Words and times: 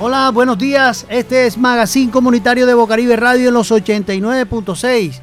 Hola, 0.00 0.30
buenos 0.30 0.56
días. 0.58 1.06
Este 1.08 1.46
es 1.46 1.58
Magazine 1.58 2.12
Comunitario 2.12 2.66
de 2.66 2.74
Bocaribe 2.74 3.16
Radio 3.16 3.48
en 3.48 3.54
los 3.54 3.72
89.6. 3.72 5.20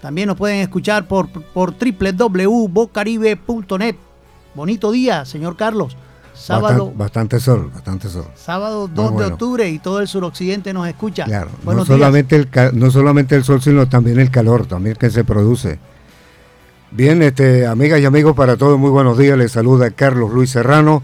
También 0.00 0.28
nos 0.28 0.38
pueden 0.38 0.60
escuchar 0.60 1.06
por, 1.06 1.28
por 1.28 1.74
www.bocaribe.net. 1.74 3.96
Bonito 4.54 4.90
día, 4.92 5.26
señor 5.26 5.56
Carlos. 5.56 5.94
Sábado. 6.32 6.90
Bastante, 6.96 7.38
sol, 7.38 7.70
bastante 7.74 8.08
sol. 8.08 8.24
Sábado 8.34 8.88
2 8.88 9.18
de 9.18 9.26
octubre 9.26 9.68
y 9.68 9.78
todo 9.78 10.00
el 10.00 10.08
suroccidente 10.08 10.72
nos 10.72 10.88
escucha. 10.88 11.24
Claro, 11.24 11.50
no 11.66 11.84
solamente, 11.84 12.36
el, 12.36 12.48
no 12.72 12.90
solamente 12.90 13.36
el 13.36 13.44
sol, 13.44 13.60
sino 13.60 13.90
también 13.90 14.18
el 14.20 14.30
calor, 14.30 14.64
también 14.64 14.96
que 14.96 15.10
se 15.10 15.22
produce. 15.22 15.78
Bien, 16.92 17.22
este, 17.22 17.66
amigas 17.66 18.00
y 18.00 18.06
amigos, 18.06 18.34
para 18.34 18.56
todos, 18.56 18.78
muy 18.78 18.88
buenos 18.88 19.18
días. 19.18 19.36
Les 19.36 19.52
saluda 19.52 19.90
Carlos 19.90 20.32
Luis 20.32 20.48
Serrano, 20.48 21.02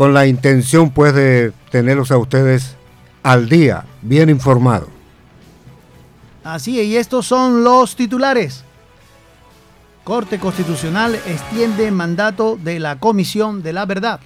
con 0.00 0.14
la 0.14 0.26
intención 0.26 0.88
pues 0.88 1.12
de 1.12 1.52
tenerlos 1.70 2.10
a 2.10 2.16
ustedes 2.16 2.74
al 3.22 3.50
día, 3.50 3.84
bien 4.00 4.30
informados. 4.30 4.88
Así 6.42 6.80
es, 6.80 6.86
y 6.86 6.96
estos 6.96 7.26
son 7.26 7.64
los 7.64 7.96
titulares. 7.96 8.64
Corte 10.02 10.38
Constitucional 10.38 11.16
extiende 11.26 11.90
mandato 11.90 12.58
de 12.64 12.78
la 12.78 12.98
Comisión 12.98 13.62
de 13.62 13.74
la 13.74 13.84
Verdad. 13.84 14.20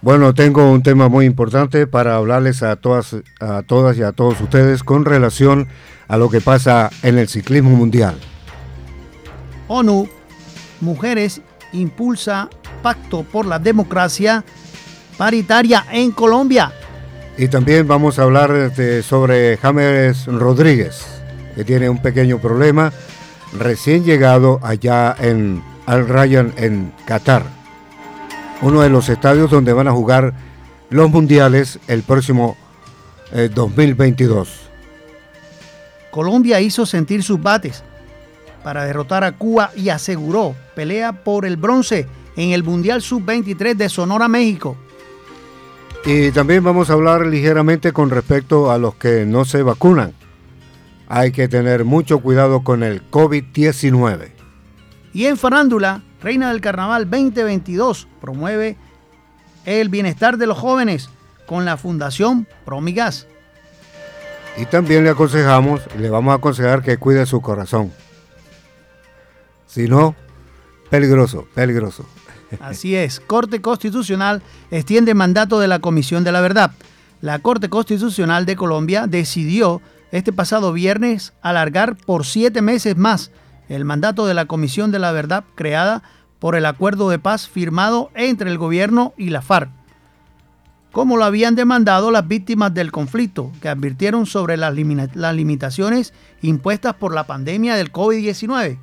Bueno, 0.00 0.32
tengo 0.32 0.72
un 0.72 0.82
tema 0.82 1.10
muy 1.10 1.26
importante 1.26 1.86
para 1.86 2.16
hablarles 2.16 2.62
a 2.62 2.76
todas, 2.76 3.14
a 3.38 3.62
todas 3.64 3.98
y 3.98 4.02
a 4.04 4.12
todos 4.12 4.40
ustedes 4.40 4.82
con 4.82 5.04
relación 5.04 5.68
a 6.08 6.16
lo 6.16 6.30
que 6.30 6.40
pasa 6.40 6.88
en 7.02 7.18
el 7.18 7.28
ciclismo 7.28 7.68
mundial. 7.68 8.16
ONU, 9.66 10.08
Mujeres 10.80 11.42
impulsa 11.74 12.48
pacto 12.82 13.24
por 13.24 13.44
la 13.44 13.58
democracia 13.58 14.42
paritaria 15.18 15.84
en 15.90 16.12
Colombia. 16.12 16.72
Y 17.36 17.48
también 17.48 17.86
vamos 17.86 18.18
a 18.18 18.22
hablar 18.22 18.72
sobre 19.02 19.58
James 19.58 20.24
Rodríguez, 20.26 21.04
que 21.54 21.64
tiene 21.64 21.90
un 21.90 22.00
pequeño 22.00 22.38
problema 22.38 22.92
recién 23.52 24.04
llegado 24.04 24.60
allá 24.62 25.14
en 25.18 25.62
Al 25.86 26.08
Ryan 26.08 26.54
en 26.56 26.92
Qatar, 27.04 27.42
uno 28.62 28.80
de 28.80 28.88
los 28.88 29.08
estadios 29.08 29.50
donde 29.50 29.72
van 29.72 29.88
a 29.88 29.92
jugar 29.92 30.34
los 30.90 31.10
mundiales 31.10 31.78
el 31.88 32.02
próximo 32.02 32.56
2022. 33.54 34.48
Eh, 34.48 34.52
Colombia 36.10 36.60
hizo 36.60 36.86
sentir 36.86 37.22
sus 37.22 37.40
bates 37.40 37.82
para 38.64 38.84
derrotar 38.84 39.24
a 39.24 39.32
Cuba 39.32 39.70
y 39.76 39.90
aseguró 39.90 40.54
pelea 40.74 41.12
por 41.12 41.44
el 41.46 41.56
bronce 41.56 42.06
en 42.36 42.50
el 42.50 42.64
Mundial 42.64 43.02
Sub-23 43.02 43.76
de 43.76 43.88
Sonora, 43.88 44.28
México. 44.28 44.76
Y 46.04 46.30
también 46.32 46.64
vamos 46.64 46.90
a 46.90 46.94
hablar 46.94 47.26
ligeramente 47.26 47.92
con 47.92 48.10
respecto 48.10 48.70
a 48.70 48.78
los 48.78 48.94
que 48.94 49.26
no 49.26 49.44
se 49.44 49.62
vacunan. 49.62 50.14
Hay 51.08 51.32
que 51.32 51.48
tener 51.48 51.84
mucho 51.84 52.20
cuidado 52.20 52.62
con 52.62 52.82
el 52.82 53.08
COVID-19. 53.10 54.28
Y 55.12 55.26
en 55.26 55.36
farándula, 55.36 56.02
Reina 56.22 56.50
del 56.50 56.60
Carnaval 56.60 57.10
2022 57.10 58.08
promueve 58.20 58.76
el 59.64 59.88
bienestar 59.88 60.38
de 60.38 60.46
los 60.46 60.58
jóvenes 60.58 61.10
con 61.46 61.64
la 61.64 61.76
Fundación 61.76 62.46
Promigas. 62.64 63.26
Y 64.56 64.66
también 64.66 65.04
le 65.04 65.10
aconsejamos, 65.10 65.82
le 65.96 66.10
vamos 66.10 66.32
a 66.32 66.36
aconsejar 66.36 66.82
que 66.82 66.96
cuide 66.96 67.26
su 67.26 67.40
corazón. 67.40 67.92
Si 69.66 69.86
no, 69.86 70.16
peligroso, 70.90 71.46
peligroso. 71.54 72.04
Así 72.60 72.94
es, 72.94 73.20
Corte 73.20 73.60
Constitucional 73.60 74.42
extiende 74.70 75.14
mandato 75.14 75.60
de 75.60 75.68
la 75.68 75.78
Comisión 75.80 76.24
de 76.24 76.32
la 76.32 76.40
Verdad. 76.40 76.72
La 77.20 77.40
Corte 77.40 77.68
Constitucional 77.68 78.46
de 78.46 78.56
Colombia 78.56 79.06
decidió 79.06 79.82
este 80.12 80.32
pasado 80.32 80.72
viernes 80.72 81.34
alargar 81.42 81.96
por 81.96 82.24
siete 82.24 82.62
meses 82.62 82.96
más 82.96 83.30
el 83.68 83.84
mandato 83.84 84.26
de 84.26 84.34
la 84.34 84.46
Comisión 84.46 84.90
de 84.90 84.98
la 84.98 85.12
Verdad 85.12 85.44
creada 85.54 86.02
por 86.38 86.54
el 86.54 86.66
acuerdo 86.66 87.10
de 87.10 87.18
paz 87.18 87.48
firmado 87.48 88.10
entre 88.14 88.50
el 88.50 88.58
gobierno 88.58 89.12
y 89.16 89.30
la 89.30 89.42
FARC, 89.42 89.70
como 90.92 91.16
lo 91.16 91.24
habían 91.24 91.54
demandado 91.54 92.10
las 92.10 92.26
víctimas 92.26 92.72
del 92.72 92.92
conflicto, 92.92 93.52
que 93.60 93.68
advirtieron 93.68 94.24
sobre 94.26 94.56
las, 94.56 94.74
limitaciones 94.74 96.14
impuestas 96.40 96.94
por 96.94 97.14
la 97.14 97.26
pandemia 97.26 97.76
del 97.76 97.92
COVID-19. 97.92 98.78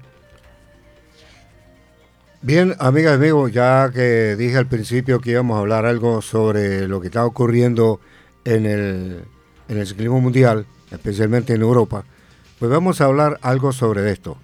Bien, 2.46 2.76
amigas 2.78 3.14
y 3.14 3.16
amigos, 3.16 3.52
ya 3.52 3.90
que 3.92 4.36
dije 4.36 4.56
al 4.56 4.68
principio 4.68 5.20
que 5.20 5.32
íbamos 5.32 5.58
a 5.58 5.62
hablar 5.62 5.88
algo 5.88 6.22
sobre 6.22 6.88
lo 6.88 7.02
que 7.02 7.08
está 7.08 7.26
ocurriendo 7.26 8.00
en 8.44 8.68
el, 8.68 9.24
en 9.68 9.78
el 9.80 9.88
ciclismo 9.88 10.22
mundial, 10.22 10.68
especialmente 10.92 11.56
en 11.56 11.64
Europa, 11.64 12.06
pues 12.60 12.70
vamos 12.70 13.02
a 13.02 13.06
hablar 13.06 13.40
algo 13.42 13.72
sobre 13.72 14.12
esto. 14.12 14.38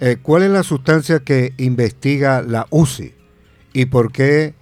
Eh, 0.00 0.16
¿Cuál 0.20 0.42
es 0.42 0.50
la 0.50 0.64
sustancia 0.64 1.20
que 1.20 1.54
investiga 1.58 2.42
la 2.42 2.66
UCI 2.70 3.14
y 3.72 3.86
por 3.86 4.10
qué 4.10 4.54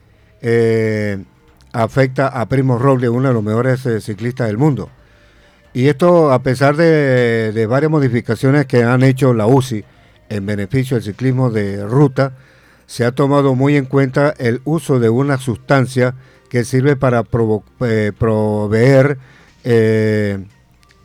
eh, 0.43 1.25
afecta 1.73 2.29
a 2.29 2.47
Primo 2.51 2.77
Roble, 2.77 3.09
uno 3.09 3.29
de 3.29 3.35
los 3.35 3.43
mejores 3.43 3.87
eh, 3.87 4.03
ciclistas 4.03 4.49
del 4.49 4.59
mundo? 4.59 4.91
Y 5.73 5.89
esto 5.89 6.31
a 6.31 6.43
pesar 6.43 6.77
de, 6.77 7.51
de, 7.51 7.67
varias 7.67 7.91
modificaciones 7.91 8.67
que 8.67 8.83
han 8.83 9.03
hecho 9.05 9.33
la 9.33 9.47
UCI 9.47 9.87
en 10.29 10.45
beneficio 10.45 10.99
del 10.99 11.05
ciclismo 11.05 11.49
de 11.49 11.83
ruta, 11.87 12.35
se 12.87 13.05
ha 13.05 13.13
tomado 13.13 13.55
muy 13.55 13.77
en 13.77 13.85
cuenta 13.87 14.35
el 14.39 14.61
uso 14.65 14.99
de 14.99 15.11
una 15.11 15.39
sustancia 15.39 16.15
que 16.49 16.65
sirve 16.65 16.97
para 16.97 17.25
proveer 17.25 19.19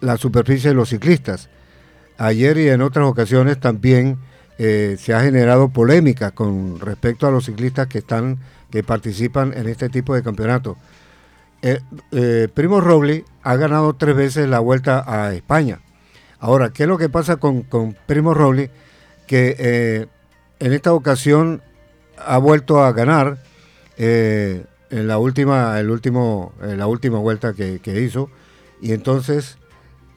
la 0.02 0.18
superficie 0.18 0.70
de 0.70 0.76
los 0.76 0.90
ciclistas. 0.90 1.50
Ayer 2.18 2.58
y 2.58 2.70
en 2.70 2.82
otras 2.82 3.08
ocasiones 3.08 3.60
también 3.60 4.18
eh, 4.58 4.98
se 5.00 5.14
ha 5.14 5.22
generado 5.22 5.70
polémica 5.70 6.32
con 6.32 6.82
respecto 6.82 7.26
a 7.26 7.32
los 7.32 7.46
ciclistas 7.46 7.88
que 7.88 8.00
están 8.00 8.40
que 8.70 8.84
participan 8.84 9.54
en 9.56 9.70
este 9.70 9.88
tipo 9.88 10.14
de 10.14 10.22
campeonato. 10.22 10.78
Eh, 11.62 11.80
eh, 12.12 12.50
Primo 12.54 12.82
Roble 12.82 13.24
ha 13.42 13.56
ganado 13.56 13.94
tres 13.94 14.18
veces 14.18 14.50
la 14.50 14.60
vuelta 14.60 15.06
a 15.08 15.34
España. 15.34 15.80
Ahora, 16.40 16.72
¿qué 16.72 16.84
es 16.84 16.90
lo 16.90 16.98
que 16.98 17.08
pasa 17.08 17.38
con, 17.38 17.64
Primo 18.06 18.34
Roble? 18.34 18.70
Que 19.28 20.10
en 20.60 20.74
esta 20.74 20.94
ocasión 20.94 21.62
ha 22.26 22.38
vuelto 22.38 22.84
a 22.84 22.92
ganar 22.92 23.38
en 23.98 25.08
la 25.08 25.18
última, 25.18 25.80
el 25.80 25.90
último, 25.90 26.54
la 26.62 26.88
última 26.88 27.20
vuelta 27.20 27.54
que, 27.54 28.02
hizo 28.02 28.30
y 28.82 28.94
entonces 28.94 29.58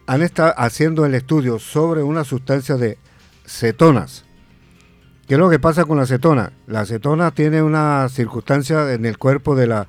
han 0.06 0.22
estado 0.22 0.54
haciendo 0.56 1.04
el 1.04 1.14
estudio 1.14 1.58
sobre 1.58 2.02
una 2.02 2.24
sustancia 2.24 2.76
de 2.76 2.98
cetonas. 3.44 4.24
¿Qué 5.26 5.34
es 5.34 5.40
lo 5.40 5.50
que 5.50 5.58
pasa 5.58 5.84
con 5.84 5.98
la 5.98 6.06
cetona? 6.06 6.52
La 6.66 6.84
cetona 6.84 7.30
tiene 7.30 7.62
una 7.62 8.08
circunstancia 8.08 8.92
en 8.92 9.06
el 9.06 9.18
cuerpo 9.18 9.54
de 9.54 9.66
la, 9.66 9.88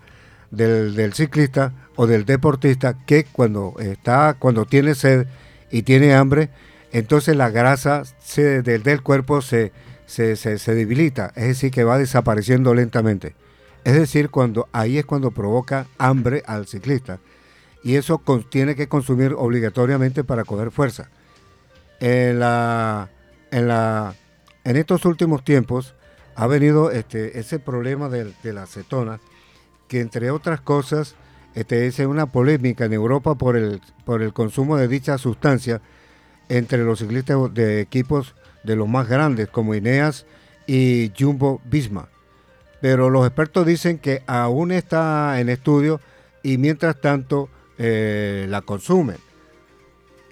del, 0.51 1.13
ciclista 1.13 1.73
o 1.95 2.07
del 2.07 2.25
deportista 2.25 2.95
que 3.05 3.25
cuando 3.25 3.73
está, 3.79 4.35
cuando 4.37 4.65
tiene 4.65 4.95
sed 4.95 5.27
y 5.71 5.83
tiene 5.83 6.13
hambre, 6.13 6.49
entonces 6.91 7.35
la 7.35 7.49
grasa 7.49 8.03
del, 8.35 9.01
cuerpo 9.01 9.41
se, 9.41 9.71
se, 10.13 10.35
se, 10.35 10.75
debilita, 10.75 11.33
es 11.35 11.47
decir, 11.47 11.71
que 11.71 11.83
va 11.83 11.97
desapareciendo 11.97 12.73
lentamente. 12.75 13.35
Es 13.83 13.95
decir, 13.95 14.29
cuando 14.29 14.69
ahí 14.71 14.97
es 14.97 15.05
cuando 15.05 15.31
provoca 15.31 15.87
hambre 15.97 16.43
al 16.45 16.67
ciclista 16.67 17.19
y 17.83 17.95
eso 17.95 18.21
tiene 18.49 18.75
que 18.75 18.87
consumir 18.87 19.33
obligatoriamente 19.37 20.23
para 20.23 20.45
coger 20.45 20.71
fuerza. 20.71 21.09
En, 21.99 22.39
la, 22.39 23.09
en, 23.51 23.67
la, 23.67 24.15
en 24.63 24.77
estos 24.77 25.03
últimos 25.05 25.43
tiempos 25.43 25.95
ha 26.35 26.47
venido 26.47 26.91
este, 26.91 27.39
ese 27.39 27.59
problema 27.59 28.07
de, 28.07 28.33
la 28.53 28.63
acetona, 28.63 29.19
que 29.87 29.99
entre 29.99 30.31
otras 30.31 30.61
cosas 30.61 31.15
este, 31.55 31.87
es 31.87 31.99
una 31.99 32.27
polémica 32.27 32.85
en 32.85 32.93
Europa 32.93 33.35
por 33.35 33.57
el, 33.57 33.81
por 34.05 34.21
el 34.21 34.31
consumo 34.31 34.77
de 34.77 34.87
dicha 34.87 35.17
sustancia 35.17 35.81
entre 36.49 36.83
los 36.83 36.99
ciclistas 36.99 37.53
de 37.53 37.81
equipos 37.81 38.35
de 38.63 38.75
los 38.75 38.87
más 38.87 39.07
grandes 39.07 39.49
como 39.49 39.75
Ineas 39.75 40.25
y 40.67 41.11
Jumbo 41.17 41.61
Visma. 41.65 42.09
Pero 42.81 43.09
los 43.09 43.25
expertos 43.25 43.65
dicen 43.65 43.97
que 43.97 44.23
aún 44.27 44.71
está 44.71 45.39
en 45.39 45.49
estudio 45.49 46.01
y 46.43 46.57
mientras 46.57 46.99
tanto 46.99 47.49
eh, 47.77 48.45
la 48.49 48.61
consumen. 48.61 49.17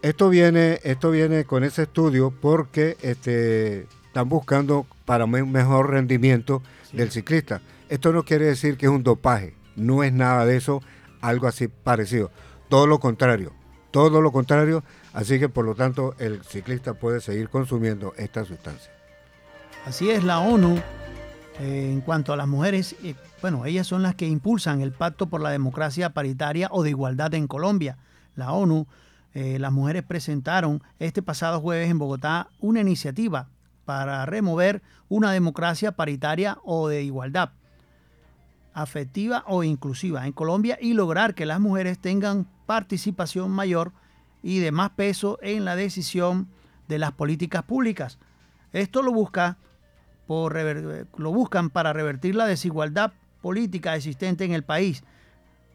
Esto 0.01 0.29
viene, 0.29 0.79
esto 0.83 1.11
viene 1.11 1.45
con 1.45 1.63
ese 1.63 1.83
estudio 1.83 2.31
porque 2.31 2.97
este, 3.01 3.87
están 4.07 4.29
buscando 4.29 4.85
para 5.05 5.25
un 5.25 5.51
mejor 5.51 5.91
rendimiento 5.91 6.61
del 6.91 7.11
ciclista. 7.11 7.61
Esto 7.87 8.11
no 8.11 8.23
quiere 8.23 8.45
decir 8.45 8.77
que 8.77 8.87
es 8.87 8.91
un 8.91 9.03
dopaje, 9.03 9.53
no 9.75 10.03
es 10.03 10.11
nada 10.11 10.45
de 10.45 10.57
eso, 10.57 10.81
algo 11.21 11.47
así 11.47 11.67
parecido. 11.67 12.31
Todo 12.67 12.87
lo 12.87 12.99
contrario, 12.99 13.53
todo 13.91 14.21
lo 14.21 14.31
contrario, 14.31 14.83
así 15.13 15.39
que 15.39 15.49
por 15.49 15.65
lo 15.65 15.75
tanto 15.75 16.15
el 16.19 16.43
ciclista 16.43 16.93
puede 16.93 17.21
seguir 17.21 17.49
consumiendo 17.49 18.13
esta 18.17 18.45
sustancia. 18.45 18.91
Así 19.85 20.09
es, 20.09 20.23
la 20.23 20.39
ONU 20.39 20.79
Eh, 21.59 21.91
en 21.91 22.01
cuanto 22.01 22.33
a 22.33 22.37
las 22.37 22.47
mujeres, 22.47 22.95
eh, 23.03 23.13
bueno, 23.41 23.65
ellas 23.65 23.85
son 23.85 24.01
las 24.01 24.15
que 24.15 24.27
impulsan 24.27 24.81
el 24.81 24.93
Pacto 24.93 25.27
por 25.27 25.41
la 25.41 25.51
Democracia 25.51 26.11
Paritaria 26.11 26.69
o 26.71 26.81
de 26.81 26.89
Igualdad 26.89 27.33
en 27.35 27.47
Colombia. 27.47 27.97
La 28.35 28.53
ONU, 28.53 28.87
eh, 29.33 29.59
las 29.59 29.71
mujeres 29.71 30.01
presentaron 30.03 30.81
este 30.97 31.21
pasado 31.21 31.59
jueves 31.59 31.89
en 31.89 31.99
Bogotá 31.99 32.47
una 32.59 32.79
iniciativa 32.79 33.49
para 33.85 34.25
remover 34.25 34.81
una 35.09 35.31
democracia 35.33 35.91
paritaria 35.91 36.57
o 36.63 36.87
de 36.87 37.03
igualdad 37.03 37.51
afectiva 38.73 39.43
o 39.47 39.63
inclusiva 39.63 40.25
en 40.25 40.31
Colombia 40.31 40.77
y 40.81 40.93
lograr 40.93 41.35
que 41.35 41.45
las 41.45 41.59
mujeres 41.59 41.99
tengan 41.99 42.47
participación 42.65 43.51
mayor 43.51 43.91
y 44.43 44.59
de 44.59 44.71
más 44.71 44.91
peso 44.91 45.37
en 45.41 45.65
la 45.65 45.75
decisión 45.75 46.47
de 46.87 46.99
las 46.99 47.11
políticas 47.11 47.63
públicas. 47.63 48.17
Esto 48.73 49.01
lo 49.01 49.11
busca 49.11 49.57
lo 50.27 51.31
buscan 51.33 51.69
para 51.69 51.93
revertir 51.93 52.35
la 52.35 52.45
desigualdad 52.45 53.11
política 53.41 53.95
existente 53.95 54.45
en 54.45 54.53
el 54.53 54.63
país. 54.63 55.03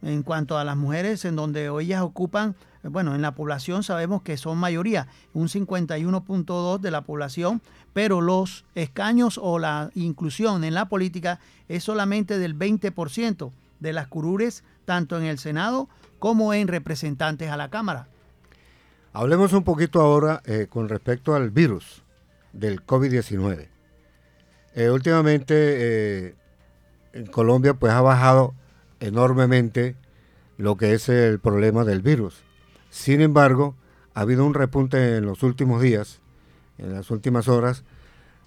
En 0.02 0.22
cuanto 0.22 0.56
a 0.56 0.64
las 0.64 0.76
mujeres, 0.76 1.24
en 1.24 1.36
donde 1.36 1.70
ellas 1.80 2.02
ocupan, 2.02 2.54
bueno, 2.82 3.14
en 3.14 3.22
la 3.22 3.34
población 3.34 3.82
sabemos 3.82 4.22
que 4.22 4.36
son 4.36 4.58
mayoría, 4.58 5.08
un 5.34 5.48
51.2 5.48 6.78
de 6.78 6.90
la 6.90 7.02
población, 7.02 7.60
pero 7.92 8.20
los 8.20 8.64
escaños 8.74 9.38
o 9.42 9.58
la 9.58 9.90
inclusión 9.94 10.64
en 10.64 10.74
la 10.74 10.88
política 10.88 11.40
es 11.68 11.84
solamente 11.84 12.38
del 12.38 12.56
20% 12.56 13.50
de 13.80 13.92
las 13.92 14.06
curures, 14.06 14.64
tanto 14.84 15.18
en 15.18 15.24
el 15.24 15.38
Senado 15.38 15.88
como 16.18 16.54
en 16.54 16.68
representantes 16.68 17.50
a 17.50 17.56
la 17.56 17.68
Cámara. 17.68 18.08
Hablemos 19.18 19.54
un 19.54 19.64
poquito 19.64 20.02
ahora 20.02 20.42
eh, 20.44 20.66
con 20.68 20.90
respecto 20.90 21.34
al 21.34 21.48
virus 21.48 22.02
del 22.52 22.84
COVID-19. 22.84 23.66
Eh, 24.74 24.90
últimamente 24.90 25.54
eh, 25.56 26.34
en 27.14 27.24
Colombia 27.24 27.72
pues 27.72 27.94
ha 27.94 28.02
bajado 28.02 28.52
enormemente 29.00 29.96
lo 30.58 30.76
que 30.76 30.92
es 30.92 31.08
el 31.08 31.38
problema 31.38 31.84
del 31.84 32.02
virus. 32.02 32.42
Sin 32.90 33.22
embargo, 33.22 33.74
ha 34.12 34.20
habido 34.20 34.44
un 34.44 34.52
repunte 34.52 35.16
en 35.16 35.24
los 35.24 35.42
últimos 35.42 35.80
días, 35.80 36.20
en 36.76 36.92
las 36.92 37.10
últimas 37.10 37.48
horas, 37.48 37.84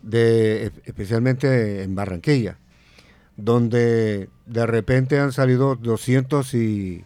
especialmente 0.08 1.82
en 1.82 1.96
Barranquilla, 1.96 2.60
donde 3.38 4.30
de 4.46 4.66
repente 4.68 5.18
han 5.18 5.32
salido 5.32 5.76
200 5.78 6.54
y, 6.54 7.06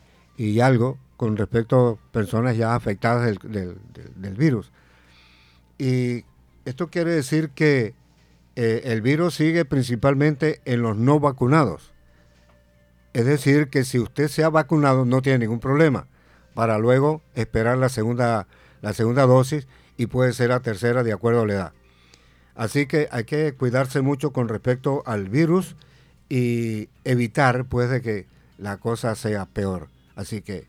algo 0.61 0.97
con 1.17 1.37
respecto 1.37 1.99
a 1.99 2.11
personas 2.11 2.57
ya 2.57 2.75
afectadas 2.75 3.37
del, 3.43 4.35
virus. 4.35 4.71
Y 5.77 6.25
esto 6.65 6.89
quiere 6.89 7.11
decir 7.11 7.49
que 7.49 7.93
eh, 8.55 8.81
el 8.85 9.01
virus 9.01 9.35
sigue 9.35 9.65
principalmente 9.65 10.61
en 10.65 10.81
los 10.81 10.97
no 10.97 11.19
vacunados. 11.19 11.93
Es 13.13 13.25
decir, 13.25 13.69
que 13.69 13.83
si 13.83 13.99
usted 13.99 14.27
se 14.27 14.43
ha 14.43 14.49
vacunado 14.49 15.05
no 15.05 15.21
tiene 15.21 15.39
ningún 15.39 15.59
problema 15.59 16.07
para 16.53 16.77
luego 16.77 17.21
esperar 17.35 17.77
la 17.77 17.89
segunda, 17.89 18.47
la 18.81 18.93
segunda 18.93 19.25
dosis 19.25 19.67
y 19.97 20.07
puede 20.07 20.33
ser 20.33 20.49
la 20.49 20.61
tercera 20.61 21.03
de 21.03 21.13
acuerdo 21.13 21.41
a 21.41 21.47
la 21.47 21.53
edad. 21.53 21.73
Así 22.55 22.85
que 22.85 23.07
hay 23.11 23.23
que 23.23 23.53
cuidarse 23.53 24.01
mucho 24.01 24.31
con 24.31 24.47
respecto 24.47 25.03
al 25.05 25.29
virus 25.29 25.75
y 26.29 26.89
evitar 27.03 27.65
pues 27.65 27.89
de 27.89 28.01
que 28.01 28.27
la 28.57 28.77
cosa 28.77 29.15
sea 29.15 29.45
peor. 29.45 29.89
Así 30.15 30.41
que 30.41 30.67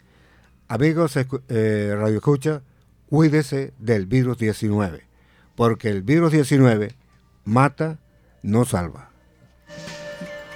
amigos 0.68 1.16
eh, 1.16 1.94
Radio 1.96 2.16
Escucha, 2.16 2.62
cuídese 3.08 3.74
del 3.78 4.06
virus 4.06 4.38
19, 4.38 5.06
porque 5.56 5.88
el 5.90 6.02
virus 6.02 6.32
19 6.32 6.94
mata, 7.44 7.98
no 8.42 8.64
salva. 8.64 9.10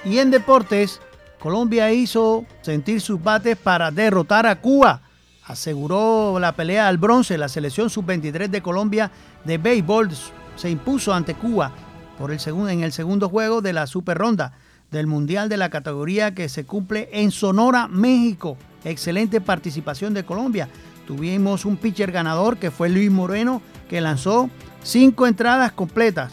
Y 0.05 0.19
en 0.19 0.31
deportes, 0.31 1.01
Colombia 1.39 1.91
hizo 1.91 2.45
sentir 2.61 3.01
sus 3.01 3.21
bates 3.21 3.57
para 3.57 3.91
derrotar 3.91 4.45
a 4.45 4.59
Cuba. 4.61 5.01
Aseguró 5.45 6.37
la 6.39 6.55
pelea 6.55 6.87
al 6.87 6.97
bronce. 6.97 7.37
La 7.37 7.49
selección 7.49 7.89
sub-23 7.89 8.49
de 8.49 8.61
Colombia 8.61 9.11
de 9.43 9.57
béisbol 9.57 10.11
se 10.55 10.69
impuso 10.69 11.13
ante 11.13 11.33
Cuba 11.33 11.71
por 12.17 12.31
el 12.31 12.39
segundo, 12.39 12.69
en 12.69 12.83
el 12.83 12.91
segundo 12.91 13.29
juego 13.29 13.61
de 13.61 13.73
la 13.73 13.87
super 13.87 14.17
ronda 14.17 14.53
del 14.91 15.07
Mundial 15.07 15.49
de 15.49 15.57
la 15.57 15.69
categoría 15.69 16.33
que 16.33 16.49
se 16.49 16.65
cumple 16.65 17.09
en 17.11 17.31
Sonora, 17.31 17.87
México. 17.87 18.57
Excelente 18.83 19.41
participación 19.41 20.13
de 20.13 20.25
Colombia. 20.25 20.69
Tuvimos 21.07 21.65
un 21.65 21.77
pitcher 21.77 22.11
ganador 22.11 22.57
que 22.57 22.71
fue 22.71 22.89
Luis 22.89 23.11
Moreno, 23.11 23.61
que 23.89 24.01
lanzó 24.01 24.49
cinco 24.83 25.27
entradas 25.27 25.71
completas 25.71 26.31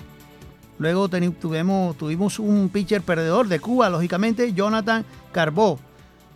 Luego 0.78 1.08
tuvimos, 1.08 1.96
tuvimos 1.96 2.38
un 2.38 2.69
pitcher 2.69 3.00
perdedor 3.00 3.48
de 3.48 3.60
Cuba, 3.60 3.88
lógicamente, 3.88 4.52
Jonathan 4.52 5.04
Carbó, 5.32 5.78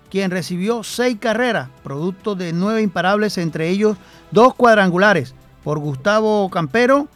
quien 0.08 0.30
recibió 0.30 0.82
seis 0.82 1.18
carreras, 1.20 1.68
producto 1.82 2.34
de 2.34 2.52
nueve 2.52 2.80
imparables, 2.80 3.36
entre 3.38 3.68
ellos 3.68 3.98
dos 4.30 4.54
cuadrangulares, 4.54 5.34
por 5.62 5.78
Gustavo 5.78 6.48
Campero 6.48 7.08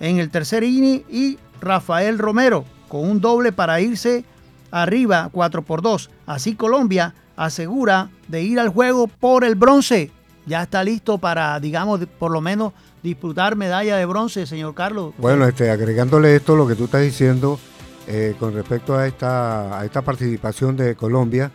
en 0.00 0.18
el 0.18 0.30
tercer 0.30 0.64
inning 0.64 1.04
y 1.10 1.38
Rafael 1.60 2.18
Romero, 2.18 2.64
con 2.88 3.08
un 3.08 3.20
doble 3.20 3.52
para 3.52 3.80
irse 3.80 4.24
arriba 4.70 5.28
4 5.30 5.62
por 5.62 5.82
2. 5.82 6.10
Así 6.26 6.56
Colombia 6.56 7.14
asegura 7.36 8.10
de 8.28 8.42
ir 8.42 8.60
al 8.60 8.68
juego 8.68 9.06
por 9.06 9.44
el 9.44 9.54
bronce. 9.54 10.10
Ya 10.46 10.62
está 10.62 10.82
listo 10.82 11.18
para, 11.18 11.58
digamos, 11.60 12.00
por 12.18 12.32
lo 12.32 12.40
menos 12.40 12.72
disputar 13.02 13.56
medalla 13.56 13.96
de 13.96 14.06
bronce, 14.06 14.46
señor 14.46 14.74
Carlos. 14.74 15.14
Bueno, 15.18 15.46
este, 15.46 15.70
agregándole 15.70 16.36
esto, 16.36 16.56
lo 16.56 16.66
que 16.66 16.74
tú 16.74 16.84
estás 16.84 17.02
diciendo 17.02 17.58
eh, 18.06 18.34
con 18.38 18.54
respecto 18.54 18.96
a 18.96 19.06
esta, 19.06 19.78
a 19.78 19.84
esta 19.84 20.02
participación 20.02 20.76
de 20.76 20.96
Colombia, 20.96 21.52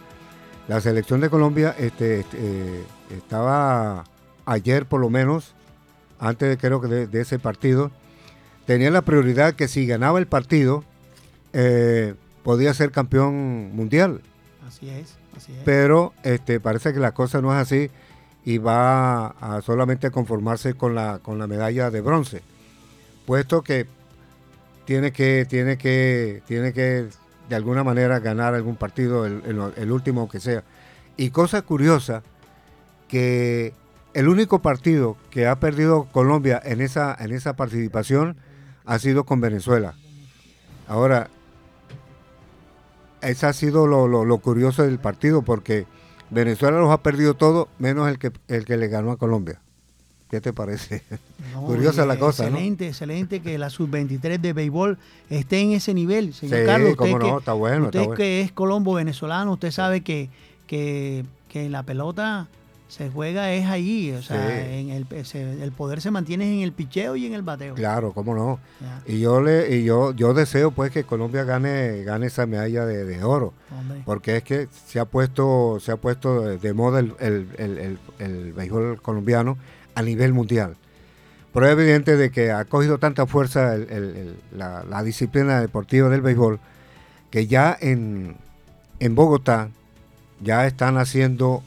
la 0.67 0.81
selección 0.81 1.21
de 1.21 1.29
Colombia 1.29 1.75
este, 1.77 2.21
este 2.21 2.37
eh, 2.39 2.83
estaba 3.17 4.05
ayer 4.45 4.85
por 4.85 5.01
lo 5.01 5.09
menos, 5.09 5.53
antes 6.19 6.49
de, 6.49 6.57
creo 6.57 6.81
que 6.81 6.87
de, 6.87 7.21
ese 7.21 7.39
partido, 7.39 7.91
tenía 8.65 8.91
la 8.91 9.01
prioridad 9.01 9.53
que 9.55 9.67
si 9.67 9.85
ganaba 9.85 10.19
el 10.19 10.27
partido, 10.27 10.83
eh, 11.53 12.15
podía 12.43 12.73
ser 12.73 12.91
campeón 12.91 13.75
mundial. 13.75 14.21
Así 14.67 14.89
es, 14.89 15.15
Pero 15.65 16.13
este, 16.23 16.59
parece 16.59 16.93
que 16.93 16.99
la 16.99 17.13
cosa 17.13 17.41
no 17.41 17.53
es 17.53 17.59
así 17.59 17.89
y 18.45 18.59
va 18.59 19.27
a 19.27 19.61
solamente 19.61 20.09
conformarse 20.11 20.73
con 20.73 20.95
la, 20.95 21.19
con 21.19 21.37
la 21.37 21.47
medalla 21.47 21.91
de 21.91 22.01
bronce, 22.01 22.41
puesto 23.25 23.61
que 23.61 23.87
tiene 24.85 25.11
que, 25.11 25.45
tiene 25.49 25.77
que, 25.77 26.41
tiene 26.47 26.71
que 26.71 27.07
de 27.49 27.55
alguna 27.55 27.83
manera 27.83 28.19
ganar 28.19 28.53
algún 28.53 28.77
partido, 28.77 29.25
el, 29.25 29.91
último 29.91 30.29
que 30.29 30.39
sea. 30.39 30.63
Y 31.17 31.31
cosa 31.31 31.61
curiosa, 31.61 32.23
que 33.09 33.73
el 34.13 34.29
único 34.29 34.61
partido 34.61 35.17
que 35.29 35.47
ha 35.47 35.59
perdido 35.59 36.05
Colombia 36.05 36.61
en 36.63 36.79
esa, 36.79 37.15
en 37.19 37.33
esa 37.33 37.57
participación 37.57 38.37
ha 38.85 38.97
sido 38.99 39.25
con 39.25 39.41
Venezuela. 39.41 39.95
Ahora, 40.87 41.29
ese 43.29 43.45
ha 43.45 43.53
sido 43.53 43.87
lo, 43.87 44.07
lo 44.07 44.37
curioso 44.39 44.83
del 44.83 44.99
partido, 44.99 45.41
porque 45.41 45.85
Venezuela 46.29 46.79
los 46.79 46.91
ha 46.91 47.01
perdido 47.01 47.33
todo, 47.35 47.67
menos 47.79 48.09
el 48.09 48.19
que, 48.19 48.31
el 48.47 48.65
que 48.65 48.77
le 48.77 48.87
ganó 48.87 49.11
a 49.11 49.17
Colombia. 49.17 49.61
¿Qué 50.29 50.41
te 50.41 50.51
parece? 50.51 51.03
Curiosa 51.65 52.05
la 52.05 52.19
cosa, 52.19 52.47
Excelente, 52.47 52.87
excelente 52.87 53.39
que 53.39 53.57
la 53.57 53.69
sub-23 53.69 54.39
de 54.39 54.53
béisbol 54.53 54.97
esté 55.29 55.61
en 55.61 55.71
ese 55.71 55.93
nivel, 55.93 56.33
señor 56.33 56.59
sí, 56.59 56.65
Carlos. 56.65 56.91
Usted, 56.91 57.17
no, 57.17 57.39
está 57.39 57.53
bueno, 57.53 57.85
usted 57.85 58.09
que 58.09 58.41
es 58.41 58.51
colombo 58.51 58.93
venezolano, 58.93 59.53
usted 59.53 59.71
sabe 59.71 60.01
que, 60.01 60.29
que, 60.67 61.23
que 61.47 61.69
la 61.69 61.83
pelota 61.83 62.47
se 62.87 63.09
juega 63.09 63.51
es 63.51 63.65
ahí, 63.65 64.11
o 64.11 64.21
sea, 64.21 64.65
en 64.65 64.89
el, 64.89 65.05
el, 65.61 65.71
poder 65.73 65.99
se 65.99 66.09
mantiene 66.09 66.53
en 66.53 66.61
el 66.61 66.71
picheo 66.71 67.17
y 67.17 67.25
en 67.25 67.33
el 67.33 67.41
bateo. 67.41 67.75
Claro, 67.75 68.13
cómo 68.13 68.33
no. 68.33 68.59
Y 69.05 69.19
yo 69.19 69.41
le 69.41 69.75
y 69.75 69.83
yo 69.83 70.13
yo 70.13 70.33
deseo 70.33 70.71
pues 70.71 70.91
que 70.91 71.03
Colombia 71.03 71.43
gane 71.43 72.03
gane 72.03 72.27
esa 72.27 72.45
medalla 72.45 72.85
de, 72.85 73.23
oro, 73.23 73.53
porque 74.05 74.37
es 74.37 74.43
que 74.43 74.67
se 74.87 74.99
ha 74.99 75.05
puesto 75.05 75.79
se 75.81 75.91
ha 75.91 75.97
puesto 75.97 76.57
de 76.57 76.73
moda 76.73 76.99
el, 76.99 77.13
el, 77.19 77.99
el, 78.19 78.53
béisbol 78.53 79.01
colombiano 79.01 79.57
a 79.95 80.01
nivel 80.01 80.31
mundial. 80.31 80.77
Pero 81.53 81.65
es 81.65 81.71
evidente 81.73 82.15
de 82.15 82.29
que 82.29 82.51
ha 82.51 82.63
cogido 82.65 82.99
tanta 82.99 83.25
fuerza 83.25 83.75
la, 84.51 84.83
la, 84.83 85.03
disciplina 85.03 85.59
deportiva 85.59 86.07
del 86.07 86.21
béisbol 86.21 86.59
que 87.31 87.47
ya 87.47 87.75
en, 87.79 88.37
en 88.99 89.15
Bogotá 89.15 89.69
ya 90.41 90.67
están 90.67 90.97
haciendo 90.97 91.63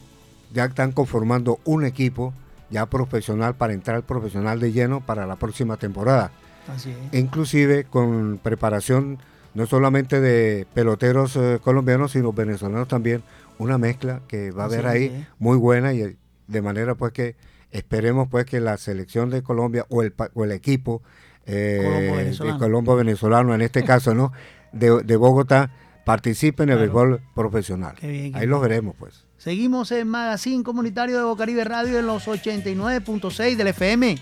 ya 0.53 0.65
están 0.65 0.93
conformando 0.93 1.61
un 1.65 1.85
equipo 1.85 2.33
ya 2.71 2.87
profesional 2.87 3.55
para 3.57 3.73
entrar 3.73 4.03
profesional 4.03 4.61
de 4.61 4.73
lleno 4.73 5.01
para 5.05 5.27
la 5.27 5.37
próxima 5.37 5.77
temporada. 5.77 6.31
Así 6.69 6.95
Inclusive 7.13 7.85
con 7.85 8.39
preparación 8.43 9.19
no 9.55 9.67
solamente 9.67 10.21
de 10.21 10.67
peloteros 10.75 11.35
eh, 11.37 11.59
colombianos, 11.63 12.13
sino 12.13 12.33
venezolanos 12.33 12.87
también, 12.87 13.23
una 13.59 13.79
mezcla 13.79 14.21
que 14.29 14.53
va 14.53 14.65
a 14.65 14.67
haber 14.67 14.87
ahí 14.87 15.27
muy 15.39 15.57
buena 15.57 15.93
y 15.93 16.17
de 16.47 16.63
manera 16.63 16.95
pues 16.95 17.13
que 17.13 17.37
esperemos 17.73 18.29
pues 18.29 18.47
que 18.47 18.61
la 18.61 18.77
selección 18.77 19.31
de 19.31 19.43
Colombia 19.43 19.87
o 19.89 20.03
el, 20.03 20.15
o 20.35 20.45
el 20.45 20.53
equipo 20.53 21.03
eh, 21.47 22.33
de 22.41 22.59
Colombo 22.59 22.95
venezolano 22.95 23.55
en 23.55 23.63
este 23.63 23.85
caso, 23.85 24.15
¿no? 24.15 24.33
de, 24.73 25.17
Bogotá 25.17 25.71
participen 26.05 26.69
en 26.69 26.75
el 26.75 26.79
béisbol 26.81 27.21
profesional. 27.35 27.97
Ahí 28.03 28.47
los 28.47 28.61
veremos, 28.61 28.95
pues. 28.99 29.27
Seguimos 29.41 29.91
en 29.91 30.07
Magazine 30.07 30.63
Comunitario 30.63 31.17
de 31.17 31.25
Bocaribe 31.25 31.65
Radio 31.65 31.99
en 31.99 32.07
los 32.07 32.27
89.6 32.27 33.57
del 33.57 33.69
FM. 33.69 34.19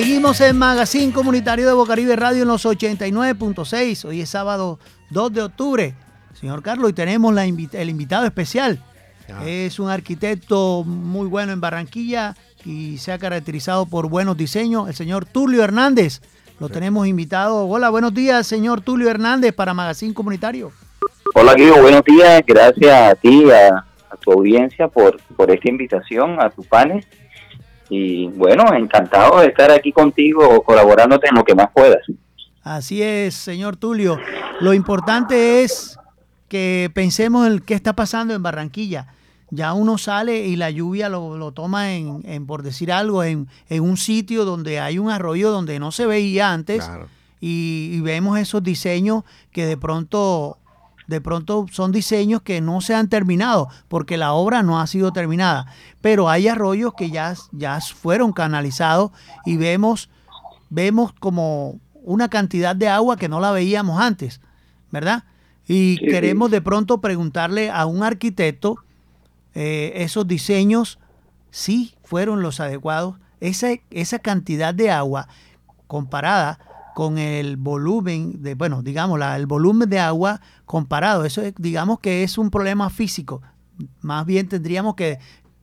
Seguimos 0.00 0.40
en 0.42 0.56
Magazine 0.56 1.12
Comunitario 1.12 1.66
de 1.66 1.72
Bocaribe 1.72 2.14
Radio 2.14 2.42
en 2.42 2.48
los 2.48 2.64
89.6. 2.64 4.04
Hoy 4.04 4.20
es 4.20 4.28
sábado 4.28 4.78
2 5.10 5.32
de 5.32 5.42
octubre. 5.42 5.94
Señor 6.34 6.62
Carlos, 6.62 6.90
y 6.90 6.92
tenemos 6.92 7.34
la 7.34 7.44
el 7.44 7.90
invitado 7.90 8.24
especial. 8.24 8.80
Es 9.44 9.80
un 9.80 9.90
arquitecto 9.90 10.84
muy 10.86 11.26
bueno 11.26 11.50
en 11.50 11.60
Barranquilla 11.60 12.36
y 12.64 12.98
se 12.98 13.10
ha 13.10 13.18
caracterizado 13.18 13.86
por 13.86 14.08
buenos 14.08 14.36
diseños, 14.36 14.88
el 14.88 14.94
señor 14.94 15.26
Tulio 15.26 15.64
Hernández. 15.64 16.20
Lo 16.60 16.68
tenemos 16.68 17.08
invitado. 17.08 17.66
Hola, 17.66 17.90
buenos 17.90 18.14
días, 18.14 18.46
señor 18.46 18.82
Tulio 18.82 19.10
Hernández, 19.10 19.52
para 19.52 19.74
Magazine 19.74 20.14
Comunitario. 20.14 20.70
Hola, 21.34 21.54
Guido, 21.54 21.82
buenos 21.82 22.04
días. 22.04 22.40
Gracias 22.46 22.94
a 22.94 23.16
ti, 23.16 23.50
a, 23.50 23.84
a 24.10 24.16
tu 24.16 24.30
audiencia 24.30 24.86
por, 24.86 25.20
por 25.36 25.50
esta 25.50 25.68
invitación, 25.68 26.40
a 26.40 26.50
tu 26.50 26.62
panel 26.62 27.04
y 27.88 28.26
bueno, 28.28 28.72
encantado 28.74 29.40
de 29.40 29.48
estar 29.48 29.70
aquí 29.70 29.92
contigo 29.92 30.62
colaborándote 30.62 31.28
en 31.28 31.36
lo 31.36 31.44
que 31.44 31.54
más 31.54 31.68
puedas. 31.72 32.02
Así 32.62 33.02
es, 33.02 33.34
señor 33.34 33.76
Tulio. 33.76 34.18
Lo 34.60 34.74
importante 34.74 35.62
es 35.62 35.98
que 36.48 36.90
pensemos 36.94 37.46
en 37.46 37.60
qué 37.60 37.74
está 37.74 37.94
pasando 37.94 38.34
en 38.34 38.42
Barranquilla. 38.42 39.06
Ya 39.50 39.72
uno 39.72 39.96
sale 39.96 40.46
y 40.46 40.56
la 40.56 40.70
lluvia 40.70 41.08
lo, 41.08 41.52
toma 41.52 41.94
en, 41.94 42.46
por 42.46 42.62
decir 42.62 42.92
algo, 42.92 43.24
en, 43.24 43.48
un 43.70 43.96
sitio 43.96 44.44
donde 44.44 44.80
hay 44.80 44.98
un 44.98 45.10
arroyo 45.10 45.50
donde 45.50 45.78
no 45.78 45.90
se 45.90 46.04
veía 46.06 46.52
antes 46.52 46.90
y, 47.40 48.00
vemos 48.00 48.38
esos 48.38 48.62
diseños 48.62 49.24
que 49.52 49.64
de 49.64 49.76
pronto 49.76 50.58
de 51.08 51.20
pronto 51.20 51.66
son 51.72 51.90
diseños 51.90 52.42
que 52.42 52.60
no 52.60 52.80
se 52.80 52.94
han 52.94 53.08
terminado 53.08 53.68
porque 53.88 54.16
la 54.16 54.34
obra 54.34 54.62
no 54.62 54.78
ha 54.78 54.86
sido 54.86 55.12
terminada, 55.12 55.66
pero 56.00 56.28
hay 56.28 56.46
arroyos 56.46 56.92
que 56.96 57.10
ya, 57.10 57.34
ya 57.50 57.80
fueron 57.80 58.32
canalizados 58.32 59.10
y 59.44 59.56
vemos, 59.56 60.10
vemos 60.68 61.12
como 61.14 61.80
una 62.04 62.28
cantidad 62.28 62.76
de 62.76 62.88
agua 62.88 63.16
que 63.16 63.28
no 63.28 63.40
la 63.40 63.50
veíamos 63.50 64.00
antes, 64.00 64.40
¿verdad? 64.92 65.24
Y 65.66 65.96
queremos 65.96 66.50
de 66.50 66.60
pronto 66.60 67.00
preguntarle 67.00 67.70
a 67.70 67.86
un 67.86 68.02
arquitecto, 68.02 68.76
eh, 69.54 69.92
esos 69.96 70.28
diseños 70.28 70.98
sí 71.50 71.94
fueron 72.04 72.42
los 72.42 72.60
adecuados, 72.60 73.16
esa, 73.40 73.68
esa 73.90 74.18
cantidad 74.18 74.74
de 74.74 74.90
agua 74.90 75.28
comparada 75.86 76.58
con 76.98 77.16
el 77.16 77.56
volumen 77.56 78.42
de, 78.42 78.56
bueno, 78.56 78.82
digamos, 78.82 79.20
la, 79.20 79.36
el 79.36 79.46
volumen 79.46 79.88
de 79.88 80.00
agua 80.00 80.40
comparado. 80.64 81.24
Eso 81.24 81.42
digamos 81.56 82.00
que 82.00 82.24
es 82.24 82.38
un 82.38 82.50
problema 82.50 82.90
físico. 82.90 83.40
Más 84.00 84.26
bien 84.26 84.48
tendríamos 84.48 84.96
que 84.96 85.20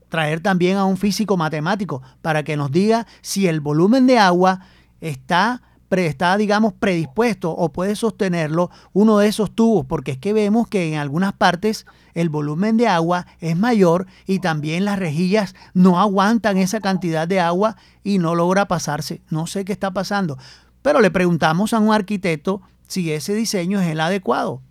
traer 0.08 0.40
también 0.40 0.78
a 0.78 0.86
un 0.86 0.96
físico 0.96 1.36
matemático 1.36 2.02
para 2.22 2.44
que 2.44 2.56
nos 2.56 2.72
diga 2.72 3.06
si 3.20 3.50
el 3.50 3.60
volumen 3.60 4.08
de 4.08 4.18
agua 4.18 4.62
está 5.02 5.62
está, 6.04 6.36
digamos, 6.38 6.74
predispuesto 6.74 7.52
o 7.52 7.72
puede 7.72 7.96
sostenerlo 7.96 8.70
uno 8.94 9.20
de 9.20 9.28
esos 9.28 9.54
tubos, 9.54 9.86
porque 9.86 10.12
es 10.12 10.18
que 10.18 10.34
vemos 10.34 10.68
que 10.68 10.92
en 10.92 11.00
algunas 11.00 11.34
partes 11.34 11.86
el 12.14 12.30
volumen 12.30 12.78
de 12.78 12.88
agua 12.88 13.28
es 13.40 13.58
mayor 13.58 14.08
y 14.26 14.40
también 14.40 14.86
las 14.86 15.00
rejillas 15.00 15.56
no 15.74 16.00
aguantan 16.00 16.58
esa 16.58 16.80
cantidad 16.80 17.28
de 17.28 17.40
agua 17.40 17.78
y 18.04 18.18
no 18.18 18.36
logra 18.36 18.68
pasarse. 18.68 19.22
No 19.30 19.48
sé 19.48 19.66
qué 19.66 19.74
está 19.74 19.92
pasando. 19.92 20.38
Pero 20.86 21.02
le 21.02 21.10
preguntamos 21.10 21.74
a 21.74 21.80
un 21.80 21.92
arquitecto 21.92 22.62
si 22.84 23.12
ese 23.12 23.34
diseño 23.34 23.82
es 23.82 23.88
el 23.88 24.00
adecuado. 24.00 24.62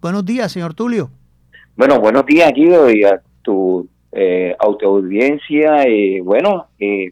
Buenos 0.00 0.24
días, 0.24 0.52
señor 0.52 0.74
Tulio. 0.74 1.10
Bueno, 1.74 1.98
buenos 1.98 2.24
días, 2.26 2.52
Guido, 2.54 2.88
y 2.92 3.02
a 3.02 3.20
tu 3.42 3.88
eh, 4.12 4.54
autoaudiencia. 4.60 5.82
Eh, 5.82 6.20
bueno, 6.22 6.68
eh, 6.78 7.10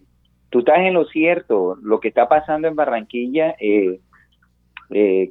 tú 0.49 0.61
estás 0.61 0.79
en 0.79 0.95
lo 0.95 1.07
cierto. 1.07 1.77
Lo 1.83 1.99
que 1.99 2.07
está 2.07 2.29
pasando 2.29 2.69
en 2.69 2.77
Barranquilla 2.77 3.57
eh, 3.59 3.99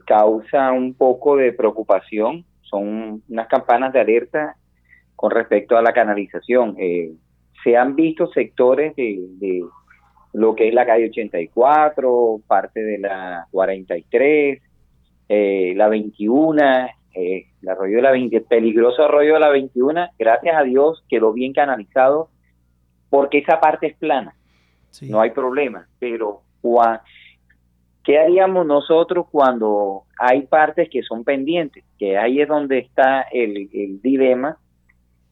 causa 0.06 0.74
un 0.74 0.94
poco 0.94 1.38
de 1.38 1.54
preocupación. 1.54 2.44
Son 2.64 3.24
unas 3.30 3.48
campanas 3.48 3.94
de 3.94 4.02
alerta 4.02 4.58
con 5.16 5.32
respecto 5.32 5.78
a 5.78 5.82
la 5.82 5.94
canalización. 5.94 6.76
se 7.64 7.78
han 7.78 7.96
visto 7.96 8.28
sectores 8.34 8.94
de 8.98 9.64
lo 10.34 10.56
que 10.56 10.68
es 10.68 10.74
la 10.74 10.86
calle 10.86 11.10
84, 11.10 12.42
parte 12.48 12.82
de 12.84 13.00
la 13.00 13.48
43, 13.52 14.62
eh, 15.30 15.74
la 15.76 15.90
21, 15.90 16.86
eh, 17.14 17.46
el 17.62 17.70
arroyo 17.70 17.98
de 17.98 18.02
la 18.02 18.12
20, 18.12 18.42
peligroso 18.42 19.04
arroyo 19.04 19.34
de 19.34 19.40
la 19.40 19.50
21, 19.50 20.10
gracias 20.18 20.56
a 20.56 20.64
Dios 20.64 21.04
quedó 21.10 21.34
bien 21.34 21.54
canalizado 21.54 22.30
porque 23.10 23.40
esa 23.40 23.60
parte 23.60 23.88
es 23.88 23.98
plana, 23.98 24.36
no 25.10 25.20
hay 25.20 25.32
problema, 25.32 25.88
pero 26.00 26.42
¿qué 28.06 28.20
haríamos 28.20 28.66
nosotros 28.66 29.26
cuando 29.30 30.04
hay 30.18 30.44
partes 30.44 30.90
que 30.90 31.04
son 31.04 31.26
pendientes? 31.26 31.84
Que 32.00 32.18
ahí 32.18 32.40
es 32.40 32.48
donde 32.48 32.80
está 32.80 33.24
el, 33.32 33.70
el 33.74 34.02
dilema 34.02 34.58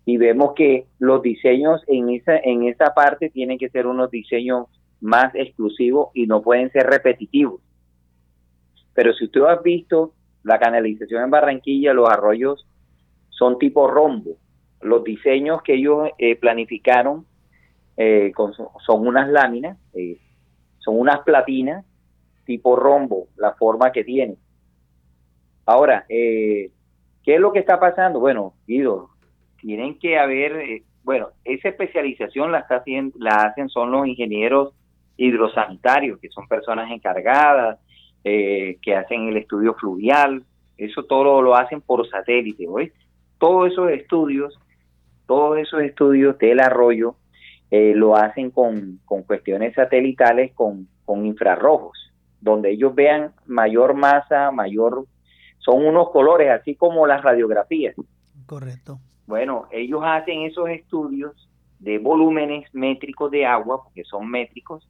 y 0.06 0.18
vemos 0.18 0.53
que 0.56 0.88
los 0.98 1.22
diseños 1.22 1.82
en 1.88 2.10
esa, 2.10 2.38
en 2.38 2.63
esa 2.63 2.94
parte 2.94 3.29
tienen 3.29 3.58
que 3.58 3.70
ser 3.70 3.88
unos 3.88 4.12
diseños 4.12 4.68
más 5.01 5.34
exclusivos 5.36 6.10
y 6.13 6.27
no 6.27 6.41
pueden 6.41 6.72
ser 6.72 6.88
repetitivos. 6.88 7.62
Pero 8.94 9.13
si 9.13 9.25
usted 9.25 9.41
ha 9.41 9.56
visto 9.58 10.13
la 10.44 10.60
canalización 10.60 11.24
en 11.24 11.29
Barranquilla, 11.29 11.94
los 11.94 12.10
arroyos 12.10 12.68
son 13.29 13.58
tipo 13.58 13.88
rombo. 13.88 14.38
Los 14.82 15.03
diseños 15.03 15.62
que 15.62 15.75
ellos 15.75 16.10
eh, 16.18 16.36
planificaron 16.36 17.25
eh, 17.98 18.32
son 18.86 19.08
unas 19.08 19.29
láminas, 19.29 19.77
eh, 19.94 20.18
son 20.79 21.00
unas 21.00 21.20
platinas 21.22 21.86
tipo 22.46 22.75
rombo, 22.75 23.27
la 23.38 23.53
forma 23.53 23.91
que 23.91 24.03
tiene. 24.03 24.36
Ahora, 25.65 26.03
¿qué 26.08 26.72
es 27.24 27.39
lo 27.39 27.53
que 27.53 27.60
está 27.60 27.79
pasando? 27.79 28.20
Bueno, 28.20 28.56
Guido, 28.65 29.12
tienen 29.62 30.00
que 30.00 30.18
haber, 30.18 30.82
bueno, 31.03 31.29
esa 31.46 31.70
especialización 31.70 32.51
la, 32.51 32.60
está 32.60 32.77
haciendo, 32.77 33.15
la 33.20 33.36
hacen 33.44 33.70
son 33.70 33.91
los 33.91 34.08
ingenieros 34.08 34.74
hidrosanitarios, 35.19 36.19
que 36.19 36.29
son 36.29 36.47
personas 36.47 36.89
encargadas, 36.91 37.79
eh, 38.23 38.77
que 38.81 38.95
hacen 38.95 39.29
el 39.29 39.38
estudio 39.38 39.75
fluvial, 39.75 40.43
eso 40.77 41.03
todo 41.03 41.41
lo, 41.41 41.55
hacen 41.55 41.81
por 41.81 42.07
satélite, 42.09 42.65
¿ves? 42.73 42.91
Todos 43.38 43.71
esos 43.71 43.91
estudios, 43.91 44.57
todos 45.25 45.57
esos 45.57 45.81
estudios 45.81 46.38
del 46.38 46.59
arroyo 46.59 47.15
eh, 47.69 47.93
lo 47.95 48.15
hacen 48.15 48.49
con, 48.51 48.99
con 49.05 49.23
cuestiones 49.23 49.75
satelitales, 49.75 50.53
con, 50.53 50.88
con 51.05 51.25
infrarrojos, 51.25 52.11
donde 52.39 52.71
ellos 52.71 52.95
vean 52.95 53.33
mayor 53.45 53.93
masa, 53.93 54.51
mayor, 54.51 55.05
son 55.59 55.85
unos 55.85 56.11
colores, 56.11 56.49
así 56.49 56.75
como 56.75 57.05
las 57.05 57.21
radiografías. 57.21 57.95
Correcto. 58.45 58.99
Bueno, 59.27 59.67
ellos 59.71 60.01
hacen 60.03 60.41
esos 60.41 60.69
estudios 60.69 61.49
de 61.79 61.97
volúmenes 61.97 62.73
métricos 62.73 63.31
de 63.31 63.45
agua, 63.45 63.83
porque 63.83 64.03
son 64.03 64.29
métricos, 64.29 64.88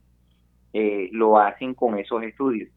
eh, 0.72 1.08
lo 1.12 1.38
hacen 1.38 1.74
con 1.74 1.98
esos 1.98 2.22
estudios. 2.22 2.68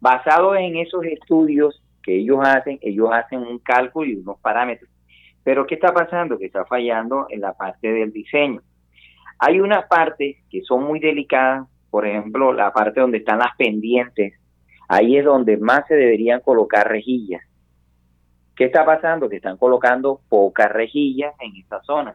Basado 0.00 0.54
en 0.54 0.76
esos 0.76 1.04
estudios 1.04 1.82
que 2.02 2.16
ellos 2.16 2.38
hacen, 2.42 2.78
ellos 2.80 3.10
hacen 3.12 3.40
un 3.40 3.58
cálculo 3.58 4.10
y 4.10 4.16
unos 4.16 4.38
parámetros. 4.40 4.90
Pero 5.42 5.66
¿qué 5.66 5.74
está 5.74 5.92
pasando? 5.92 6.38
Que 6.38 6.46
está 6.46 6.64
fallando 6.64 7.26
en 7.30 7.40
la 7.40 7.52
parte 7.52 7.92
del 7.92 8.12
diseño. 8.12 8.62
Hay 9.38 9.60
unas 9.60 9.86
partes 9.86 10.36
que 10.50 10.62
son 10.62 10.84
muy 10.84 11.00
delicadas, 11.00 11.66
por 11.90 12.06
ejemplo, 12.06 12.52
la 12.52 12.72
parte 12.72 13.00
donde 13.00 13.18
están 13.18 13.38
las 13.38 13.56
pendientes, 13.56 14.34
ahí 14.88 15.16
es 15.16 15.24
donde 15.24 15.56
más 15.56 15.86
se 15.88 15.94
deberían 15.94 16.40
colocar 16.40 16.88
rejillas. 16.88 17.42
¿Qué 18.54 18.66
está 18.66 18.84
pasando? 18.84 19.28
Que 19.28 19.36
están 19.36 19.56
colocando 19.56 20.20
pocas 20.28 20.70
rejillas 20.70 21.34
en 21.40 21.56
esta 21.56 21.80
zona. 21.82 22.14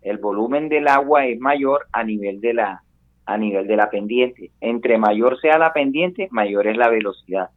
El 0.00 0.18
volumen 0.18 0.68
del 0.68 0.86
agua 0.86 1.26
es 1.26 1.38
mayor 1.40 1.86
a 1.92 2.04
nivel 2.04 2.40
de 2.40 2.54
la 2.54 2.82
a 3.30 3.38
nivel 3.38 3.68
de 3.68 3.76
la 3.76 3.90
pendiente. 3.90 4.50
Entre 4.60 4.98
mayor 4.98 5.40
sea 5.40 5.56
la 5.56 5.72
pendiente, 5.72 6.26
mayor 6.32 6.66
es 6.66 6.76
la 6.76 6.88
velocidad. 6.88 7.50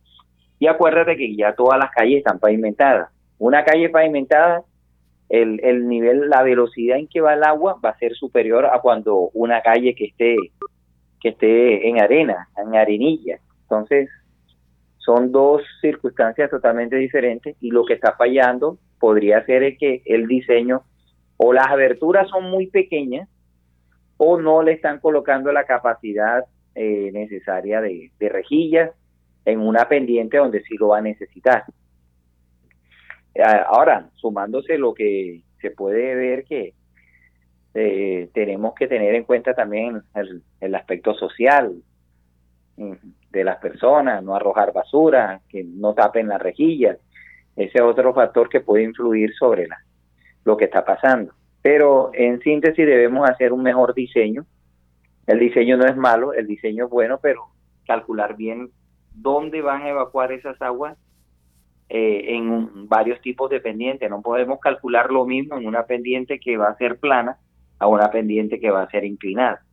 Y 0.60 0.68
acuérdate 0.68 1.18
que 1.18 1.36
ya 1.36 1.56
todas 1.56 1.80
las 1.80 1.90
calles 1.90 2.20
están 2.20 2.38
pavimentadas. 2.38 3.10
Una 3.40 3.66
calle 3.66 3.90
pavimentada, 3.90 4.62
el, 5.30 5.60
el 5.64 5.88
nivel, 5.88 6.30
la 6.30 6.44
velocidad 6.44 7.00
en 7.00 7.08
que 7.08 7.22
va 7.22 7.34
el 7.34 7.44
agua 7.44 7.80
va 7.84 7.90
a 7.90 7.98
ser 7.98 8.14
superior 8.14 8.68
a 8.68 8.82
cuando 8.82 9.32
una 9.34 9.62
calle 9.62 9.96
que 9.96 10.06
esté, 10.06 10.36
que 11.20 11.30
esté 11.30 11.90
en 11.90 12.00
arena, 12.00 12.50
en 12.56 12.76
arenilla. 12.76 13.40
Entonces, 13.64 14.10
son 15.00 15.32
dos 15.32 15.64
circunstancias 15.82 16.52
totalmente 16.52 16.98
diferentes 16.98 17.58
y 17.60 17.72
lo 17.72 17.84
que 17.84 17.96
está 17.96 18.14
fallando 18.14 18.78
podría 19.00 19.44
ser 19.46 19.76
que 19.78 20.04
el 20.06 20.28
diseño 20.28 20.84
o 21.38 21.52
las 21.52 21.68
aberturas 21.68 22.30
son 22.30 22.52
muy 22.52 22.68
pequeñas 22.68 23.28
o 24.18 24.40
no 24.40 24.62
le 24.62 24.74
están 24.74 25.00
colocando 25.00 25.52
la 25.52 25.66
capacidad 25.66 26.46
eh, 26.76 27.12
necesaria 27.14 27.82
de, 27.82 28.12
rejillas 28.20 28.92
en 29.46 29.60
una 29.60 29.88
pendiente 29.88 30.38
donde 30.38 30.64
sí 30.64 30.76
lo 30.78 30.90
va 30.90 31.00
a 31.00 31.02
necesitar. 31.02 31.66
Ahora, 33.68 34.10
sumándose 34.16 34.78
lo 34.78 34.94
que 34.94 35.42
se 35.60 35.72
puede 35.72 36.16
ver 36.16 36.46
que 36.46 36.74
eh, 37.74 38.30
tenemos 38.34 38.76
que 38.76 38.88
tener 38.88 39.16
en 39.16 39.24
cuenta 39.24 39.56
también 39.56 40.02
el, 40.14 40.44
el 40.62 40.76
aspecto 40.76 41.16
social, 41.16 41.74
mm, 42.78 42.94
de 43.34 43.44
las 43.44 43.58
personas, 43.58 44.24
no 44.24 44.36
arrojar 44.36 44.72
basura, 44.72 45.42
que 45.50 45.64
no 45.64 45.94
tapen 45.94 46.28
las 46.28 46.42
rejillas. 46.42 47.00
Ese 47.56 47.78
es 47.78 47.82
otro 47.82 48.14
factor 48.14 48.48
que 48.48 48.62
puede 48.62 48.84
influir 48.84 49.34
sobre 49.34 49.68
la, 49.68 49.78
lo 50.46 50.56
que 50.56 50.66
está 50.66 50.86
pasando. 50.86 51.34
Pero 51.64 52.12
en 52.14 52.40
síntesis 52.42 52.86
debemos 52.86 53.28
hacer 53.28 53.52
un 53.52 53.64
mejor 53.64 53.96
diseño. 53.96 54.46
El 55.26 55.40
diseño 55.40 55.78
no 55.78 55.86
es 55.86 55.98
malo, 55.98 56.34
el 56.34 56.46
diseño 56.46 56.86
es 56.86 56.92
bueno, 56.92 57.20
pero 57.20 57.46
calcular 57.88 58.36
bien 58.36 58.70
dónde 59.16 59.62
van 59.62 59.82
a 59.82 59.90
evacuar 59.90 60.32
esas 60.32 60.62
aguas 60.62 60.96
eh, 61.90 62.36
en 62.36 62.88
varios 62.88 63.20
tipos 63.22 63.50
de 63.50 63.60
pendientes. 63.60 64.08
No 64.10 64.22
podemos 64.22 64.60
calcular 64.60 65.10
lo 65.12 65.26
mismo 65.26 65.58
en 65.58 65.66
una 65.66 65.86
pendiente 65.86 66.40
que 66.40 66.58
va 66.58 66.68
a 66.68 66.78
ser 66.78 67.00
plana 67.00 67.40
a 67.80 67.88
una 67.88 68.12
pendiente 68.12 68.60
que 68.60 68.70
va 68.70 68.84
a 68.84 68.92
ser 68.92 69.06
inclinada. 69.06 69.64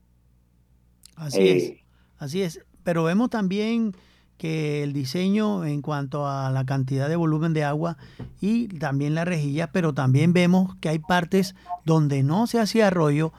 Así 1.17 1.49
es. 1.49 1.71
Eh, 1.71 1.77
Así 2.19 2.43
es 2.43 2.65
pero 2.83 3.05
vemos 3.05 3.31
también 3.31 3.93
que 4.41 4.83
el 4.83 4.95
diseño 4.95 5.67
en 5.67 5.83
cuanto 5.83 6.27
a 6.27 6.51
la 6.51 6.65
cantidad 6.65 7.11
de 7.11 7.17
volumen 7.17 7.53
de 7.53 7.63
agua 7.63 7.99
y 8.41 8.69
también 8.69 9.15
la 9.15 9.27
rejilla, 9.27 9.71
pero 9.71 9.93
también 9.93 10.33
vemos 10.33 10.75
que 10.81 10.89
hay 10.89 10.99
partes 10.99 11.55
donde 11.85 12.23
no 12.23 12.47
se 12.47 12.59
hacía 12.59 12.87
arroyo, 12.87 13.35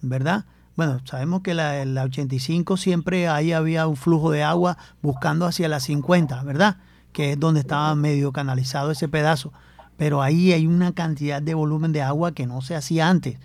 ¿verdad? 0.00 0.46
Bueno, 0.74 1.00
sabemos 1.04 1.42
que 1.42 1.52
la, 1.52 1.84
la 1.84 2.04
85 2.04 2.78
siempre 2.78 3.28
ahí 3.28 3.52
había 3.52 3.86
un 3.86 3.96
flujo 3.96 4.30
de 4.30 4.42
agua 4.42 4.78
buscando 5.02 5.44
hacia 5.44 5.68
la 5.68 5.80
50, 5.80 6.42
¿verdad? 6.44 6.78
Que 7.12 7.32
es 7.32 7.38
donde 7.38 7.60
estaba 7.60 7.94
medio 7.94 8.32
canalizado 8.32 8.90
ese 8.90 9.06
pedazo. 9.06 9.52
Pero 9.98 10.22
ahí 10.22 10.54
hay 10.54 10.66
una 10.66 10.92
cantidad 10.94 11.42
de 11.42 11.52
volumen 11.52 11.92
de 11.92 12.00
agua 12.00 12.32
que 12.32 12.46
no 12.46 12.62
se 12.62 12.74
hacía 12.74 13.10
antes. 13.10 13.36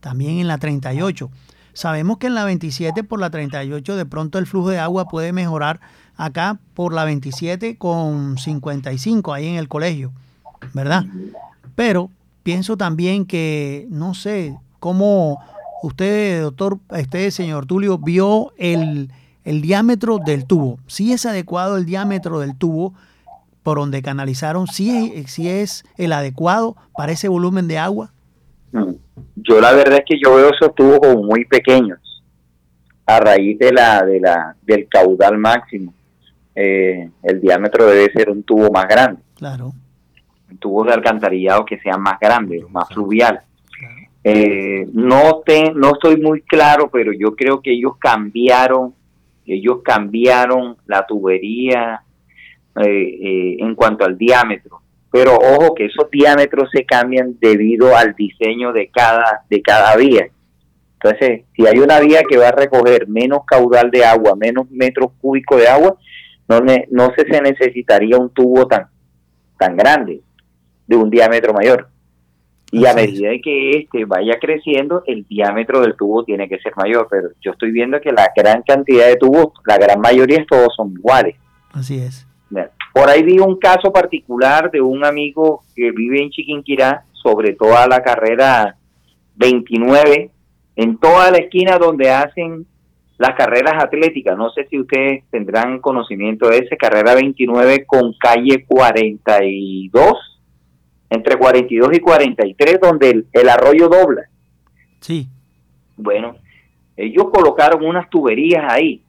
También 0.00 0.38
en 0.38 0.48
la 0.48 0.56
38. 0.56 1.30
Sabemos 1.74 2.16
que 2.16 2.28
en 2.28 2.34
la 2.34 2.46
27 2.46 3.04
por 3.04 3.20
la 3.20 3.28
38 3.28 3.96
de 3.96 4.06
pronto 4.06 4.38
el 4.38 4.46
flujo 4.46 4.70
de 4.70 4.78
agua 4.78 5.08
puede 5.08 5.34
mejorar 5.34 5.80
acá 6.16 6.58
por 6.74 6.92
la 6.92 7.04
27 7.04 7.76
con 7.76 8.38
55 8.38 9.32
ahí 9.32 9.46
en 9.48 9.56
el 9.56 9.68
colegio, 9.68 10.12
¿verdad? 10.72 11.04
Pero 11.74 12.10
pienso 12.42 12.76
también 12.76 13.26
que, 13.26 13.86
no 13.90 14.14
sé, 14.14 14.56
cómo 14.78 15.40
usted, 15.82 16.42
doctor, 16.42 16.78
este 16.94 17.30
señor 17.30 17.66
Tulio, 17.66 17.98
vio 17.98 18.52
el, 18.56 19.10
el 19.44 19.62
diámetro 19.62 20.18
del 20.24 20.46
tubo. 20.46 20.78
Si 20.86 21.12
es 21.12 21.26
adecuado 21.26 21.76
el 21.76 21.86
diámetro 21.86 22.40
del 22.40 22.56
tubo 22.56 22.94
por 23.62 23.78
donde 23.78 24.00
canalizaron, 24.00 24.68
si 24.68 25.24
si 25.26 25.48
es 25.48 25.84
el 25.96 26.12
adecuado 26.12 26.76
para 26.96 27.12
ese 27.12 27.26
volumen 27.26 27.66
de 27.66 27.78
agua. 27.78 28.12
Yo 29.34 29.60
la 29.60 29.72
verdad 29.72 29.98
es 29.98 30.04
que 30.06 30.18
yo 30.22 30.36
veo 30.36 30.50
esos 30.50 30.74
tubos 30.74 31.00
como 31.00 31.24
muy 31.24 31.44
pequeños 31.44 31.98
a 33.06 33.20
raíz 33.20 33.58
de 33.58 33.72
la, 33.72 34.04
de 34.04 34.20
la 34.20 34.56
del 34.62 34.88
caudal 34.88 35.38
máximo. 35.38 35.92
Eh, 36.56 37.10
el 37.22 37.40
diámetro 37.40 37.86
debe 37.86 38.10
ser 38.12 38.30
un 38.30 38.42
tubo 38.42 38.70
más 38.70 38.88
grande. 38.88 39.22
Claro. 39.36 39.72
Un 40.50 40.58
tubo 40.58 40.84
de 40.84 40.92
alcantarillado 40.92 41.64
que 41.64 41.78
sea 41.78 41.96
más 41.96 42.18
grande, 42.18 42.64
más 42.70 42.88
fluvial. 42.88 43.40
Eh, 44.24 44.88
no 44.92 45.42
te, 45.46 45.72
no 45.72 45.92
estoy 45.92 46.20
muy 46.20 46.40
claro, 46.40 46.90
pero 46.90 47.12
yo 47.12 47.36
creo 47.36 47.60
que 47.60 47.72
ellos 47.72 47.96
cambiaron, 47.98 48.92
ellos 49.44 49.82
cambiaron 49.84 50.76
la 50.86 51.06
tubería 51.06 52.02
eh, 52.82 53.56
en 53.60 53.74
cuanto 53.76 54.04
al 54.04 54.18
diámetro 54.18 54.80
pero 55.16 55.34
ojo 55.34 55.74
que 55.74 55.86
esos 55.86 56.10
diámetros 56.10 56.68
se 56.70 56.84
cambian 56.84 57.38
debido 57.40 57.96
al 57.96 58.14
diseño 58.14 58.74
de 58.74 58.88
cada, 58.88 59.44
de 59.48 59.62
cada 59.62 59.96
vía. 59.96 60.28
Entonces, 61.00 61.44
si 61.54 61.66
hay 61.66 61.78
una 61.78 62.00
vía 62.00 62.22
que 62.28 62.36
va 62.36 62.48
a 62.48 62.52
recoger 62.52 63.08
menos 63.08 63.40
caudal 63.46 63.90
de 63.90 64.04
agua, 64.04 64.36
menos 64.36 64.70
metros 64.70 65.12
cúbicos 65.18 65.58
de 65.58 65.68
agua, 65.68 65.96
no, 66.48 66.60
no 66.60 67.12
se, 67.16 67.26
se 67.30 67.40
necesitaría 67.40 68.16
un 68.16 68.30
tubo 68.30 68.66
tan, 68.66 68.86
tan 69.58 69.76
grande, 69.76 70.20
de 70.86 70.96
un 70.96 71.10
diámetro 71.10 71.52
mayor. 71.52 71.88
Y 72.72 72.84
a 72.84 72.94
medida 72.94 73.30
que 73.42 73.70
este 73.70 74.04
vaya 74.04 74.38
creciendo, 74.40 75.02
el 75.06 75.24
diámetro 75.26 75.80
del 75.80 75.96
tubo 75.96 76.24
tiene 76.24 76.48
que 76.48 76.58
ser 76.58 76.74
mayor. 76.76 77.06
Pero 77.08 77.28
yo 77.40 77.52
estoy 77.52 77.70
viendo 77.70 78.00
que 78.00 78.10
la 78.12 78.30
gran 78.36 78.62
cantidad 78.62 79.06
de 79.06 79.16
tubos, 79.16 79.52
la 79.64 79.78
gran 79.78 80.00
mayoría 80.00 80.44
todos 80.48 80.74
son 80.76 80.92
iguales. 80.92 81.36
Así 81.72 81.98
es. 81.98 82.26
Por 82.92 83.08
ahí 83.08 83.22
vi 83.22 83.38
un 83.38 83.58
caso 83.58 83.92
particular 83.92 84.70
de 84.70 84.80
un 84.80 85.04
amigo 85.04 85.62
que 85.74 85.90
vive 85.90 86.22
en 86.22 86.30
Chiquinquirá, 86.30 87.04
sobre 87.12 87.54
toda 87.54 87.86
la 87.88 88.02
carrera 88.02 88.76
29, 89.34 90.30
en 90.76 90.98
toda 90.98 91.30
la 91.30 91.38
esquina 91.38 91.76
donde 91.76 92.10
hacen 92.10 92.66
las 93.18 93.34
carreras 93.34 93.82
atléticas. 93.82 94.36
No 94.36 94.50
sé 94.50 94.66
si 94.68 94.78
ustedes 94.78 95.24
tendrán 95.30 95.80
conocimiento 95.80 96.48
de 96.48 96.58
ese, 96.58 96.76
carrera 96.76 97.14
29 97.14 97.86
con 97.86 98.14
calle 98.18 98.64
42, 98.66 100.40
entre 101.10 101.36
42 101.36 101.90
y 101.92 102.00
43, 102.00 102.78
donde 102.80 103.10
el, 103.10 103.26
el 103.32 103.48
arroyo 103.48 103.88
dobla. 103.88 104.22
Sí. 105.00 105.28
Bueno, 105.96 106.36
ellos 106.96 107.26
colocaron 107.32 107.84
unas 107.84 108.10
tuberías 108.10 108.64
ahí, 108.68 109.02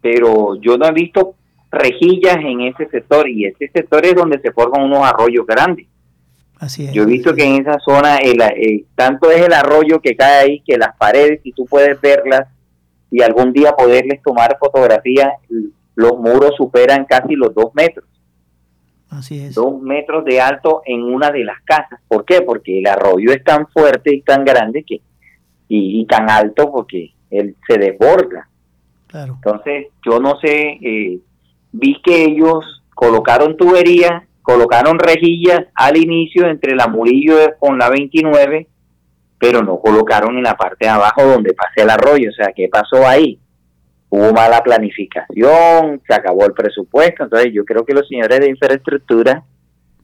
pero 0.00 0.56
yo 0.60 0.76
no 0.76 0.86
he 0.86 0.92
visto 0.92 1.36
rejillas 1.70 2.36
en 2.36 2.62
ese 2.62 2.86
sector 2.88 3.28
y 3.28 3.46
ese 3.46 3.68
sector 3.72 4.04
es 4.04 4.14
donde 4.14 4.40
se 4.40 4.52
forman 4.52 4.84
unos 4.84 5.04
arroyos 5.04 5.46
grandes. 5.46 5.86
Así 6.58 6.84
es. 6.86 6.92
Yo 6.92 7.02
he 7.02 7.06
visto 7.06 7.34
que 7.34 7.44
en 7.44 7.62
esa 7.62 7.78
zona 7.80 8.18
el, 8.18 8.38
tanto 8.94 9.30
es 9.30 9.40
el 9.40 9.52
arroyo 9.52 10.00
que 10.00 10.14
cae 10.14 10.44
ahí 10.44 10.60
que 10.60 10.76
las 10.76 10.94
paredes, 10.96 11.40
si 11.42 11.52
tú 11.52 11.64
puedes 11.66 12.00
verlas 12.00 12.46
y 13.12 13.22
algún 13.22 13.52
día 13.52 13.76
poderles 13.76 14.22
tomar 14.22 14.56
fotografías, 14.58 15.34
los 15.94 16.18
muros 16.18 16.54
superan 16.56 17.04
casi 17.04 17.34
los 17.36 17.54
dos 17.54 17.74
metros. 17.74 18.06
Así 19.10 19.38
es. 19.38 19.54
Dos 19.54 19.80
metros 19.82 20.24
de 20.24 20.40
alto 20.40 20.80
en 20.86 21.02
una 21.02 21.30
de 21.30 21.44
las 21.44 21.60
casas. 21.62 22.00
¿Por 22.08 22.24
qué? 22.24 22.40
Porque 22.40 22.78
el 22.78 22.86
arroyo 22.86 23.30
es 23.30 23.44
tan 23.44 23.68
fuerte 23.68 24.14
y 24.14 24.22
tan 24.22 24.44
grande 24.44 24.82
que 24.82 25.02
y, 25.68 26.04
tan 26.06 26.28
alto 26.28 26.70
porque 26.70 27.12
él 27.30 27.56
se 27.66 27.78
desborda. 27.78 28.48
Claro. 29.06 29.34
Entonces, 29.34 29.88
yo 30.04 30.18
no 30.18 30.38
sé 30.38 30.78
eh, 30.82 31.18
vi 31.72 32.00
que 32.02 32.24
ellos 32.24 32.82
colocaron 32.94 33.56
tuberías, 33.56 34.22
colocaron 34.42 34.98
rejillas 34.98 35.66
al 35.74 35.96
inicio 35.96 36.46
entre 36.46 36.74
la 36.74 36.88
Murillo 36.88 37.36
con 37.58 37.78
la 37.78 37.90
29, 37.90 38.68
pero 39.42 39.60
no 39.60 39.80
colocaron 39.80 40.36
en 40.36 40.44
la 40.44 40.56
parte 40.56 40.84
de 40.84 40.88
abajo 40.88 41.24
donde 41.24 41.52
pase 41.52 41.82
el 41.82 41.90
arroyo. 41.90 42.30
O 42.30 42.32
sea, 42.32 42.52
¿qué 42.54 42.68
pasó 42.68 43.04
ahí? 43.04 43.40
Hubo 44.08 44.32
mala 44.32 44.62
planificación, 44.62 46.00
se 46.06 46.14
acabó 46.14 46.46
el 46.46 46.52
presupuesto. 46.52 47.24
Entonces, 47.24 47.52
yo 47.52 47.64
creo 47.64 47.84
que 47.84 47.92
los 47.92 48.06
señores 48.06 48.38
de 48.38 48.50
infraestructura 48.50 49.42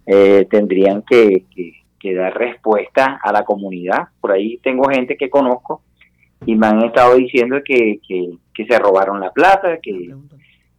eh, 0.06 0.44
tendrían 0.50 1.02
que, 1.02 1.44
dar 2.16 2.36
respuesta 2.36 3.20
a 3.22 3.30
la 3.30 3.44
comunidad. 3.44 4.08
Por 4.20 4.32
ahí 4.32 4.58
tengo 4.58 4.88
gente 4.88 5.16
que 5.16 5.30
conozco 5.30 5.82
y 6.44 6.56
me 6.56 6.66
han 6.66 6.82
estado 6.82 7.14
diciendo 7.14 7.58
que, 7.64 8.00
que 8.02 8.66
se 8.66 8.78
robaron 8.80 9.20
la 9.20 9.30
plata, 9.30 9.78
que 9.80 10.14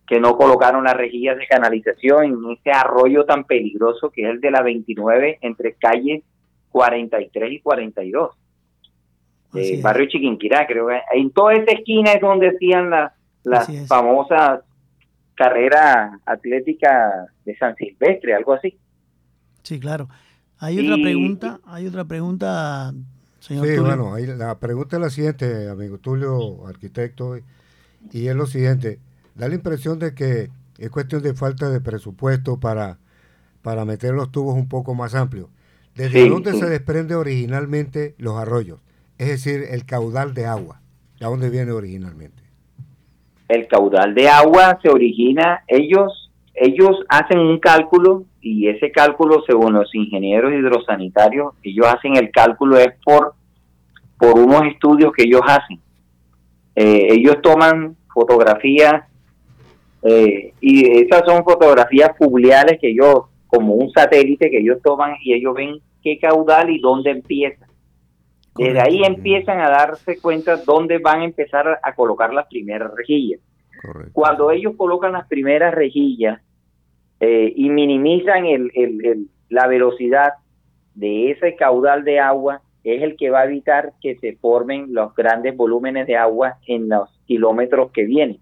que 0.06 0.20
no 0.20 0.36
colocaron 0.36 0.84
las 0.86 0.98
rejillas 0.98 1.38
de 1.38 1.46
canalización 1.46 2.24
en 2.26 2.52
ese 2.52 2.72
arroyo 2.72 3.26
tan 3.26 3.44
peligroso 3.44 4.10
que 4.10 4.24
es 4.24 4.30
el 4.32 4.42
de 4.42 4.50
la 4.50 4.64
29 4.64 5.38
entre 5.42 5.76
calles 5.76 6.24
43 6.72 7.52
y 7.52 7.60
42. 7.60 8.32
Eh, 9.56 9.82
barrio 9.82 10.08
Chiquinquirá, 10.08 10.68
creo 10.68 10.88
que 10.88 11.00
en 11.14 11.32
toda 11.32 11.56
esa 11.56 11.72
esquina 11.72 12.14
es 12.14 12.22
donde 12.22 12.50
hacían 12.50 12.90
las 12.90 13.14
las 13.44 13.88
famosas 13.88 14.62
carreras 15.36 16.20
atléticas 16.26 17.30
de 17.46 17.58
San 17.58 17.76
Silvestre, 17.76 18.34
algo 18.34 18.54
así. 18.54 18.78
Sí, 19.64 19.80
claro. 19.80 20.10
Hay 20.58 20.80
otra 20.80 20.96
pregunta, 21.02 21.60
hay 21.66 21.88
otra 21.88 22.06
pregunta, 22.06 22.94
señor 23.40 23.66
Sí, 23.66 23.78
bueno, 23.78 24.18
la 24.18 24.60
pregunta 24.60 24.98
es 24.98 25.02
la 25.02 25.10
siguiente, 25.10 25.70
amigo 25.70 25.98
Tulio, 26.00 26.68
arquitecto. 26.68 27.38
y 28.12 28.28
es 28.28 28.36
lo 28.36 28.46
siguiente, 28.46 29.00
da 29.36 29.48
la 29.48 29.56
impresión 29.56 30.00
de 30.00 30.14
que 30.14 30.50
es 30.78 30.90
cuestión 30.90 31.22
de 31.24 31.34
falta 31.34 31.70
de 31.70 31.80
presupuesto 31.80 32.60
para, 32.60 32.98
para 33.62 33.86
meter 33.86 34.14
los 34.14 34.32
tubos 34.32 34.56
un 34.56 34.68
poco 34.68 34.96
más 34.96 35.16
amplios. 35.16 35.48
¿Desde 35.96 36.28
dónde 36.30 36.54
se 36.54 36.66
desprende 36.66 37.16
originalmente 37.16 38.16
los 38.18 38.38
arroyos? 38.38 38.80
Es 39.20 39.28
decir, 39.28 39.66
el 39.70 39.86
caudal 39.86 40.34
de 40.34 40.46
agua. 40.46 40.80
¿De 41.20 41.26
dónde 41.26 41.50
viene 41.50 41.74
originalmente? 41.74 42.42
El 43.50 43.68
caudal 43.68 44.16
de 44.16 44.30
agua 44.30 44.80
se 44.82 44.90
origina, 44.90 45.64
ellos, 45.68 46.32
ellos 46.54 46.92
hacen 47.10 47.40
un 47.40 47.60
cálculo 47.60 48.24
y 48.42 48.70
ese 48.70 48.92
cálculo, 48.92 49.44
según 49.46 49.74
los 49.74 49.94
ingenieros 49.94 50.54
hidrosanitarios, 50.54 51.54
ellos 51.64 51.86
hacen 51.88 52.16
el 52.16 52.32
cálculo 52.32 52.78
es 52.78 52.94
por, 53.04 53.34
por 54.18 54.40
unos 54.40 54.64
estudios 54.68 55.12
que 55.12 55.24
ellos 55.24 55.42
hacen. 55.46 55.82
Eh, 56.76 57.08
ellos 57.12 57.42
toman 57.42 57.98
fotografías 58.14 59.04
eh, 60.04 60.54
y 60.62 61.02
esas 61.02 61.24
son 61.26 61.44
fotografías 61.44 62.12
fluviales 62.18 62.80
que 62.80 62.92
ellos, 62.92 63.26
como 63.48 63.74
un 63.74 63.92
satélite 63.92 64.50
que 64.50 64.60
ellos 64.60 64.78
toman 64.82 65.16
y 65.22 65.34
ellos 65.34 65.54
ven 65.56 65.80
qué 66.02 66.18
caudal 66.20 66.70
y 66.70 66.80
dónde 66.80 67.12
empieza. 67.12 67.69
Desde 68.60 68.82
ahí 68.82 69.04
empiezan 69.04 69.62
a 69.62 69.70
darse 69.70 70.20
cuenta 70.20 70.58
dónde 70.58 70.98
van 70.98 71.22
a 71.22 71.26
empezar 71.26 71.80
a 71.82 71.94
colocar 71.96 72.34
las 72.34 72.48
primeras 72.48 72.94
rejillas. 72.94 73.40
Cuando 74.12 74.52
ellos 74.52 74.74
colocan 74.76 75.14
las 75.14 75.28
primeras 75.28 75.74
rejillas 75.74 76.42
eh, 77.22 77.54
y 77.56 77.70
minimizan 77.70 78.46
el, 78.46 79.30
la 79.48 79.68
velocidad 79.68 80.34
de 80.96 81.32
ese 81.32 81.56
caudal 81.56 82.04
de 82.04 82.20
agua, 82.20 82.62
es 82.84 83.02
el 83.02 83.16
que 83.16 83.30
va 83.30 83.42
a 83.42 83.46
evitar 83.46 83.94
que 84.02 84.18
se 84.18 84.36
formen 84.36 84.94
los 84.94 85.16
grandes 85.16 85.56
volúmenes 85.56 86.08
de 86.08 86.18
agua 86.18 86.58
en 86.68 86.90
los 86.90 87.10
kilómetros 87.26 87.92
que 87.92 88.06
vienen, 88.06 88.40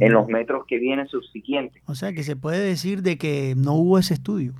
en 0.00 0.12
los 0.12 0.26
metros 0.28 0.64
que 0.66 0.78
vienen 0.78 1.08
subsiguientes. 1.08 1.82
O 1.86 1.94
sea 1.94 2.12
que 2.12 2.22
se 2.22 2.36
puede 2.36 2.60
decir 2.60 3.02
de 3.02 3.18
que 3.18 3.54
no 3.56 3.74
hubo 3.74 3.98
ese 3.98 4.14
estudio. 4.14 4.52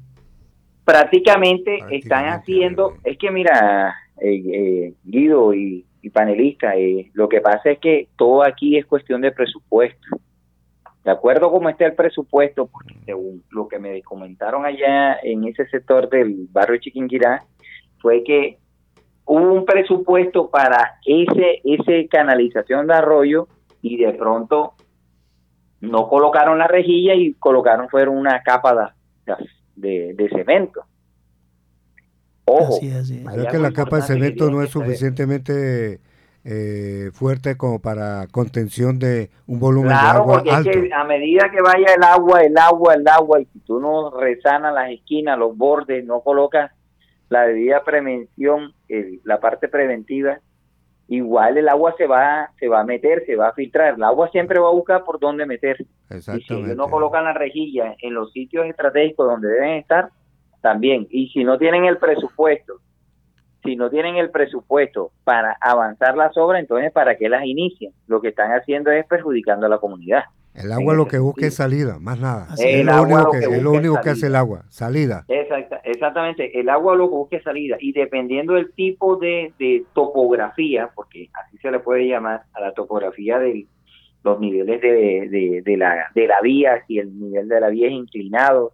Prácticamente 0.85 1.79
están 1.91 2.27
haciendo, 2.27 2.95
es 3.03 3.19
que 3.19 3.31
mira, 3.31 3.95
Guido 4.19 5.55
y, 5.55 5.85
panelista, 6.13 6.77
eh, 6.77 7.11
lo 7.15 7.29
que 7.29 7.41
pasa 7.41 7.71
es 7.71 7.81
que 7.81 8.09
todo 8.17 8.45
aquí 8.45 8.79
es 8.79 8.87
cuestión 8.87 9.21
de 9.23 9.33
presupuesto. 9.33 10.07
De 11.05 11.11
acuerdo 11.11 11.51
como 11.51 11.69
está 11.69 11.87
el 11.87 11.95
presupuesto, 11.95 12.67
porque 12.67 12.95
según 13.05 13.43
lo 13.51 13.67
que 13.69 13.79
me 13.79 14.03
comentaron 14.03 14.65
allá 14.65 15.19
en 15.23 15.45
ese 15.45 15.67
sector 15.67 16.09
del 16.09 16.47
barrio 16.51 16.79
Chiquinquirá, 16.79 17.45
fue 17.99 18.23
que 18.25 18.59
hubo 19.25 19.53
un 19.53 19.65
presupuesto 19.65 20.49
para 20.49 20.99
ese, 21.05 21.61
ese 21.65 22.09
canalización 22.09 22.87
de 22.87 22.95
arroyo 22.95 23.49
y 23.83 23.97
de 23.97 24.13
pronto 24.15 24.75
no 25.81 26.09
colocaron 26.09 26.59
la 26.59 26.67
rejilla 26.67 27.15
y 27.15 27.35
colocaron 27.35 27.89
fueron 27.89 28.17
una 28.17 28.43
capa 28.43 28.95
de, 29.75 30.15
de, 30.15 30.29
cemento. 30.31 30.83
Ojo, 32.47 32.79
que 32.81 33.59
la 33.59 33.73
capa 33.73 33.97
de 33.97 34.03
cemento 34.03 34.51
no 34.51 34.63
es 34.63 34.71
suficientemente 34.71 36.01
eh, 36.45 37.11
fuerte 37.13 37.57
como 37.57 37.81
para 37.81 38.29
contención 38.29 39.01
de 39.01 39.31
un 39.49 39.59
volumen 39.59 39.89
de 39.89 39.95
agua 39.95 40.35
porque 40.35 40.51
alto. 40.51 40.71
a 40.95 41.03
medida 41.03 41.51
que 41.51 41.61
vaya 41.61 41.95
el 41.97 42.05
agua, 42.05 42.41
el 42.43 42.57
agua, 42.57 42.95
el 42.95 43.09
agua, 43.09 43.41
y 43.41 43.47
si 43.47 43.59
tú 43.61 43.81
no 43.81 44.13
resanas 44.13 44.73
las 44.73 44.93
esquinas, 44.93 45.37
los 45.37 45.57
bordes, 45.57 46.05
no 46.05 46.21
colocas 46.21 46.71
la 47.31 47.49
debida 47.49 47.83
prevención, 47.83 48.73
la 49.25 49.41
parte 49.41 49.67
preventiva, 49.67 50.39
igual 51.09 51.59
el 51.59 51.69
agua 51.69 51.95
se 51.99 52.07
va, 52.07 52.53
se 52.61 52.69
va 52.69 52.81
a 52.81 52.85
meter, 52.85 53.25
se 53.27 53.35
va 53.35 53.49
a 53.49 53.53
filtrar. 53.53 53.95
El 53.95 54.05
agua 54.05 54.29
siempre 54.31 54.61
va 54.61 54.69
a 54.69 54.73
buscar 54.73 55.03
por 55.03 55.19
dónde 55.19 55.47
meter. 55.47 55.85
Y 56.11 56.21
si 56.21 56.55
no 56.77 56.89
colocan 56.89 57.25
la 57.25 57.33
rejilla 57.33 57.97
en 58.01 58.15
los 58.15 58.31
sitios 58.31 58.67
estratégicos 58.67 59.27
donde 59.27 59.49
deben 59.49 59.79
estar, 59.79 60.11
también. 60.61 61.07
Y 61.11 61.29
si 61.29 61.45
no 61.45 61.59
tienen 61.59 61.85
el 61.85 61.99
presupuesto, 61.99 62.81
si 63.65 63.77
no 63.77 63.91
tienen 63.91 64.17
el 64.17 64.31
presupuesto 64.31 65.11
para 65.25 65.57
avanzar 65.61 66.17
las 66.17 66.37
obras, 66.37 66.61
entonces 66.61 66.93
¿para 66.93 67.17
qué 67.17 67.29
las 67.29 67.45
inician? 67.45 67.93
Lo 68.07 68.21
que 68.21 68.29
están 68.29 68.53
haciendo 68.53 68.91
es 68.91 69.05
perjudicando 69.07 69.67
a 69.67 69.69
la 69.69 69.79
comunidad. 69.79 70.25
El 70.55 70.73
agua 70.73 70.95
lo 70.95 71.07
que 71.07 71.19
busca 71.19 71.47
es 71.47 71.55
salida, 71.55 71.99
más 72.01 72.19
nada. 72.19 72.49
es, 72.59 72.83
lo 72.83 73.03
único, 73.03 73.31
que, 73.31 73.39
es 73.39 73.63
lo 73.63 73.73
único 73.73 74.01
que 74.01 74.11
hace 74.11 74.29
el 74.29 74.37
agua, 74.37 74.65
salida. 74.71 75.27
exactamente, 75.85 76.59
el 76.59 76.71
agua 76.71 76.97
lo 76.97 77.11
que 77.11 77.15
busca 77.15 77.37
es 77.37 77.43
salida. 77.43 77.77
Y 77.79 77.93
dependiendo 77.93 78.55
del 78.55 78.73
tipo 78.73 79.17
de, 79.17 79.53
topografía, 79.93 80.89
porque 80.95 81.29
así 81.35 81.59
se 81.59 81.71
le 81.71 81.81
puede 81.81 82.09
llamar 82.09 82.45
a 82.55 82.61
la 82.61 82.73
topografía 82.73 83.39
de 83.39 83.67
los 84.25 84.41
niveles 84.41 84.81
de, 84.81 85.63
de, 85.63 85.77
la, 85.77 86.11
de 86.15 86.27
la 86.27 86.41
vía, 86.41 86.83
si 86.87 86.99
el 86.99 87.19
nivel 87.19 87.49
de 87.49 87.61
la 87.61 87.69
vía 87.69 87.89
es 87.89 87.93
inclinado, 87.93 88.73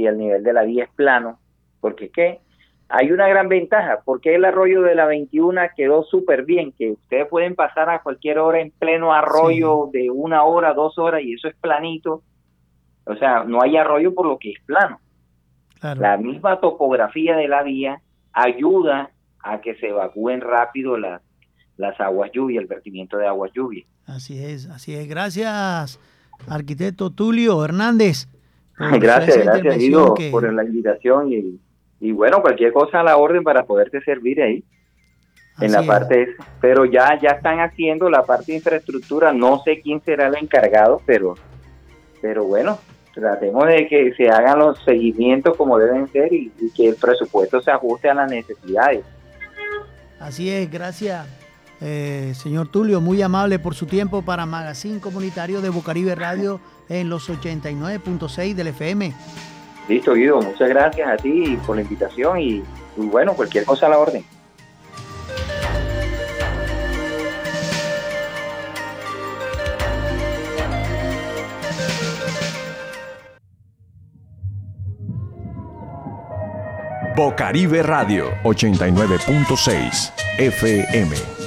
si 0.00 0.06
el 0.06 0.16
nivel 0.16 0.42
de 0.42 0.52
la 0.54 0.62
vía 0.62 0.84
es 0.84 0.90
plano, 0.90 1.38
porque 1.80 2.08
¿qué? 2.08 2.40
hay 2.88 3.12
una 3.12 3.28
gran 3.28 3.48
ventaja, 3.48 4.00
porque 4.04 4.34
el 4.34 4.44
arroyo 4.44 4.82
de 4.82 4.94
la 4.94 5.06
21 5.06 5.60
quedó 5.76 6.04
súper 6.04 6.44
bien, 6.44 6.72
que 6.72 6.92
ustedes 6.92 7.28
pueden 7.28 7.54
pasar 7.54 7.90
a 7.90 8.02
cualquier 8.02 8.38
hora 8.38 8.60
en 8.60 8.70
pleno 8.72 9.12
arroyo 9.12 9.90
de 9.92 10.10
una 10.10 10.42
hora, 10.44 10.72
dos 10.72 10.98
horas, 10.98 11.22
y 11.22 11.34
eso 11.34 11.48
es 11.48 11.54
planito. 11.56 12.22
O 13.04 13.14
sea, 13.16 13.44
no 13.44 13.62
hay 13.62 13.76
arroyo 13.76 14.14
por 14.14 14.26
lo 14.26 14.38
que 14.38 14.50
es 14.52 14.60
plano. 14.64 14.98
La 15.80 16.16
misma 16.16 16.60
topografía 16.60 17.36
de 17.36 17.48
la 17.48 17.62
vía 17.62 18.00
ayuda 18.32 19.10
a 19.42 19.60
que 19.60 19.74
se 19.76 19.88
evacúen 19.88 20.40
rápido 20.40 20.96
las, 20.96 21.22
las 21.76 21.98
aguas 22.00 22.30
lluvias, 22.32 22.62
el 22.62 22.68
vertimiento 22.68 23.18
de 23.18 23.26
aguas 23.26 23.52
lluvias. 23.54 23.86
Así 24.06 24.42
es, 24.42 24.68
así 24.68 24.94
es. 24.94 25.08
Gracias, 25.08 26.00
arquitecto 26.48 27.10
Tulio 27.10 27.64
Hernández. 27.64 28.26
Gracias, 28.98 29.44
gracias, 29.44 29.78
Guido, 29.78 30.14
por 30.30 30.52
la 30.52 30.64
invitación 30.64 31.32
y 31.32 31.60
y 32.00 32.12
bueno, 32.12 32.40
cualquier 32.40 32.72
cosa 32.72 33.00
a 33.00 33.04
la 33.04 33.18
orden 33.18 33.44
para 33.44 33.64
poderte 33.64 34.00
servir 34.00 34.42
ahí. 34.42 34.64
en 35.60 35.72
la 35.72 35.82
parte 35.82 36.28
pero 36.60 36.86
ya 36.86 37.20
ya 37.20 37.30
están 37.30 37.60
haciendo 37.60 38.08
la 38.08 38.24
parte 38.24 38.52
de 38.52 38.58
infraestructura, 38.58 39.32
no 39.32 39.62
sé 39.62 39.82
quién 39.82 40.00
será 40.02 40.28
el 40.28 40.36
encargado, 40.36 41.02
pero 41.04 41.34
pero 42.22 42.44
bueno, 42.44 42.78
tratemos 43.14 43.66
de 43.66 43.86
que 43.86 44.14
se 44.14 44.30
hagan 44.30 44.58
los 44.58 44.82
seguimientos 44.84 45.56
como 45.56 45.78
deben 45.78 46.08
ser 46.08 46.32
y, 46.32 46.50
que 46.74 46.88
el 46.88 46.96
presupuesto 46.96 47.60
se 47.60 47.70
ajuste 47.70 48.08
a 48.08 48.14
las 48.14 48.30
necesidades. 48.30 49.04
Así 50.18 50.50
es, 50.50 50.70
gracias. 50.70 51.26
Eh, 51.80 52.32
señor 52.34 52.68
Tulio, 52.68 53.00
muy 53.00 53.22
amable 53.22 53.58
por 53.58 53.74
su 53.74 53.86
tiempo 53.86 54.20
para 54.20 54.44
Magazine 54.44 55.00
Comunitario 55.00 55.62
de 55.62 55.70
Bocaribe 55.70 56.14
Radio 56.14 56.60
en 56.90 57.08
los 57.08 57.30
89.6 57.30 58.54
del 58.54 58.66
FM. 58.66 59.14
Listo, 59.88 60.12
Guido, 60.12 60.42
muchas 60.42 60.68
gracias 60.68 61.08
a 61.08 61.16
ti 61.16 61.58
por 61.66 61.76
la 61.76 61.82
invitación 61.82 62.38
y, 62.38 62.62
bueno, 62.96 63.32
cualquier 63.34 63.64
cosa 63.64 63.86
a 63.86 63.88
la 63.88 63.98
orden. 63.98 64.24
Bocaribe 77.16 77.82
Radio 77.82 78.30
89.6 78.44 80.12
FM 80.38 81.39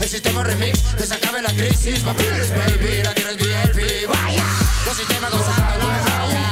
El 0.00 0.08
sistema 0.08 0.42
remix, 0.42 0.80
que 0.96 1.04
se 1.04 1.14
acabe 1.14 1.42
la 1.42 1.50
crisis 1.50 2.00
Papeles, 2.00 2.50
baby, 2.50 3.02
la 3.02 3.14
tierra 3.14 3.32
es 3.32 3.36
VIP 3.36 4.08
Vaya. 4.08 4.44
Seguimos 4.94 6.47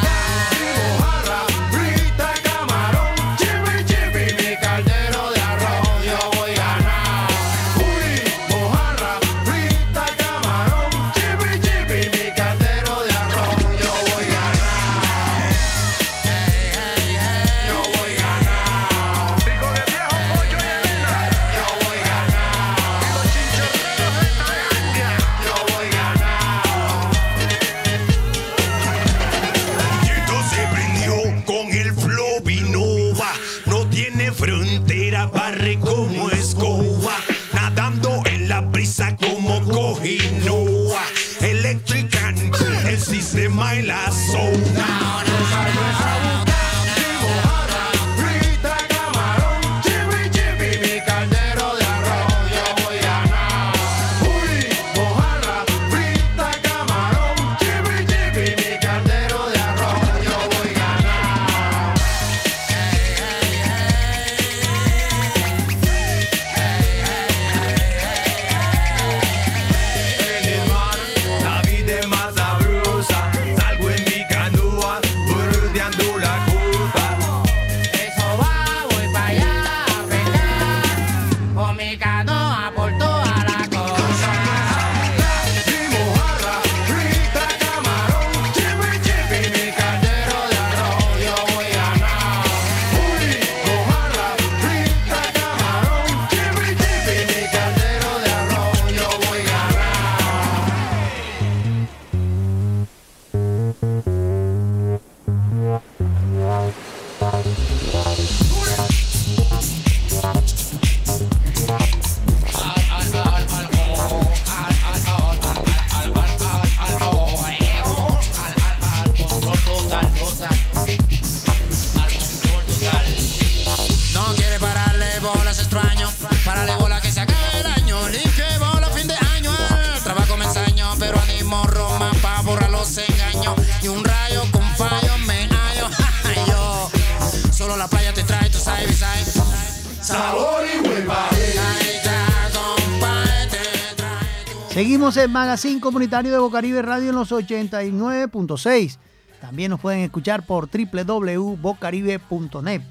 Magazine 145.29 145.81
Comunitario 145.81 146.33
de 146.33 146.39
Bocaribe 146.39 146.83
Radio 146.83 147.09
en 147.11 147.17
los 147.17 147.33
89.6. 147.33 148.99
También 149.41 149.71
nos 149.71 149.81
pueden 149.81 150.01
escuchar 150.01 150.45
por 150.47 150.69
www.bocaribe.net. 150.71 152.83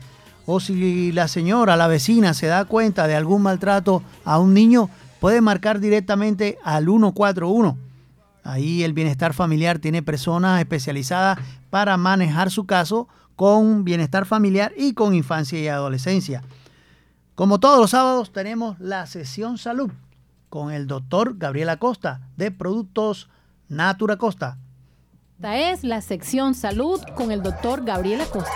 o 0.47 0.61
si 0.61 1.13
la 1.13 1.29
señora, 1.29 1.77
la 1.77 1.89
vecina, 1.89 2.35
se 2.35 2.47
da 2.47 2.65
cuenta 2.65 3.07
de 3.09 3.17
algún 3.17 3.43
maltrato 3.43 4.03
a 4.25 4.39
un 4.39 4.55
niño, 4.55 4.89
puede 5.19 5.41
marcar 5.41 5.81
directamente 5.81 6.57
al 6.63 6.85
141 6.85 7.86
Ahí 8.47 8.85
el 8.85 8.93
bienestar 8.93 9.35
familiar 9.35 9.81
tiene 9.81 10.03
personas 10.03 10.61
especializadas 10.61 11.39
para 11.69 11.97
manejar 11.97 12.51
su 12.51 12.65
caso 12.65 13.09
con 13.35 13.85
bienestar 13.85 14.25
familiar 14.25 14.73
y 14.77 14.95
con 14.95 15.15
infancia 15.15 15.61
y 15.61 15.69
adolescencia. 15.69 16.43
Como 17.35 17.59
todos 17.59 17.81
los 17.81 17.91
sábados 17.91 18.33
tenemos 18.33 18.79
la 18.79 19.07
sesión 19.07 19.59
salud 19.59 19.91
con 20.49 20.71
el 20.71 20.87
doctor 20.87 21.37
Gabriel 21.37 21.71
Acosta 21.71 22.21
de 22.37 22.51
Productos 22.51 23.29
Natura 23.69 24.17
Costa. 24.17 24.59
Esta 25.35 25.59
es 25.59 25.85
la 25.85 26.01
sección 26.01 26.55
salud 26.55 27.01
con 27.15 27.33
el 27.33 27.43
doctor 27.43 27.85
Gabriel 27.85 28.23
Acosta. 28.23 28.53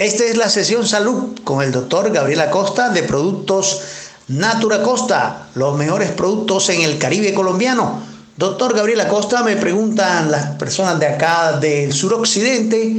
Esta 0.00 0.24
es 0.24 0.38
la 0.38 0.48
sesión 0.48 0.86
salud 0.86 1.38
con 1.44 1.62
el 1.62 1.72
doctor 1.72 2.10
Gabriel 2.10 2.40
Acosta 2.40 2.88
de 2.88 3.02
Productos 3.02 3.82
Natura 4.28 4.82
Costa, 4.82 5.48
los 5.54 5.76
mejores 5.76 6.10
productos 6.10 6.70
en 6.70 6.80
el 6.80 6.96
Caribe 6.96 7.34
colombiano. 7.34 8.00
Doctor 8.34 8.74
Gabriel 8.74 9.02
Acosta, 9.02 9.42
me 9.42 9.56
preguntan 9.56 10.30
las 10.30 10.52
personas 10.52 10.98
de 10.98 11.06
acá 11.06 11.58
del 11.58 11.92
suroccidente, 11.92 12.96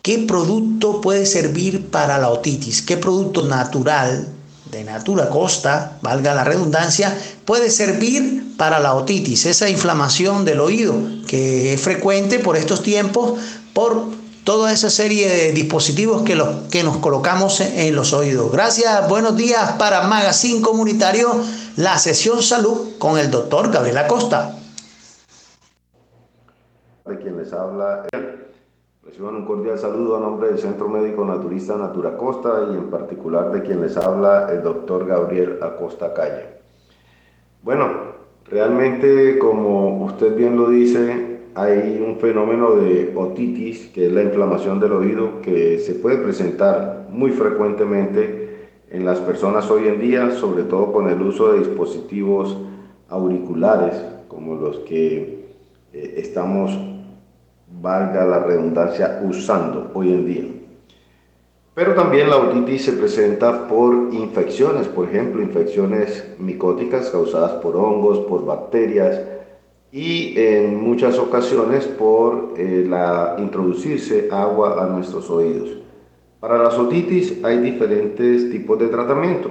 ¿qué 0.00 0.20
producto 0.20 1.02
puede 1.02 1.26
servir 1.26 1.90
para 1.90 2.16
la 2.16 2.30
otitis? 2.30 2.80
¿Qué 2.80 2.96
producto 2.96 3.42
natural 3.42 4.26
de 4.70 4.84
Natura 4.84 5.28
Costa, 5.28 5.98
valga 6.00 6.32
la 6.32 6.44
redundancia, 6.44 7.14
puede 7.44 7.68
servir 7.68 8.54
para 8.56 8.80
la 8.80 8.94
otitis, 8.94 9.44
esa 9.44 9.68
inflamación 9.68 10.46
del 10.46 10.60
oído 10.60 10.94
que 11.28 11.74
es 11.74 11.80
frecuente 11.82 12.38
por 12.38 12.56
estos 12.56 12.82
tiempos 12.82 13.38
por 13.74 14.24
toda 14.46 14.72
esa 14.72 14.90
serie 14.90 15.28
de 15.28 15.50
dispositivos 15.50 16.22
que, 16.22 16.36
los, 16.36 16.68
que 16.70 16.84
nos 16.84 16.98
colocamos 16.98 17.60
en 17.60 17.96
los 17.96 18.12
oídos. 18.12 18.52
Gracias, 18.52 19.08
buenos 19.08 19.36
días 19.36 19.72
para 19.72 20.06
Magazine 20.06 20.62
Comunitario, 20.62 21.30
la 21.76 21.98
sesión 21.98 22.40
salud 22.42 22.96
con 22.96 23.18
el 23.18 23.28
doctor 23.28 23.72
Gabriel 23.72 23.98
Acosta. 23.98 24.54
De 27.06 27.18
quien 27.18 27.36
les 27.38 27.52
habla, 27.52 28.06
reciban 29.04 29.34
un 29.34 29.46
cordial 29.46 29.80
saludo 29.80 30.16
a 30.16 30.20
nombre 30.20 30.50
del 30.50 30.60
Centro 30.60 30.88
Médico 30.88 31.24
Naturista 31.24 31.76
Natura 31.76 32.16
Costa 32.16 32.68
y 32.70 32.76
en 32.76 32.88
particular 32.88 33.50
de 33.50 33.62
quien 33.62 33.82
les 33.82 33.96
habla 33.96 34.48
el 34.52 34.62
doctor 34.62 35.06
Gabriel 35.08 35.58
Acosta 35.60 36.14
Calle. 36.14 36.60
Bueno, 37.64 37.90
realmente 38.44 39.40
como 39.40 40.04
usted 40.04 40.36
bien 40.36 40.56
lo 40.56 40.70
dice, 40.70 41.25
hay 41.56 42.04
un 42.06 42.18
fenómeno 42.18 42.76
de 42.76 43.14
otitis, 43.16 43.86
que 43.86 44.06
es 44.06 44.12
la 44.12 44.22
inflamación 44.22 44.78
del 44.78 44.92
oído, 44.92 45.40
que 45.40 45.78
se 45.78 45.94
puede 45.94 46.18
presentar 46.18 47.06
muy 47.10 47.30
frecuentemente 47.30 48.68
en 48.90 49.06
las 49.06 49.20
personas 49.20 49.70
hoy 49.70 49.88
en 49.88 49.98
día, 49.98 50.32
sobre 50.32 50.64
todo 50.64 50.92
con 50.92 51.08
el 51.08 51.20
uso 51.22 51.52
de 51.52 51.60
dispositivos 51.60 52.58
auriculares, 53.08 53.94
como 54.28 54.56
los 54.56 54.80
que 54.80 55.46
eh, 55.94 56.14
estamos, 56.18 56.78
valga 57.80 58.26
la 58.26 58.40
redundancia, 58.40 59.22
usando 59.24 59.92
hoy 59.94 60.12
en 60.12 60.26
día. 60.26 60.44
Pero 61.74 61.94
también 61.94 62.28
la 62.28 62.36
otitis 62.36 62.84
se 62.84 62.92
presenta 62.92 63.66
por 63.66 64.12
infecciones, 64.12 64.88
por 64.88 65.08
ejemplo, 65.08 65.40
infecciones 65.40 66.34
micóticas 66.38 67.08
causadas 67.08 67.52
por 67.62 67.76
hongos, 67.76 68.20
por 68.26 68.44
bacterias, 68.44 69.22
y 69.92 70.34
en 70.36 70.82
muchas 70.82 71.18
ocasiones 71.18 71.86
por 71.86 72.54
eh, 72.56 72.84
la, 72.88 73.36
introducirse 73.38 74.28
agua 74.30 74.82
a 74.82 74.86
nuestros 74.86 75.30
oídos. 75.30 75.78
Para 76.40 76.58
las 76.58 76.78
otitis 76.78 77.42
hay 77.44 77.58
diferentes 77.58 78.50
tipos 78.50 78.78
de 78.78 78.88
tratamiento, 78.88 79.50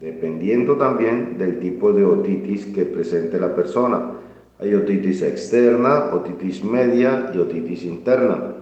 dependiendo 0.00 0.76
también 0.76 1.36
del 1.36 1.58
tipo 1.58 1.92
de 1.92 2.04
otitis 2.04 2.66
que 2.66 2.84
presente 2.84 3.38
la 3.38 3.54
persona. 3.54 4.12
Hay 4.58 4.74
otitis 4.74 5.22
externa, 5.22 6.10
otitis 6.12 6.64
media 6.64 7.30
y 7.34 7.38
otitis 7.38 7.84
interna. 7.84 8.54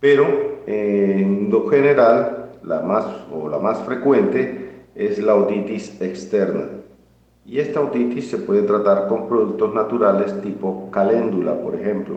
Pero 0.00 0.26
en 0.66 1.50
lo 1.50 1.68
general, 1.68 2.50
la 2.62 2.82
más 2.82 3.06
o 3.32 3.48
la 3.48 3.58
más 3.58 3.78
frecuente 3.84 4.66
es 4.94 5.18
la 5.18 5.34
otitis 5.34 6.00
externa. 6.00 6.68
Y 7.46 7.60
esta 7.60 7.80
otitis 7.80 8.28
se 8.28 8.38
puede 8.38 8.62
tratar 8.62 9.06
con 9.06 9.28
productos 9.28 9.72
naturales 9.72 10.40
tipo 10.42 10.90
caléndula, 10.90 11.54
por 11.62 11.76
ejemplo. 11.76 12.16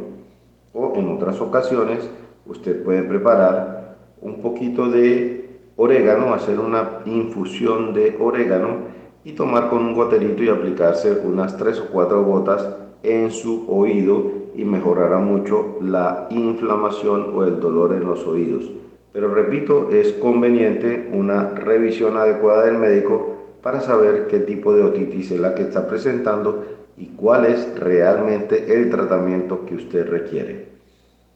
O 0.74 0.94
en 0.96 1.08
otras 1.10 1.40
ocasiones 1.40 2.10
usted 2.48 2.84
puede 2.84 3.04
preparar 3.04 3.98
un 4.22 4.42
poquito 4.42 4.90
de 4.90 5.60
orégano, 5.76 6.34
hacer 6.34 6.60
una 6.60 7.02
infusión 7.06 7.94
de 7.94 8.18
orégano 8.20 8.90
y 9.24 9.34
tomar 9.34 9.70
con 9.70 9.86
un 9.86 9.94
goterito 9.94 10.44
y 10.44 10.50
aplicarse 10.50 11.22
unas 11.24 11.56
3 11.58 11.80
o 11.82 11.86
4 11.92 12.24
gotas 12.24 12.68
en 13.04 13.30
su 13.30 13.66
oído 13.70 14.32
y 14.56 14.66
mejorará 14.66 15.20
mucho 15.20 15.78
la 15.80 16.28
inflamación 16.32 17.34
o 17.36 17.44
el 17.44 17.60
dolor 17.60 17.94
en 17.94 18.06
los 18.06 18.26
oídos. 18.26 18.72
Pero 19.14 19.34
repito, 19.34 19.90
es 19.92 20.14
conveniente 20.14 21.12
una 21.14 21.52
revisión 21.52 22.18
adecuada 22.18 22.66
del 22.66 22.78
médico 22.78 23.29
para 23.62 23.82
saber 23.82 24.28
qué 24.28 24.40
tipo 24.40 24.74
de 24.74 24.84
otitis 24.84 25.32
es 25.32 25.40
la 25.40 25.54
que 25.54 25.64
está 25.64 25.88
presentando 25.88 26.64
y 26.98 27.08
cuál 27.08 27.46
es 27.46 27.80
realmente 27.80 28.74
el 28.74 28.90
tratamiento 28.90 29.66
que 29.66 29.76
usted 29.76 30.08
requiere. 30.08 30.68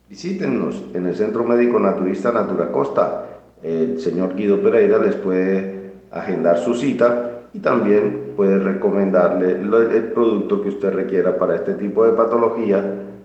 Visítenos 0.09 0.83
en 0.93 1.07
el 1.07 1.15
Centro 1.15 1.43
Médico 1.43 1.79
Naturista 1.79 2.31
Natura 2.31 2.71
Costa. 2.71 3.25
El 3.61 3.99
señor 3.99 4.35
Guido 4.35 4.61
Pereira 4.61 4.97
les 4.97 5.15
puede 5.15 5.91
agendar 6.11 6.59
su 6.59 6.75
cita 6.75 7.43
y 7.53 7.59
también 7.59 8.33
puede 8.35 8.59
recomendarle 8.59 9.51
el 9.51 10.11
producto 10.13 10.61
que 10.61 10.69
usted 10.69 10.93
requiera 10.93 11.37
para 11.37 11.55
este 11.55 11.73
tipo 11.75 12.05
de 12.05 12.13
patología 12.13 12.83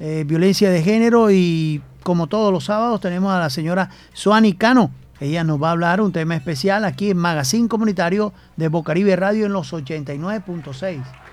Eh, 0.00 0.24
violencia 0.26 0.68
de 0.68 0.82
género 0.82 1.30
y 1.30 1.80
como 2.02 2.26
todos 2.26 2.52
los 2.52 2.64
sábados 2.64 3.00
tenemos 3.00 3.32
a 3.32 3.38
la 3.38 3.50
señora 3.50 3.88
Suani 4.14 4.54
Cano. 4.54 4.90
Ella 5.20 5.44
nos 5.44 5.62
va 5.62 5.68
a 5.68 5.72
hablar 5.72 6.00
un 6.00 6.12
tema 6.12 6.34
especial 6.34 6.84
aquí 6.84 7.10
en 7.10 7.16
Magazine 7.16 7.68
Comunitario 7.68 8.32
de 8.56 8.68
Bocaribe 8.68 9.16
Radio 9.16 9.46
en 9.46 9.52
los 9.52 9.72
89.6. 9.72 11.23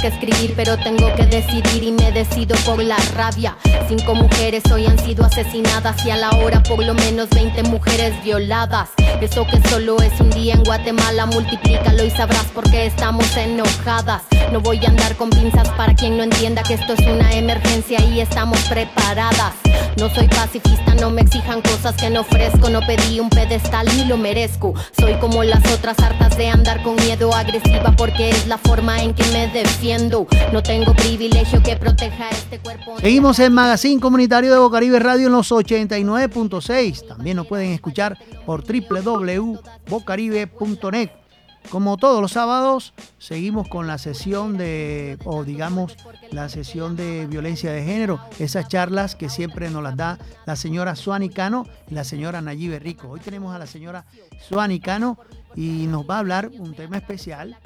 que 0.00 0.06
escribir, 0.08 0.54
pero 0.56 0.78
tengo 0.78 1.14
que 1.14 1.26
decidir 1.26 1.82
y 1.82 1.92
me 1.92 2.10
decido 2.12 2.56
por 2.64 2.82
la 2.82 2.96
rabia. 3.14 3.56
Cinco 3.88 4.14
mujeres 4.14 4.62
hoy 4.72 4.86
han 4.86 4.98
sido 4.98 5.24
asesinadas 5.24 6.04
y 6.06 6.10
a 6.10 6.16
la 6.16 6.30
hora 6.30 6.62
por 6.62 6.82
lo 6.82 6.94
menos 6.94 7.28
20 7.30 7.64
mujeres 7.64 8.14
violadas. 8.24 8.90
Eso 9.20 9.46
que 9.46 9.60
solo 9.68 10.00
es 10.00 10.18
un 10.20 10.30
día 10.30 10.54
en 10.54 10.64
Guatemala, 10.64 11.26
multiplícalo 11.26 12.04
y 12.04 12.10
sabrás 12.10 12.46
por 12.46 12.70
qué 12.70 12.86
estamos 12.86 13.36
enojadas. 13.36 14.22
No 14.52 14.60
voy 14.60 14.84
a 14.84 14.88
andar 14.88 15.16
con 15.16 15.30
pinzas 15.30 15.68
para 15.70 15.94
quien 15.94 16.16
no 16.16 16.24
entienda 16.24 16.64
que 16.64 16.74
esto 16.74 16.94
es 16.94 17.06
una 17.06 17.32
emergencia 17.34 18.04
y 18.04 18.18
estamos 18.20 18.58
preparadas. 18.68 19.54
No 19.96 20.10
soy 20.10 20.26
pacifista, 20.26 20.96
no 20.96 21.10
me 21.10 21.20
exijan 21.20 21.62
cosas 21.62 21.94
que 21.94 22.10
no 22.10 22.22
ofrezco. 22.22 22.68
No 22.68 22.80
pedí 22.80 23.20
un 23.20 23.30
pedestal 23.30 23.86
ni 23.96 24.06
lo 24.06 24.16
merezco. 24.16 24.74
Soy 24.98 25.14
como 25.20 25.44
las 25.44 25.64
otras 25.72 25.96
hartas 26.00 26.36
de 26.36 26.48
andar 26.48 26.82
con 26.82 26.96
miedo 26.96 27.32
agresiva 27.32 27.94
porque 27.96 28.30
es 28.30 28.48
la 28.48 28.58
forma 28.58 29.00
en 29.00 29.14
que 29.14 29.22
me 29.32 29.46
defiendo. 29.46 30.26
No 30.52 30.64
tengo 30.64 30.94
privilegio 30.94 31.62
que 31.62 31.76
proteja 31.76 32.28
este 32.30 32.58
cuerpo. 32.58 32.98
Seguimos 33.00 33.38
en 33.38 33.52
Magazine 33.52 34.00
Comunitario 34.00 34.52
de 34.52 34.58
Bocaribe 34.58 34.98
Radio 34.98 35.28
en 35.28 35.32
los 35.32 35.52
89.6. 35.52 37.06
También 37.06 37.36
nos 37.36 37.46
pueden 37.46 37.70
escuchar 37.70 38.18
por 38.44 38.64
www.bocaribe.net. 38.64 41.19
Como 41.68 41.96
todos 41.98 42.20
los 42.20 42.32
sábados, 42.32 42.94
seguimos 43.18 43.68
con 43.68 43.86
la 43.86 43.98
sesión 43.98 44.56
de, 44.56 45.18
o 45.24 45.44
digamos, 45.44 45.96
la 46.32 46.48
sesión 46.48 46.96
de 46.96 47.26
violencia 47.26 47.70
de 47.70 47.84
género, 47.84 48.18
esas 48.40 48.66
charlas 48.66 49.14
que 49.14 49.28
siempre 49.28 49.70
nos 49.70 49.82
las 49.82 49.96
da 49.96 50.18
la 50.46 50.56
señora 50.56 50.96
Suani 50.96 51.28
Cano 51.28 51.66
y 51.88 51.94
la 51.94 52.02
señora 52.02 52.40
Nayibe 52.40 52.80
Rico. 52.80 53.08
Hoy 53.08 53.20
tenemos 53.20 53.54
a 53.54 53.58
la 53.58 53.66
señora 53.66 54.04
Suani 54.40 54.80
Cano 54.80 55.16
y 55.54 55.86
nos 55.86 56.08
va 56.08 56.16
a 56.16 56.18
hablar 56.20 56.50
un 56.58 56.74
tema 56.74 56.96
especial 56.96 57.56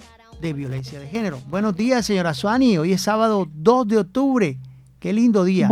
de 0.41 0.53
violencia 0.53 1.01
de 1.01 1.07
género. 1.07 1.39
Buenos 1.49 1.75
días, 1.75 2.05
señora 2.05 2.35
Suani. 2.35 2.77
Hoy 2.77 2.93
es 2.93 3.01
sábado 3.01 3.47
2 3.55 3.89
de 3.89 3.99
octubre. 3.99 4.57
Qué 4.99 5.13
lindo 5.13 5.45
día. 5.45 5.71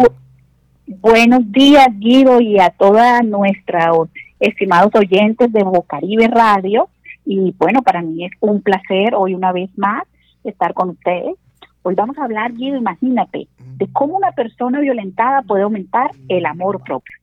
buenos 0.86 1.40
días, 1.52 1.88
Guido, 1.98 2.40
y 2.40 2.58
a 2.58 2.70
todos 2.70 3.02
nuestros 3.24 4.08
estimados 4.40 4.90
oyentes 4.94 5.52
de 5.52 5.62
Bocaribe 5.62 6.28
Radio. 6.28 6.88
Y 7.24 7.54
bueno, 7.58 7.82
para 7.82 8.02
mí 8.02 8.24
es 8.24 8.32
un 8.40 8.62
placer 8.62 9.14
hoy 9.14 9.34
una 9.34 9.52
vez 9.52 9.70
más 9.76 10.04
estar 10.44 10.74
con 10.74 10.90
ustedes. 10.90 11.36
Hoy 11.82 11.94
vamos 11.94 12.16
a 12.18 12.24
hablar, 12.24 12.52
Guido, 12.52 12.76
imagínate, 12.76 13.48
de 13.58 13.92
cómo 13.92 14.16
una 14.16 14.32
persona 14.32 14.80
violentada 14.80 15.42
puede 15.42 15.62
aumentar 15.62 16.10
el 16.28 16.46
amor 16.46 16.82
propio. 16.82 17.16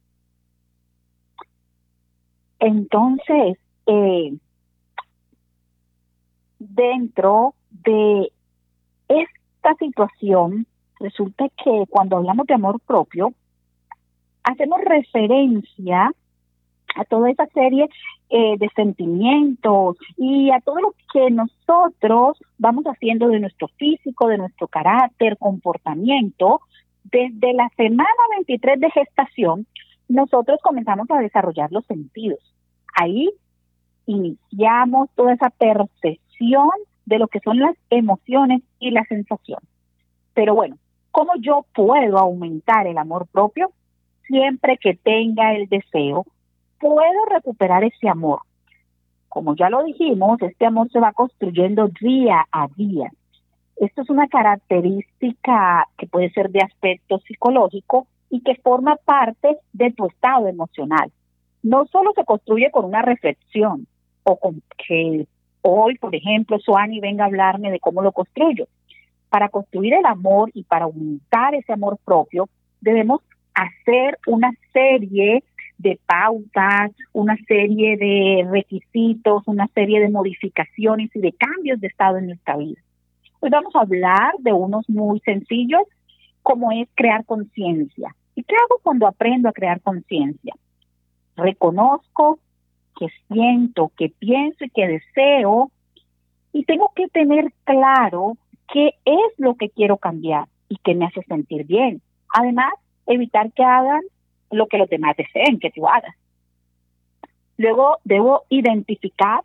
Entonces, 2.60 3.58
eh, 3.86 4.34
dentro 6.60 7.56
de 7.70 8.32
esta 9.08 9.76
situación, 9.80 10.68
resulta 11.00 11.48
que 11.64 11.86
cuando 11.90 12.18
hablamos 12.18 12.46
de 12.48 12.54
amor 12.54 12.82
propio, 12.82 13.34
hacemos 14.44 14.82
referencia 14.82 16.12
a 17.00 17.06
toda 17.06 17.32
esa 17.32 17.48
serie 17.48 17.90
eh, 18.30 18.58
de 18.58 18.70
sentimientos 18.76 19.98
y 20.18 20.52
a 20.52 20.60
todo 20.60 20.80
lo 20.82 20.96
que 21.14 21.32
nosotros 21.32 22.38
vamos 22.58 22.86
haciendo 22.86 23.28
de 23.30 23.40
nuestro 23.40 23.70
físico, 23.70 24.28
de 24.28 24.38
nuestro 24.38 24.68
carácter, 24.68 25.38
comportamiento, 25.38 26.62
desde 27.06 27.54
la 27.54 27.70
semana 27.78 28.10
23 28.36 28.80
de 28.80 28.92
gestación, 28.92 29.66
nosotros 30.08 30.60
comenzamos 30.62 31.10
a 31.10 31.20
desarrollar 31.20 31.72
los 31.72 31.86
sentidos. 31.86 32.40
Ahí 32.96 33.30
iniciamos 34.06 35.10
toda 35.16 35.34
esa 35.34 35.50
percepción 35.50 36.70
de 37.06 37.20
lo 37.20 37.28
que 37.28 37.40
son 37.40 37.60
las 37.60 37.76
emociones 37.90 38.62
y 38.80 38.92
la 38.92 39.06
sensación. 39.06 39.60
Pero 40.34 40.54
bueno, 40.54 40.78
¿cómo 41.12 41.34
yo 41.40 41.66
puedo 41.74 42.18
aumentar 42.18 42.88
el 42.88 42.98
amor 42.98 43.28
propio? 43.28 43.72
Siempre 44.28 44.78
que 44.78 44.96
tenga 44.96 45.56
el 45.56 45.68
deseo 45.68 46.26
puedo 46.80 47.26
recuperar 47.30 47.84
ese 47.84 48.10
amor. 48.10 48.40
Como 49.28 49.56
ya 49.56 49.70
lo 49.70 49.84
dijimos, 49.84 50.42
este 50.42 50.66
amor 50.66 50.90
se 50.92 51.00
va 51.00 51.14
construyendo 51.14 51.90
día 52.02 52.46
a 52.52 52.68
día. 52.76 53.12
Esto 53.76 54.02
es 54.02 54.10
una 54.10 54.28
característica 54.28 55.88
que 55.98 56.08
puede 56.08 56.32
ser 56.32 56.50
de 56.50 56.62
aspecto 56.62 57.20
psicológico 57.20 58.08
y 58.30 58.42
que 58.42 58.56
forma 58.56 58.98
parte 58.98 59.58
de 59.74 59.92
tu 59.92 60.08
estado 60.08 60.48
emocional. 60.48 61.12
No 61.64 61.86
solo 61.88 62.12
se 62.16 62.26
construye 62.26 62.72
con 62.72 62.86
una 62.86 63.02
reflexión 63.02 63.88
o 64.24 64.38
con 64.38 64.62
que 64.78 65.28
hoy, 65.62 65.98
por 65.98 66.16
ejemplo, 66.16 66.60
Suani 66.60 67.00
venga 67.00 67.24
a 67.24 67.28
hablarme 67.28 67.72
de 67.72 67.80
cómo 67.80 68.02
lo 68.02 68.12
construyo. 68.12 68.68
Para 69.30 69.50
construir 69.50 69.94
el 69.94 70.06
amor 70.06 70.50
y 70.54 70.64
para 70.64 70.86
aumentar 70.86 71.54
ese 71.54 71.74
amor 71.74 71.98
propio, 72.04 72.50
debemos 72.82 73.22
hacer 73.54 74.18
una 74.26 74.52
serie 74.74 75.44
de 75.80 76.00
pautas, 76.06 76.92
una 77.14 77.38
serie 77.48 77.98
de 77.98 78.48
requisitos, 78.50 79.44
una 79.48 79.68
serie 79.70 80.02
de 80.02 80.10
modificaciones 80.10 81.10
y 81.16 81.20
de 81.20 81.32
cambios 81.32 81.80
de 81.80 81.88
estado 81.88 82.18
en 82.18 82.28
nuestra 82.28 82.58
vida. 82.58 82.80
Hoy 83.40 83.50
vamos 83.50 83.74
a 83.76 83.82
hablar 83.82 84.34
de 84.40 84.52
unos 84.52 84.88
muy 84.90 85.22
sencillos, 85.22 85.82
como 86.44 86.72
es 86.74 86.90
crear 86.96 87.26
conciencia. 87.26 88.14
¿Y 88.36 88.44
qué 88.44 88.56
hago 88.56 88.82
cuando 88.84 89.08
aprendo 89.08 89.48
a 89.48 89.54
crear 89.54 89.80
conciencia? 89.82 90.54
Reconozco 91.38 92.40
que 92.98 93.08
siento, 93.32 93.92
que 93.98 94.10
pienso 94.10 94.66
y 94.66 94.70
que 94.70 94.88
deseo, 94.88 95.72
y 96.52 96.66
tengo 96.66 96.92
que 96.94 97.08
tener 97.08 97.54
claro 97.64 98.38
qué 98.74 98.96
es 99.06 99.34
lo 99.38 99.56
que 99.56 99.70
quiero 99.70 99.96
cambiar 99.96 100.50
y 100.68 100.78
qué 100.84 100.94
me 100.94 101.06
hace 101.06 101.22
sentir 101.24 101.66
bien. 101.66 102.02
Además, 102.34 102.74
evitar 103.08 103.54
que 103.54 103.64
hagan 103.64 104.02
lo 104.52 104.68
que 104.68 104.78
los 104.78 104.90
demás 104.90 105.16
deseen 105.18 105.60
que 105.60 105.72
tú 105.72 105.88
hagas. 105.88 106.16
Luego 107.58 107.98
debo 108.04 108.44
identificar 108.50 109.42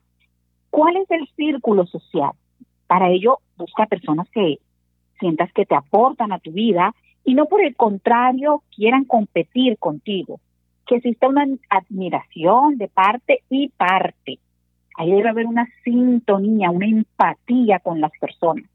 cuál 0.71 0.97
es 0.97 1.11
el 1.11 1.29
círculo 1.37 1.87
social. 1.87 2.33
Para 2.87 3.11
ello, 3.11 3.39
busca 3.57 3.87
personas 3.87 4.29
que 4.31 4.59
sientas 5.19 5.53
que 5.53 5.67
te 5.67 5.75
aportan 5.75 6.33
a 6.33 6.39
tu 6.39 6.53
vida 6.53 6.95
y 7.25 7.35
no 7.35 7.47
por 7.47 7.63
el 7.63 7.75
contrario 7.75 8.63
quieran 8.75 9.05
competir 9.05 9.79
contigo. 9.79 10.41
Que 10.87 10.97
exista 10.97 11.29
una 11.29 11.47
admiración 11.71 12.77
de 12.77 12.89
parte 12.89 13.41
y 13.49 13.71
parte. 13.71 14.39
Ahí 14.97 15.11
debe 15.11 15.31
haber 15.31 15.47
una 15.47 15.67
sintonía, 15.83 16.71
una 16.71 16.87
empatía 16.87 17.81
con 17.81 18.01
las 18.01 18.13
personas. 18.21 18.67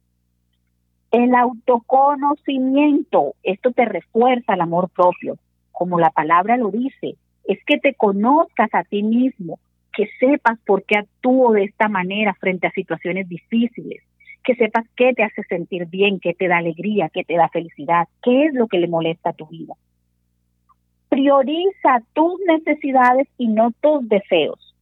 El 1.12 1.34
autoconocimiento, 1.34 3.36
esto 3.44 3.72
te 3.72 3.86
refuerza 3.86 4.54
el 4.54 4.62
amor 4.62 4.90
propio, 4.90 5.38
como 5.80 5.98
la 5.98 6.10
palabra 6.10 6.58
lo 6.58 6.72
dice, 6.72 7.16
es 7.46 7.64
que 7.66 7.78
te 7.78 7.94
conozcas 7.94 8.70
a 8.74 8.84
ti 8.84 9.02
mismo, 9.02 9.60
que 9.96 10.10
sepas 10.20 10.60
por 10.66 10.84
qué 10.84 10.98
actúo 10.98 11.54
de 11.54 11.64
esta 11.64 11.88
manera 11.88 12.34
frente 12.34 12.68
a 12.68 12.72
situaciones 12.72 13.30
difíciles, 13.30 14.04
que 14.44 14.56
sepas 14.56 14.86
qué 14.98 15.14
te 15.14 15.24
hace 15.24 15.42
sentir 15.44 15.86
bien, 15.86 16.20
qué 16.20 16.34
te 16.34 16.50
da 16.50 16.58
alegría, 16.58 17.08
qué 17.14 17.24
te 17.24 17.36
da 17.36 17.48
felicidad, 17.48 18.10
qué 18.22 18.48
es 18.48 18.54
lo 18.54 18.68
que 18.68 18.80
le 18.80 18.90
molesta 18.90 19.30
a 19.30 19.34
tu 19.34 19.48
vida. 19.48 19.74
Prioriza 21.08 22.04
tus 22.12 22.42
necesidades 22.46 23.30
y 23.38 23.48
no 23.48 23.72
tus 23.80 24.10
deseos. 24.10 24.76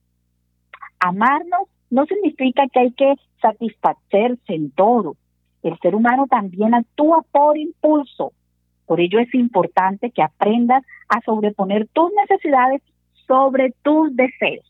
Amarnos 0.99 1.69
no 1.91 2.07
significa 2.07 2.63
que 2.73 2.79
hay 2.79 2.91
que 2.93 3.13
satisfacerse 3.39 4.55
en 4.55 4.71
todo, 4.71 5.15
el 5.61 5.77
ser 5.77 5.93
humano 5.93 6.25
también 6.27 6.73
actúa 6.73 7.21
por 7.31 7.55
impulso. 7.55 8.33
Por 8.87 8.99
ello 8.99 9.19
es 9.19 9.31
importante 9.35 10.09
que 10.09 10.23
aprendas 10.23 10.83
a 11.07 11.21
sobreponer 11.21 11.87
tus 11.89 12.11
necesidades 12.13 12.81
sobre 13.27 13.75
tus 13.83 14.15
deseos. 14.15 14.65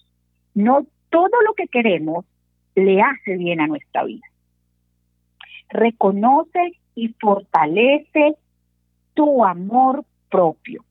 No 0.53 0.85
todo 1.09 1.41
lo 1.45 1.53
que 1.53 1.67
queremos 1.67 2.25
le 2.75 3.01
hace 3.01 3.37
bien 3.37 3.61
a 3.61 3.67
nuestra 3.67 4.03
vida. 4.03 4.25
Reconoce 5.69 6.73
y 6.95 7.09
fortalece 7.19 8.35
tu 9.13 9.45
amor 9.45 10.03
propio. 10.29 10.83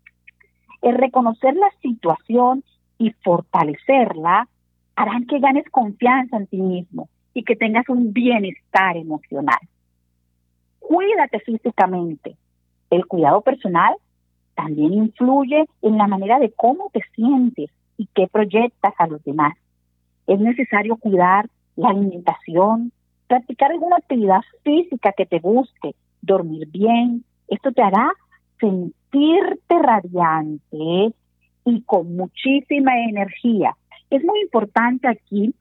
El 0.81 0.97
reconocer 0.97 1.55
la 1.55 1.71
situación 1.83 2.65
y 2.97 3.11
fortalecerla 3.23 4.49
harán 4.95 5.27
que 5.27 5.41
ganes 5.41 5.69
confianza 5.71 6.39
en 6.39 6.47
ti 6.47 6.63
mismo 6.63 7.11
y 7.35 7.43
que 7.43 7.57
tengas 7.57 7.89
un 7.89 8.15
bienestar 8.15 8.97
emocional 8.97 9.59
cuídate 10.87 11.41
físicamente. 11.41 12.37
El 12.91 13.07
cuidado 13.07 13.41
personal 13.41 13.95
también 14.55 14.93
influye 14.93 15.67
en 15.83 15.99
la 15.99 16.07
manera 16.07 16.39
de 16.39 16.53
cómo 16.53 16.91
te 16.93 17.01
sientes 17.15 17.71
y 17.97 18.09
qué 18.15 18.27
proyectas 18.27 18.95
a 18.99 19.07
los 19.07 19.23
demás. 19.25 19.55
Es 20.27 20.41
necesario 20.41 20.97
cuidar 20.97 21.49
la 21.77 21.91
alimentación, 21.91 22.93
practicar 23.29 23.71
alguna 23.71 23.97
actividad 23.97 24.41
física 24.65 25.13
que 25.17 25.27
te 25.27 25.39
guste, 25.39 25.95
dormir 26.23 26.69
bien. 26.71 27.25
Esto 27.49 27.73
te 27.73 27.83
hará 27.83 28.11
sentirte 28.59 29.79
radiante 29.79 31.13
y 31.65 31.83
con 31.83 32.17
muchísima 32.17 32.99
energía. 32.99 33.77
Es 34.11 34.25
muy 34.25 34.41
importante 34.41 35.09
aquí 35.09 35.55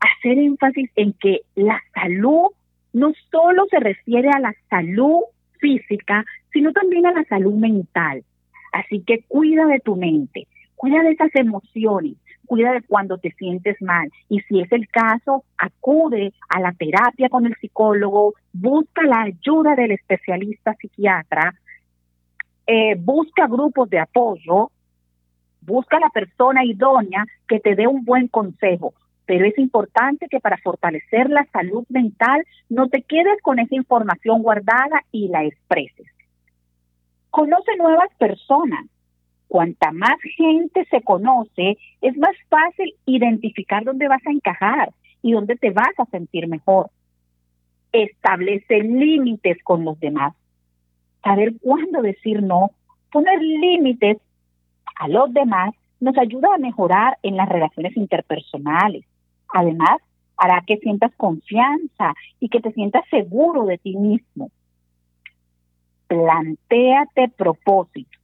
hacer 0.00 0.38
énfasis 0.38 0.90
en 0.96 1.12
que 1.14 1.42
la 1.54 1.80
salud 1.94 2.48
no 2.92 3.12
solo 3.30 3.64
se 3.70 3.78
refiere 3.78 4.28
a 4.28 4.40
la 4.40 4.54
salud 4.68 5.20
física, 5.62 6.26
sino 6.52 6.72
también 6.72 7.06
a 7.06 7.12
la 7.12 7.24
salud 7.24 7.54
mental. 7.54 8.22
Así 8.72 9.02
que 9.06 9.22
cuida 9.28 9.64
de 9.66 9.80
tu 9.80 9.96
mente, 9.96 10.46
cuida 10.74 11.02
de 11.02 11.12
esas 11.12 11.34
emociones, 11.34 12.16
cuida 12.46 12.72
de 12.72 12.82
cuando 12.82 13.16
te 13.16 13.30
sientes 13.32 13.80
mal. 13.80 14.10
Y 14.28 14.40
si 14.40 14.60
es 14.60 14.70
el 14.72 14.88
caso, 14.88 15.44
acude 15.56 16.34
a 16.48 16.60
la 16.60 16.72
terapia 16.72 17.30
con 17.30 17.46
el 17.46 17.54
psicólogo, 17.56 18.34
busca 18.52 19.02
la 19.02 19.22
ayuda 19.22 19.74
del 19.76 19.92
especialista 19.92 20.74
psiquiatra, 20.74 21.54
eh, 22.66 22.96
busca 22.98 23.46
grupos 23.46 23.88
de 23.88 24.00
apoyo, 24.00 24.70
busca 25.60 26.00
la 26.00 26.10
persona 26.10 26.64
idónea 26.64 27.24
que 27.46 27.60
te 27.60 27.74
dé 27.74 27.86
un 27.86 28.04
buen 28.04 28.28
consejo 28.28 28.94
pero 29.32 29.46
es 29.46 29.56
importante 29.56 30.26
que 30.28 30.40
para 30.40 30.58
fortalecer 30.58 31.30
la 31.30 31.46
salud 31.54 31.86
mental 31.88 32.44
no 32.68 32.90
te 32.90 33.00
quedes 33.00 33.40
con 33.40 33.58
esa 33.58 33.74
información 33.74 34.42
guardada 34.42 35.04
y 35.10 35.28
la 35.28 35.42
expreses. 35.42 36.06
Conoce 37.30 37.74
nuevas 37.78 38.10
personas. 38.18 38.84
Cuanta 39.48 39.90
más 39.90 40.18
gente 40.36 40.86
se 40.90 41.00
conoce, 41.00 41.78
es 42.02 42.14
más 42.18 42.36
fácil 42.50 42.94
identificar 43.06 43.84
dónde 43.84 44.06
vas 44.06 44.20
a 44.26 44.32
encajar 44.32 44.92
y 45.22 45.32
dónde 45.32 45.56
te 45.56 45.70
vas 45.70 45.94
a 45.96 46.04
sentir 46.10 46.46
mejor. 46.46 46.90
Establece 47.90 48.80
límites 48.80 49.56
con 49.64 49.82
los 49.86 49.98
demás. 49.98 50.34
Saber 51.24 51.54
cuándo 51.58 52.02
decir 52.02 52.42
no, 52.42 52.72
poner 53.10 53.40
límites 53.40 54.18
a 54.96 55.08
los 55.08 55.32
demás 55.32 55.74
nos 56.00 56.18
ayuda 56.18 56.48
a 56.54 56.58
mejorar 56.58 57.16
en 57.22 57.38
las 57.38 57.48
relaciones 57.48 57.96
interpersonales 57.96 59.06
Además, 59.52 59.98
hará 60.36 60.62
que 60.66 60.78
sientas 60.78 61.12
confianza 61.16 62.14
y 62.40 62.48
que 62.48 62.60
te 62.60 62.72
sientas 62.72 63.04
seguro 63.10 63.64
de 63.64 63.78
ti 63.78 63.96
mismo. 63.96 64.50
Plantéate 66.08 67.28
propósitos. 67.36 68.20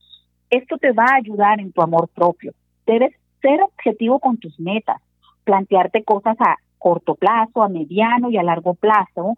Esto 0.50 0.78
te 0.78 0.92
va 0.92 1.04
a 1.04 1.16
ayudar 1.16 1.60
en 1.60 1.72
tu 1.72 1.82
amor 1.82 2.08
propio. 2.08 2.52
Debes 2.86 3.14
ser 3.42 3.62
objetivo 3.62 4.18
con 4.18 4.38
tus 4.38 4.58
metas, 4.58 5.00
plantearte 5.44 6.02
cosas 6.02 6.36
a 6.40 6.56
corto 6.78 7.14
plazo, 7.14 7.62
a 7.62 7.68
mediano 7.68 8.30
y 8.30 8.38
a 8.38 8.42
largo 8.42 8.74
plazo, 8.74 9.36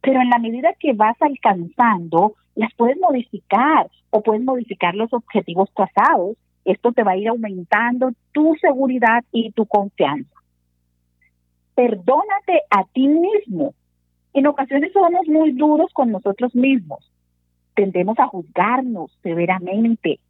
pero 0.00 0.20
en 0.20 0.28
la 0.28 0.38
medida 0.38 0.74
que 0.78 0.92
vas 0.92 1.16
alcanzando, 1.20 2.34
las 2.54 2.72
puedes 2.74 2.98
modificar 2.98 3.88
o 4.10 4.22
puedes 4.22 4.42
modificar 4.42 4.94
los 4.94 5.12
objetivos 5.12 5.70
trazados. 5.74 6.36
Esto 6.64 6.92
te 6.92 7.02
va 7.02 7.12
a 7.12 7.16
ir 7.16 7.28
aumentando 7.28 8.10
tu 8.32 8.54
seguridad 8.60 9.24
y 9.32 9.52
tu 9.52 9.64
confianza 9.66 10.41
perdónate 11.74 12.62
a 12.70 12.84
ti 12.84 13.08
mismo. 13.08 13.74
En 14.32 14.46
ocasiones 14.46 14.92
somos 14.92 15.26
muy 15.26 15.52
duros 15.52 15.92
con 15.92 16.10
nosotros 16.10 16.54
mismos. 16.54 17.10
Tendemos 17.74 18.18
a 18.18 18.26
juzgarnos 18.26 19.10
severamente. 19.22 20.20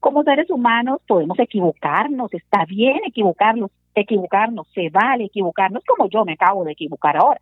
Como 0.00 0.22
seres 0.22 0.50
humanos 0.50 1.00
podemos 1.06 1.38
equivocarnos, 1.38 2.32
está 2.32 2.64
bien 2.64 3.00
equivocarnos, 3.06 3.70
equivocarnos, 3.94 4.66
se 4.72 4.88
vale 4.88 5.24
equivocarnos 5.24 5.84
como 5.84 6.08
yo 6.08 6.24
me 6.24 6.32
acabo 6.32 6.64
de 6.64 6.72
equivocar 6.72 7.16
ahora. 7.16 7.40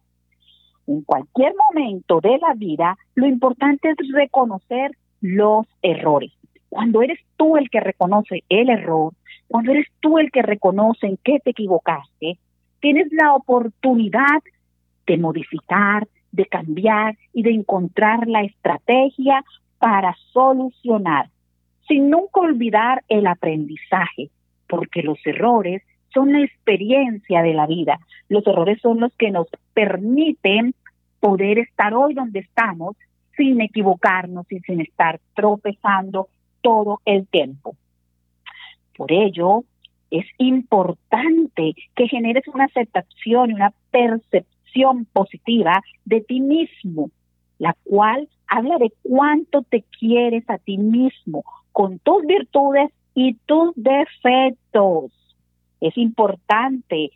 En 0.86 1.02
cualquier 1.02 1.54
momento 1.54 2.20
de 2.20 2.38
la 2.38 2.54
vida, 2.54 2.96
lo 3.14 3.26
importante 3.26 3.90
es 3.90 3.96
reconocer 4.12 4.92
los 5.20 5.66
errores. 5.82 6.32
Cuando 6.68 7.02
eres 7.02 7.18
tú 7.36 7.56
el 7.56 7.70
que 7.70 7.80
reconoce 7.80 8.42
el 8.48 8.70
error, 8.70 9.12
cuando 9.48 9.72
eres 9.72 9.86
tú 10.00 10.18
el 10.18 10.30
que 10.30 10.42
reconoce 10.42 11.06
en 11.06 11.18
qué 11.22 11.40
te 11.40 11.50
equivocaste, 11.50 12.38
tienes 12.80 13.12
la 13.12 13.34
oportunidad 13.34 14.42
de 15.06 15.18
modificar, 15.18 16.06
de 16.32 16.46
cambiar 16.46 17.16
y 17.32 17.42
de 17.42 17.50
encontrar 17.50 18.26
la 18.28 18.42
estrategia 18.42 19.44
para 19.78 20.14
solucionar, 20.32 21.30
sin 21.86 22.10
nunca 22.10 22.40
olvidar 22.40 23.02
el 23.08 23.26
aprendizaje, 23.26 24.30
porque 24.68 25.02
los 25.02 25.18
errores 25.24 25.82
son 26.12 26.32
la 26.32 26.42
experiencia 26.42 27.42
de 27.42 27.54
la 27.54 27.66
vida. 27.66 27.98
Los 28.28 28.46
errores 28.46 28.80
son 28.80 29.00
los 29.00 29.12
que 29.14 29.30
nos 29.30 29.46
permiten 29.74 30.74
poder 31.20 31.58
estar 31.58 31.94
hoy 31.94 32.14
donde 32.14 32.40
estamos 32.40 32.96
sin 33.36 33.60
equivocarnos 33.60 34.50
y 34.50 34.60
sin 34.60 34.80
estar 34.80 35.20
tropezando 35.34 36.28
todo 36.60 37.00
el 37.04 37.26
tiempo. 37.28 37.76
Por 38.96 39.12
ello, 39.12 39.64
es 40.10 40.26
importante 40.38 41.74
que 41.94 42.08
generes 42.08 42.46
una 42.48 42.64
aceptación 42.64 43.50
y 43.50 43.54
una 43.54 43.72
percepción 43.90 45.06
positiva 45.12 45.82
de 46.04 46.20
ti 46.20 46.40
mismo, 46.40 47.10
la 47.58 47.76
cual 47.84 48.28
habla 48.46 48.78
de 48.78 48.92
cuánto 49.02 49.62
te 49.62 49.84
quieres 49.98 50.48
a 50.48 50.58
ti 50.58 50.78
mismo, 50.78 51.44
con 51.72 51.98
tus 51.98 52.24
virtudes 52.26 52.90
y 53.14 53.34
tus 53.46 53.72
defectos. 53.76 55.12
Es 55.80 55.96
importante 55.96 57.10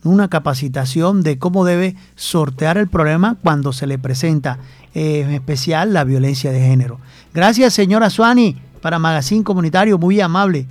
una 0.04 0.28
capacitación 0.28 1.22
de 1.22 1.38
cómo 1.38 1.64
debe 1.64 1.96
sortear 2.16 2.76
el 2.76 2.88
problema 2.88 3.36
cuando 3.42 3.72
se 3.72 3.86
le 3.86 3.98
presenta, 3.98 4.58
eh, 4.94 5.22
en 5.22 5.30
especial 5.30 5.92
la 5.94 6.04
violencia 6.04 6.52
de 6.52 6.60
género. 6.60 6.98
Gracias, 7.32 7.72
señora 7.72 8.10
Suani, 8.10 8.56
para 8.82 8.98
Magazine 8.98 9.44
Comunitario, 9.44 9.98
muy 9.98 10.20
amable. 10.20 10.66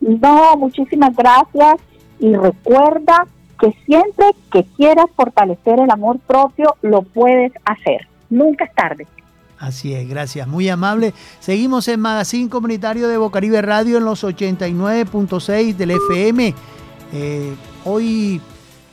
No, 0.00 0.56
muchísimas 0.56 1.14
gracias 1.14 1.74
y 2.18 2.34
recuerda 2.34 3.26
que 3.62 3.72
siempre 3.86 4.26
que 4.50 4.64
quieras 4.76 5.06
fortalecer 5.14 5.78
el 5.78 5.88
amor 5.88 6.18
propio, 6.18 6.74
lo 6.82 7.02
puedes 7.02 7.52
hacer. 7.64 8.08
Nunca 8.28 8.64
es 8.64 8.74
tarde. 8.74 9.06
Así 9.56 9.94
es, 9.94 10.08
gracias, 10.08 10.48
muy 10.48 10.68
amable. 10.68 11.14
Seguimos 11.38 11.86
en 11.86 12.00
Magazine 12.00 12.50
Comunitario 12.50 13.06
de 13.06 13.16
Bocaribe 13.16 13.62
Radio 13.62 13.98
en 13.98 14.04
los 14.04 14.24
89.6 14.24 15.76
del 15.76 15.92
FM. 15.92 16.54
Eh, 17.12 17.54
hoy 17.84 18.40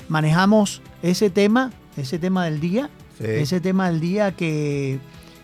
manejamos 0.07 0.84
ese 1.01 1.32
tema, 1.32 1.72
ese 1.97 2.20
tema 2.20 2.45
del 2.45 2.59
día, 2.59 2.91
ese 3.20 3.59
tema 3.59 3.89
del 3.89 3.99
día 3.99 4.34
que, 4.34 4.99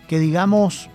que 0.06 0.20
digamos, 0.20 0.88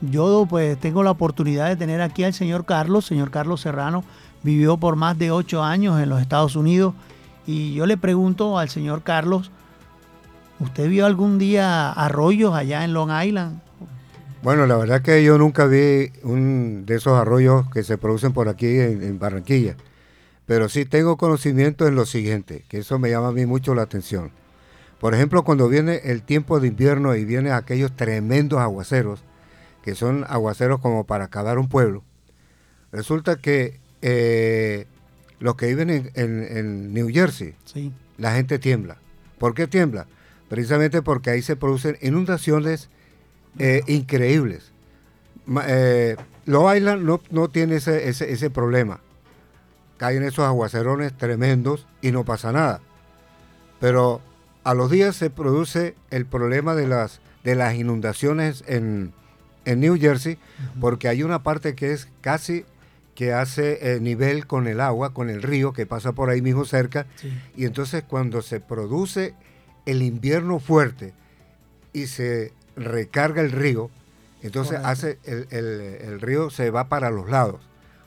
yo 0.00 0.46
pues 0.48 0.80
tengo 0.80 1.02
la 1.02 1.10
oportunidad 1.10 1.68
de 1.68 1.76
tener 1.76 2.00
aquí 2.00 2.24
al 2.24 2.32
señor 2.32 2.64
Carlos, 2.64 3.04
señor 3.04 3.30
Carlos 3.30 3.60
Serrano, 3.60 4.04
vivió 4.42 4.78
por 4.78 4.96
más 4.96 5.18
de 5.18 5.30
ocho 5.30 5.62
años 5.62 6.00
en 6.00 6.08
los 6.08 6.22
Estados 6.22 6.56
Unidos 6.56 6.94
y 7.46 7.74
yo 7.74 7.86
le 7.86 7.96
pregunto 7.96 8.58
al 8.58 8.68
señor 8.68 9.02
Carlos, 9.02 9.50
¿usted 10.58 10.88
vio 10.88 11.06
algún 11.06 11.38
día 11.38 11.92
arroyos 11.92 12.54
allá 12.54 12.84
en 12.84 12.92
Long 12.92 13.10
Island? 13.10 13.60
Bueno, 14.42 14.66
la 14.66 14.76
verdad 14.76 15.02
que 15.02 15.24
yo 15.24 15.38
nunca 15.38 15.66
vi 15.66 16.12
un 16.22 16.84
de 16.86 16.96
esos 16.96 17.18
arroyos 17.18 17.68
que 17.70 17.82
se 17.82 17.98
producen 17.98 18.32
por 18.32 18.48
aquí 18.48 18.78
en, 18.78 19.18
Barranquilla, 19.18 19.76
pero 20.46 20.68
sí 20.68 20.84
tengo 20.84 21.16
conocimiento 21.16 21.86
en 21.86 21.96
lo 21.96 22.06
siguiente, 22.06 22.64
que 22.68 22.78
eso 22.78 22.98
me 22.98 23.10
llama 23.10 23.28
a 23.28 23.32
mí 23.32 23.46
mucho 23.46 23.74
la 23.74 23.82
atención. 23.82 24.30
Por 25.00 25.14
ejemplo, 25.14 25.42
cuando 25.42 25.68
viene 25.68 26.00
el 26.04 26.22
tiempo 26.22 26.60
de 26.60 26.68
invierno 26.68 27.16
y 27.16 27.24
vienen 27.24 27.52
aquellos 27.52 27.96
tremendos 27.96 28.60
aguaceros, 28.60 29.24
que 29.82 29.94
son 29.94 30.24
aguaceros 30.28 30.80
como 30.80 31.04
para 31.06 31.24
acabar 31.24 31.58
un 31.58 31.68
pueblo, 31.68 32.04
resulta 32.92 33.36
que 33.36 33.80
eh, 34.00 34.86
los 35.38 35.56
que 35.56 35.66
viven 35.66 36.10
en, 36.14 36.92
New 36.92 37.08
Jersey, 37.08 37.54
la 38.18 38.34
gente 38.34 38.58
tiembla. 38.58 38.98
¿Por 39.38 39.54
qué 39.54 39.66
tiembla? 39.66 40.06
Precisamente 40.48 41.02
porque 41.02 41.30
ahí 41.30 41.42
se 41.42 41.56
producen 41.56 41.98
inundaciones 42.00 42.88
eh, 43.58 43.82
increíbles. 43.86 44.72
Eh, 45.66 46.16
Long 46.46 46.76
Island 46.76 47.04
no, 47.04 47.20
no 47.30 47.48
tiene 47.48 47.76
ese, 47.76 48.08
ese, 48.08 48.50
problema. 48.50 49.00
Caen 49.98 50.22
esos 50.22 50.44
aguacerones 50.44 51.16
tremendos 51.16 51.86
y 52.00 52.12
no 52.12 52.24
pasa 52.24 52.52
nada. 52.52 52.80
Pero 53.80 54.20
a 54.64 54.74
los 54.74 54.90
días 54.90 55.16
se 55.16 55.30
produce 55.30 55.94
el 56.10 56.26
problema 56.26 56.74
de 56.74 56.86
las, 56.86 57.20
de 57.44 57.54
las 57.54 57.74
inundaciones 57.74 58.64
en, 58.66 59.12
New 59.64 59.98
Jersey, 59.98 60.38
porque 60.80 61.08
hay 61.08 61.24
una 61.24 61.42
parte 61.42 61.74
que 61.74 61.92
es 61.92 62.06
casi 62.20 62.64
que 63.16 63.32
hace 63.32 63.94
eh, 63.94 63.98
nivel 63.98 64.46
con 64.46 64.68
el 64.68 64.80
agua, 64.80 65.12
con 65.12 65.30
el 65.30 65.42
río 65.42 65.72
que 65.72 65.86
pasa 65.86 66.12
por 66.12 66.30
ahí 66.30 66.42
mismo 66.42 66.64
cerca. 66.64 67.06
Y 67.56 67.64
entonces 67.64 68.04
cuando 68.06 68.42
se 68.42 68.60
produce 68.60 69.34
el 69.86 70.02
invierno 70.02 70.60
fuerte 70.60 71.14
y 71.92 72.06
se 72.06 72.52
recarga 72.76 73.40
el 73.40 73.50
río, 73.50 73.90
entonces 74.42 74.78
hace 74.84 75.18
el, 75.24 76.20
río 76.20 76.50
se 76.50 76.70
va 76.70 76.88
para 76.88 77.10
los 77.10 77.28
lados. 77.28 77.60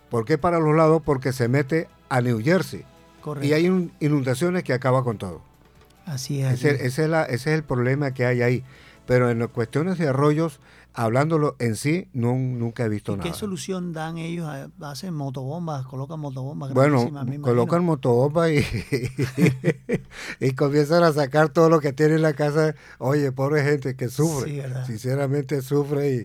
¿Por 0.09 0.25
qué 0.25 0.37
para 0.37 0.59
los 0.59 0.75
lados? 0.75 1.01
Porque 1.03 1.33
se 1.33 1.49
mete 1.49 1.89
a 2.07 2.21
New 2.21 2.41
Jersey. 2.41 2.85
Y 3.41 3.53
hay 3.53 3.65
inundaciones 3.99 4.63
que 4.63 4.73
acaba 4.73 5.03
con 5.03 5.17
todo. 5.17 5.41
Así 6.05 6.41
es. 6.41 6.63
Ese, 6.63 6.85
es 6.85 6.99
ese 6.99 7.33
es 7.33 7.47
el 7.47 7.63
problema 7.63 8.13
que 8.13 8.25
hay 8.25 8.41
ahí. 8.41 8.63
Pero 9.05 9.29
en 9.31 9.39
las 9.39 9.49
cuestiones 9.49 9.97
de 9.97 10.07
arroyos, 10.07 10.59
hablándolo 10.99 11.55
en 11.59 11.77
sí, 11.77 12.09
no, 12.11 12.33
nunca 12.33 12.83
he 12.83 12.89
visto 12.89 13.15
nada. 13.15 13.29
¿Qué 13.29 13.33
solución 13.33 13.93
dan 13.93 14.17
ellos? 14.17 14.49
¿Hacen 14.81 15.13
motobombas? 15.13 15.85
¿Colocan 15.85 16.19
motobombas? 16.19 16.73
Bueno, 16.73 17.09
colocan 17.41 17.85
motobombas 17.85 18.51
y, 18.51 18.65
y, 20.45 20.51
comienzan 20.51 21.03
a 21.03 21.13
sacar 21.13 21.49
todo 21.49 21.69
lo 21.69 21.79
que 21.79 21.93
tiene 21.93 22.15
en 22.15 22.21
la 22.21 22.33
casa. 22.33 22.75
Oye, 22.97 23.31
pobre 23.31 23.63
gente 23.63 23.95
que 23.95 24.09
sufre. 24.09 24.61
Sinceramente 24.85 25.61
sufre 25.61 26.15
y, 26.15 26.23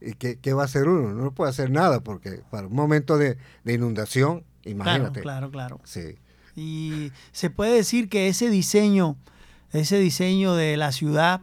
y 0.00 0.14
¿qué, 0.14 0.52
va 0.52 0.62
a 0.62 0.64
hacer 0.64 0.88
uno? 0.88 1.12
No 1.12 1.30
puede 1.30 1.50
hacer 1.50 1.70
nada 1.70 2.00
porque 2.00 2.42
para 2.50 2.66
un 2.66 2.74
momento 2.74 3.18
de, 3.18 3.38
inundación, 3.64 4.42
imagínate. 4.64 5.20
Claro, 5.20 5.50
claro, 5.52 5.78
claro. 5.78 5.80
Sí. 5.84 6.16
Y 6.56 7.12
se 7.30 7.48
puede 7.48 7.76
decir 7.76 8.08
que 8.08 8.26
ese 8.26 8.50
diseño, 8.50 9.16
ese 9.70 10.00
diseño 10.00 10.56
de 10.56 10.76
la 10.76 10.90
ciudad, 10.90 11.42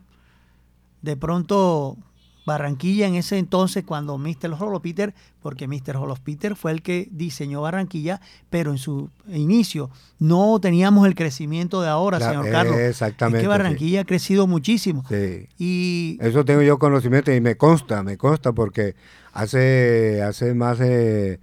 de 1.01 1.15
pronto 1.15 1.97
Barranquilla 2.45 3.07
en 3.07 3.15
ese 3.15 3.37
entonces 3.37 3.83
cuando 3.85 4.17
Mr. 4.17 4.81
Peter, 4.81 5.13
porque 5.41 5.67
Mr. 5.67 5.97
Peter 6.23 6.55
fue 6.55 6.71
el 6.71 6.81
que 6.81 7.07
diseñó 7.11 7.61
Barranquilla, 7.61 8.21
pero 8.49 8.71
en 8.71 8.77
su 8.77 9.09
inicio 9.27 9.89
no 10.19 10.59
teníamos 10.59 11.07
el 11.07 11.15
crecimiento 11.15 11.81
de 11.81 11.89
ahora, 11.89 12.19
señor 12.19 12.49
Carlos. 12.49 12.77
Exactamente. 12.77 13.39
Es 13.39 13.43
que 13.43 13.47
Barranquilla 13.47 14.01
ha 14.01 14.05
crecido 14.05 14.47
muchísimo. 14.47 15.03
Sí. 15.09 15.47
Y 15.57 16.17
eso 16.21 16.43
tengo 16.45 16.61
yo 16.61 16.79
conocimiento 16.79 17.33
y 17.33 17.41
me 17.41 17.55
consta, 17.55 18.03
me 18.03 18.17
consta 18.17 18.51
porque 18.51 18.95
hace 19.31 20.21
hace 20.21 20.53
más 20.53 20.79
de 20.79 21.39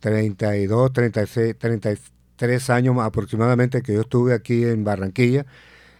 32, 0.00 0.92
36, 0.92 1.56
33 1.58 2.70
años 2.70 2.96
aproximadamente 3.00 3.82
que 3.82 3.94
yo 3.94 4.00
estuve 4.00 4.34
aquí 4.34 4.64
en 4.64 4.82
Barranquilla, 4.84 5.46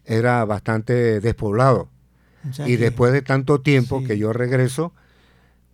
era 0.05 0.45
bastante 0.45 1.21
despoblado. 1.21 1.89
Y 2.67 2.77
después 2.77 3.13
de 3.13 3.23
tanto 3.23 3.61
tiempo 3.61 4.03
que 4.05 4.19
yo 4.19 4.33
regreso, 4.33 4.93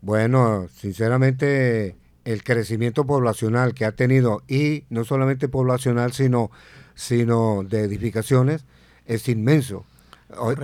bueno, 0.00 0.68
sinceramente 0.74 1.96
el 2.24 2.42
crecimiento 2.42 3.06
poblacional 3.06 3.74
que 3.74 3.84
ha 3.84 3.92
tenido, 3.92 4.42
y 4.48 4.84
no 4.90 5.04
solamente 5.04 5.48
poblacional, 5.48 6.12
sino, 6.12 6.50
sino 6.94 7.62
de 7.62 7.82
edificaciones, 7.82 8.64
es 9.06 9.28
inmenso. 9.28 9.84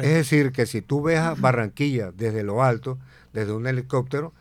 Es 0.03 0.15
decir, 0.15 0.51
que 0.51 0.67
si 0.67 0.83
tú 0.83 1.03
ves 1.03 1.19
a 1.19 1.35
Barranquilla 1.35 2.11
desde 2.11 2.43
lo 2.43 2.65
alto, 2.65 2.99
desde 3.33 3.53
un 3.53 3.67
helicóptero, 3.69 4.33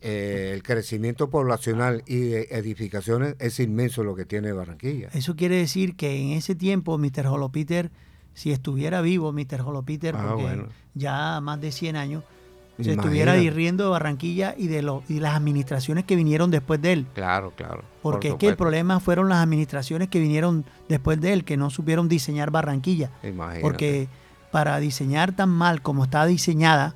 eh, 0.00 0.50
el 0.52 0.62
crecimiento 0.62 1.30
poblacional 1.30 2.02
y 2.06 2.20
de 2.20 2.48
edificaciones 2.50 3.36
es 3.38 3.60
inmenso 3.60 4.02
lo 4.02 4.16
que 4.16 4.24
tiene 4.24 4.50
Barranquilla. 4.52 5.10
Eso 5.12 5.36
quiere 5.36 5.56
decir 5.56 5.94
que 5.94 6.16
en 6.16 6.30
ese 6.30 6.54
tiempo 6.54 6.98
Mr. 6.98 7.26
Holopiter, 7.26 7.92
si 8.34 8.52
estuviera 8.52 9.00
vivo 9.00 9.32
Mr. 9.32 9.62
Holopiter, 9.64 10.16
ah, 10.16 10.34
porque 10.34 10.66
ya 10.94 11.40
más 11.40 11.60
de 11.60 11.72
100 11.72 11.96
años, 11.96 12.24
se 12.80 12.92
estuviera 12.92 13.34
riendo 13.34 13.84
de 13.84 13.90
Barranquilla 13.90 14.54
y 14.56 14.66
de, 14.66 14.82
lo, 14.82 15.02
y 15.08 15.20
las 15.20 15.36
administraciones 15.36 16.04
que 16.04 16.16
vinieron 16.16 16.50
después 16.50 16.80
de 16.80 16.92
él. 16.92 17.06
Claro, 17.14 17.52
claro. 17.54 17.82
Porque 18.02 18.28
es 18.28 18.34
que 18.36 18.48
el 18.48 18.56
problema 18.56 18.98
fueron 19.00 19.28
las 19.28 19.42
administraciones 19.42 20.08
que 20.08 20.18
vinieron 20.18 20.64
después 20.88 21.20
de 21.20 21.32
él, 21.32 21.44
que 21.44 21.56
no 21.56 21.70
supieron 21.70 22.08
diseñar 22.08 22.50
Barranquilla. 22.50 23.10
Porque 23.60 24.08
para 24.50 24.78
diseñar 24.78 25.32
tan 25.32 25.48
mal 25.48 25.82
como 25.82 26.04
está 26.04 26.24
diseñada, 26.26 26.94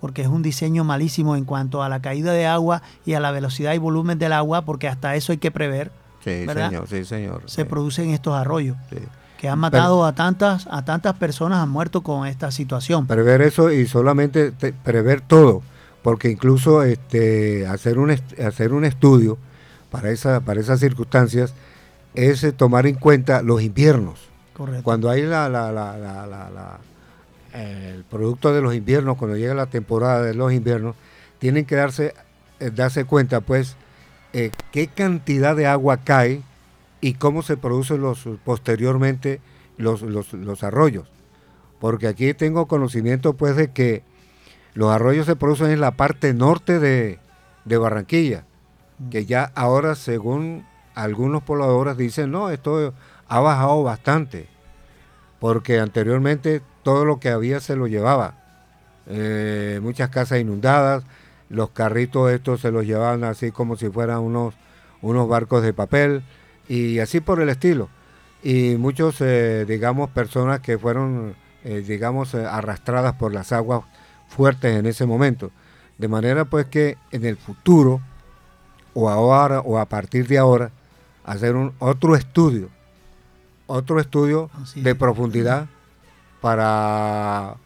porque 0.00 0.22
es 0.22 0.28
un 0.28 0.42
diseño 0.42 0.84
malísimo 0.84 1.36
en 1.36 1.44
cuanto 1.44 1.82
a 1.82 1.88
la 1.88 2.00
caída 2.00 2.32
de 2.32 2.46
agua 2.46 2.82
y 3.04 3.14
a 3.14 3.20
la 3.20 3.30
velocidad 3.30 3.74
y 3.74 3.78
volumen 3.78 4.18
del 4.18 4.32
agua, 4.32 4.62
porque 4.62 4.88
hasta 4.88 5.14
eso 5.14 5.32
hay 5.32 5.38
que 5.38 5.50
prever. 5.50 5.90
Sí, 6.22 6.46
señor, 6.46 6.88
sí, 6.88 7.04
señor. 7.04 7.42
Se 7.46 7.64
producen 7.64 8.10
estos 8.10 8.34
arroyos. 8.34 8.76
Que 9.38 9.48
han 9.48 9.58
matado 9.58 10.04
a 10.04 10.14
tantas 10.14 10.66
a 10.70 10.84
tantas 10.84 11.14
personas, 11.14 11.60
han 11.60 11.70
muerto 11.70 12.02
con 12.02 12.26
esta 12.26 12.50
situación. 12.50 13.06
Prever 13.06 13.40
eso 13.40 13.70
y 13.70 13.86
solamente 13.86 14.52
prever 14.84 15.22
todo, 15.22 15.62
porque 16.02 16.28
incluso 16.28 16.82
este 16.82 17.66
hacer 17.66 17.98
un 17.98 18.10
hacer 18.10 18.72
un 18.72 18.84
estudio 18.84 19.38
para 19.90 20.10
esa 20.10 20.40
para 20.40 20.60
esas 20.60 20.80
circunstancias 20.80 21.54
es 22.14 22.44
eh, 22.44 22.52
tomar 22.52 22.86
en 22.86 22.96
cuenta 22.96 23.42
los 23.42 23.62
inviernos. 23.62 24.18
Correcto. 24.54 24.82
Cuando 24.82 25.08
hay 25.08 25.22
la, 25.22 25.48
la, 25.48 25.70
la, 25.72 25.96
la 25.96 26.78
el 27.52 28.04
producto 28.04 28.52
de 28.52 28.60
los 28.60 28.74
inviernos, 28.74 29.16
cuando 29.16 29.36
llega 29.36 29.54
la 29.54 29.66
temporada 29.66 30.22
de 30.22 30.34
los 30.34 30.52
inviernos, 30.52 30.96
tienen 31.38 31.64
que 31.64 31.76
darse, 31.76 32.14
eh, 32.60 32.70
darse 32.74 33.04
cuenta, 33.04 33.40
pues, 33.40 33.76
eh, 34.32 34.50
qué 34.72 34.88
cantidad 34.88 35.56
de 35.56 35.66
agua 35.66 35.98
cae 35.98 36.42
y 37.00 37.14
cómo 37.14 37.42
se 37.42 37.56
producen 37.56 38.00
los, 38.00 38.28
posteriormente 38.44 39.40
los, 39.76 40.02
los, 40.02 40.62
arroyos. 40.64 41.08
Porque 41.78 42.08
aquí 42.08 42.34
tengo 42.34 42.66
conocimiento, 42.66 43.34
pues, 43.34 43.56
de 43.56 43.72
que 43.72 44.02
los 44.74 44.90
arroyos 44.90 45.26
se 45.26 45.36
producen 45.36 45.70
en 45.70 45.80
la 45.80 45.92
parte 45.92 46.34
norte 46.34 46.78
de, 46.78 47.18
de 47.64 47.78
Barranquilla, 47.78 48.44
que 49.10 49.26
ya 49.26 49.52
ahora, 49.54 49.94
según 49.94 50.66
algunos 50.94 51.42
pobladores, 51.42 51.96
dicen, 51.96 52.32
no, 52.32 52.50
esto 52.50 52.92
ha 53.28 53.40
bajado 53.40 53.82
bastante, 53.84 54.48
porque 55.38 55.78
anteriormente 55.78 56.62
todo 56.82 57.04
lo 57.04 57.20
que 57.20 57.28
había 57.28 57.60
se 57.60 57.76
lo 57.76 57.86
llevaba. 57.86 58.34
Eh, 59.06 59.78
muchas 59.82 60.10
casas 60.10 60.40
inundadas, 60.40 61.04
los 61.48 61.70
carritos 61.70 62.30
estos 62.30 62.60
se 62.60 62.70
los 62.70 62.84
llevaban 62.84 63.24
así 63.24 63.52
como 63.52 63.76
si 63.76 63.88
fueran 63.88 64.18
unos, 64.18 64.54
unos 65.00 65.28
barcos 65.28 65.62
de 65.62 65.72
papel 65.72 66.22
y 66.68 66.98
así 66.98 67.20
por 67.20 67.40
el 67.40 67.48
estilo. 67.48 67.88
Y 68.42 68.76
muchos, 68.76 69.20
eh, 69.20 69.64
digamos, 69.66 70.10
personas 70.10 70.60
que 70.60 70.78
fueron, 70.78 71.34
eh, 71.64 71.84
digamos, 71.86 72.34
arrastradas 72.34 73.14
por 73.14 73.32
las 73.32 73.52
aguas 73.52 73.82
fuertes 74.28 74.76
en 74.76 74.86
ese 74.86 75.06
momento. 75.06 75.50
De 75.96 76.06
manera 76.06 76.44
pues 76.44 76.66
que 76.66 76.96
en 77.10 77.24
el 77.24 77.36
futuro, 77.36 78.00
o 78.94 79.08
ahora, 79.08 79.60
o 79.60 79.78
a 79.78 79.86
partir 79.86 80.28
de 80.28 80.38
ahora, 80.38 80.70
hacer 81.24 81.56
un 81.56 81.74
otro 81.78 82.14
estudio, 82.14 82.68
otro 83.66 84.00
estudio 84.00 84.50
de 84.76 84.94
profundidad 84.94 85.66
para, 86.40 87.56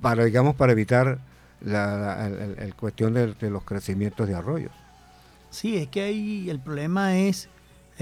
para 0.00 0.24
digamos, 0.24 0.54
para 0.56 0.72
evitar 0.72 1.18
la, 1.60 2.26
el, 2.26 2.74
cuestión 2.74 3.14
de, 3.14 3.50
los 3.50 3.64
crecimientos 3.64 4.28
de 4.28 4.34
arroyos. 4.34 4.72
Sí, 5.50 5.76
es 5.76 5.88
que 5.88 6.02
ahí 6.02 6.50
el 6.50 6.60
problema 6.60 7.16
es, 7.16 7.48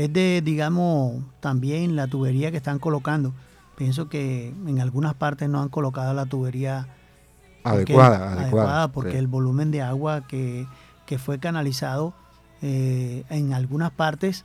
es 0.01 0.13
de, 0.13 0.41
digamos, 0.43 1.23
también 1.41 1.95
la 1.95 2.07
tubería 2.07 2.51
que 2.51 2.57
están 2.57 2.79
colocando. 2.79 3.35
Pienso 3.77 4.09
que 4.09 4.49
en 4.49 4.81
algunas 4.81 5.15
partes 5.15 5.49
no 5.49 5.61
han 5.61 5.69
colocado 5.69 6.15
la 6.15 6.25
tubería 6.25 6.89
adecuada, 7.65 8.33
adecuada, 8.33 8.89
porque 8.89 9.19
el 9.19 9.27
volumen 9.27 9.71
de 9.71 9.83
agua 9.83 10.27
que, 10.27 10.67
fue 11.19 11.39
canalizado 11.39 12.15
eh, 12.63 13.25
en 13.29 13.53
algunas 13.53 13.91
partes, 13.91 14.45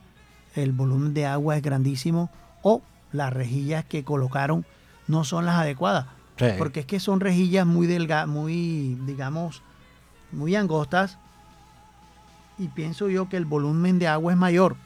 el 0.54 0.72
volumen 0.72 1.14
de 1.14 1.24
agua 1.24 1.56
es 1.56 1.62
grandísimo 1.62 2.28
o 2.62 2.82
las 3.12 3.32
rejillas 3.32 3.84
que 3.84 4.04
colocaron 4.04 4.66
no 5.06 5.24
son 5.24 5.46
las 5.46 5.56
adecuadas. 5.56 6.06
Porque 6.58 6.80
es 6.80 6.86
que 6.86 7.00
son 7.00 7.20
rejillas 7.20 7.64
muy 7.66 7.86
delgadas, 7.86 8.28
muy, 8.28 8.98
digamos, 9.06 9.62
muy 10.32 10.54
angostas. 10.54 11.16
Y 12.58 12.68
pienso 12.68 13.08
yo 13.08 13.30
que 13.30 13.38
el 13.38 13.46
volumen 13.46 13.98
de 13.98 14.08
agua 14.08 14.32
es 14.32 14.38
mayor. 14.38 14.76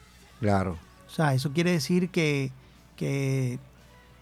Claro. 0.41 0.78
O 1.07 1.11
sea, 1.11 1.34
eso 1.34 1.53
quiere 1.53 1.72
decir 1.72 2.09
que, 2.09 2.51
que, 2.97 3.59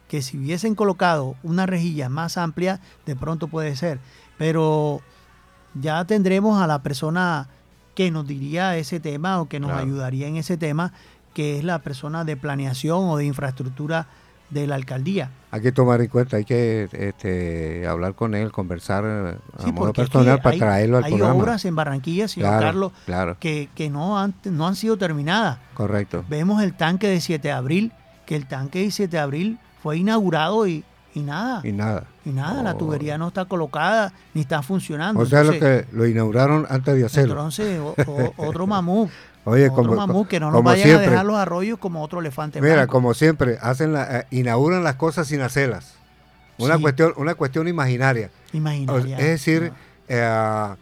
que 0.08 0.22
si 0.22 0.38
hubiesen 0.38 0.74
colocado 0.74 1.36
una 1.42 1.66
rejilla 1.66 2.08
más 2.08 2.36
amplia, 2.36 2.80
de 3.06 3.16
pronto 3.16 3.48
puede 3.48 3.76
ser. 3.76 4.00
Pero 4.36 5.00
ya 5.74 6.04
tendremos 6.04 6.60
a 6.60 6.66
la 6.66 6.82
persona 6.82 7.48
que 7.94 8.10
nos 8.10 8.26
diría 8.26 8.76
ese 8.76 9.00
tema 9.00 9.40
o 9.40 9.48
que 9.48 9.60
nos 9.60 9.72
ayudaría 9.72 10.28
en 10.28 10.36
ese 10.36 10.56
tema, 10.56 10.92
que 11.34 11.58
es 11.58 11.64
la 11.64 11.80
persona 11.80 12.24
de 12.24 12.36
planeación 12.36 13.08
o 13.08 13.16
de 13.16 13.24
infraestructura 13.24 14.06
de 14.50 14.66
la 14.66 14.74
alcaldía. 14.74 15.30
Hay 15.50 15.62
que 15.62 15.72
tomar 15.72 16.00
en 16.00 16.08
cuenta, 16.08 16.36
hay 16.36 16.44
que 16.44 16.88
este, 16.92 17.86
hablar 17.86 18.14
con 18.14 18.34
él, 18.34 18.52
conversar 18.52 19.04
a 19.04 19.66
modo 19.72 19.92
personal 19.92 20.40
para 20.42 20.56
traerlo 20.58 20.98
al 20.98 21.04
programa. 21.04 21.32
Hay 21.32 21.40
obras 21.40 21.64
en 21.64 21.74
Barranquilla, 21.74 22.28
señor 22.28 22.60
Carlos, 22.60 22.92
que, 23.40 23.68
que 23.74 23.88
no, 23.88 24.18
han, 24.18 24.34
no 24.44 24.66
han 24.66 24.76
sido 24.76 24.98
terminadas. 24.98 25.58
Correcto. 25.74 26.24
Vemos 26.28 26.62
el 26.62 26.74
tanque 26.74 27.08
de 27.08 27.20
7 27.20 27.48
de 27.48 27.52
abril, 27.52 27.92
que 28.26 28.36
el 28.36 28.46
tanque 28.46 28.80
de 28.80 28.90
7 28.90 29.10
de 29.10 29.18
abril 29.20 29.58
fue 29.82 29.96
inaugurado 29.96 30.66
y, 30.66 30.84
y 31.14 31.20
nada. 31.20 31.62
Y 31.64 31.72
nada. 31.72 32.04
Y 32.26 32.30
nada, 32.30 32.62
la 32.62 32.72
oh. 32.72 32.76
tubería 32.76 33.16
no 33.16 33.28
está 33.28 33.46
colocada 33.46 34.12
ni 34.34 34.42
está 34.42 34.62
funcionando. 34.62 35.22
O 35.22 35.26
sea, 35.26 35.44
lo 35.44 35.52
que 35.52 35.86
lo 35.92 36.06
inauguraron 36.06 36.66
antes 36.68 36.94
de 36.94 37.06
hacerlo. 37.06 37.34
Entonces, 37.34 37.80
otro 38.36 38.66
mamú. 38.66 39.08
Oye, 39.44 39.70
como, 39.70 40.28
que 40.28 40.40
no 40.40 40.50
nos 40.50 40.62
vayan 40.62 40.96
a 40.96 41.00
dejar 41.00 41.24
los 41.24 41.36
arroyos 41.36 41.78
como 41.78 42.02
otro 42.02 42.20
elefante. 42.20 42.60
Mira, 42.60 42.86
como 42.86 43.14
siempre, 43.14 43.58
hacen 43.62 43.92
la, 43.92 44.20
eh, 44.20 44.26
inauguran 44.30 44.84
las 44.84 44.96
cosas 44.96 45.26
sin 45.28 45.40
hacerlas. 45.40 45.94
Una 46.58 46.78
cuestión, 46.78 47.12
una 47.16 47.34
cuestión 47.34 47.68
imaginaria. 47.68 48.30
Imaginaria. 48.52 49.16
Es 49.18 49.26
decir, 49.26 49.72
eh, 50.08 50.74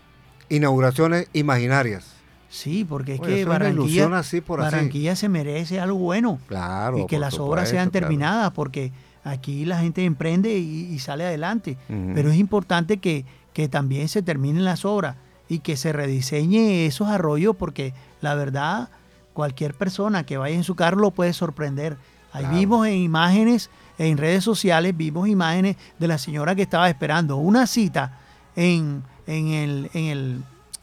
inauguraciones 0.49 1.29
imaginarias. 1.33 2.17
Sí, 2.49 2.85
porque 2.85 3.15
es 3.15 3.21
que 3.21 3.45
Barranquilla, 3.45 4.09
Barranquilla 4.47 5.17
se 5.17 5.29
merece 5.29 5.79
algo 5.79 5.99
bueno. 5.99 6.39
Claro. 6.47 6.99
Y 6.99 7.07
que 7.07 7.19
las 7.19 7.39
obras 7.39 7.69
sean 7.69 7.91
terminadas, 7.91 8.53
porque 8.53 8.93
aquí 9.25 9.65
la 9.65 9.79
gente 9.81 10.05
emprende 10.05 10.57
y, 10.57 10.99
sale 10.99 11.25
adelante. 11.25 11.77
Pero 12.15 12.31
es 12.31 12.37
importante 12.39 12.97
que, 12.97 13.27
que 13.53 13.69
también 13.69 14.09
se 14.09 14.23
terminen 14.23 14.65
las 14.65 14.85
obras 14.85 15.17
y 15.49 15.61
que 15.61 15.77
se 15.77 15.93
rediseñe 15.93 16.87
esos 16.87 17.09
arroyos 17.09 17.55
porque 17.57 17.95
la 18.21 18.35
verdad 18.35 18.89
cualquier 19.33 19.75
persona 19.75 20.25
que 20.25 20.39
vaya 20.39 20.57
en 20.57 20.65
su 20.65 20.75
carro 20.75 20.99
lo 20.99 21.11
puede 21.11 21.33
sorprender. 21.33 21.97
Ahí 22.33 22.47
vimos 22.51 22.87
en 22.87 22.95
imágenes, 22.95 23.71
en 23.99 24.19
redes 24.19 24.45
sociales, 24.45 24.97
vimos 24.97 25.29
imágenes 25.29 25.77
de 25.99 26.09
la 26.09 26.19
señora 26.19 26.55
que 26.55 26.63
estaba 26.63 26.89
esperando 26.89 27.37
una 27.37 27.67
cita 27.67 28.19
en, 28.57 29.03
en, 29.27 29.49
el, 29.49 29.91
en, 29.95 30.05
el, 30.05 30.43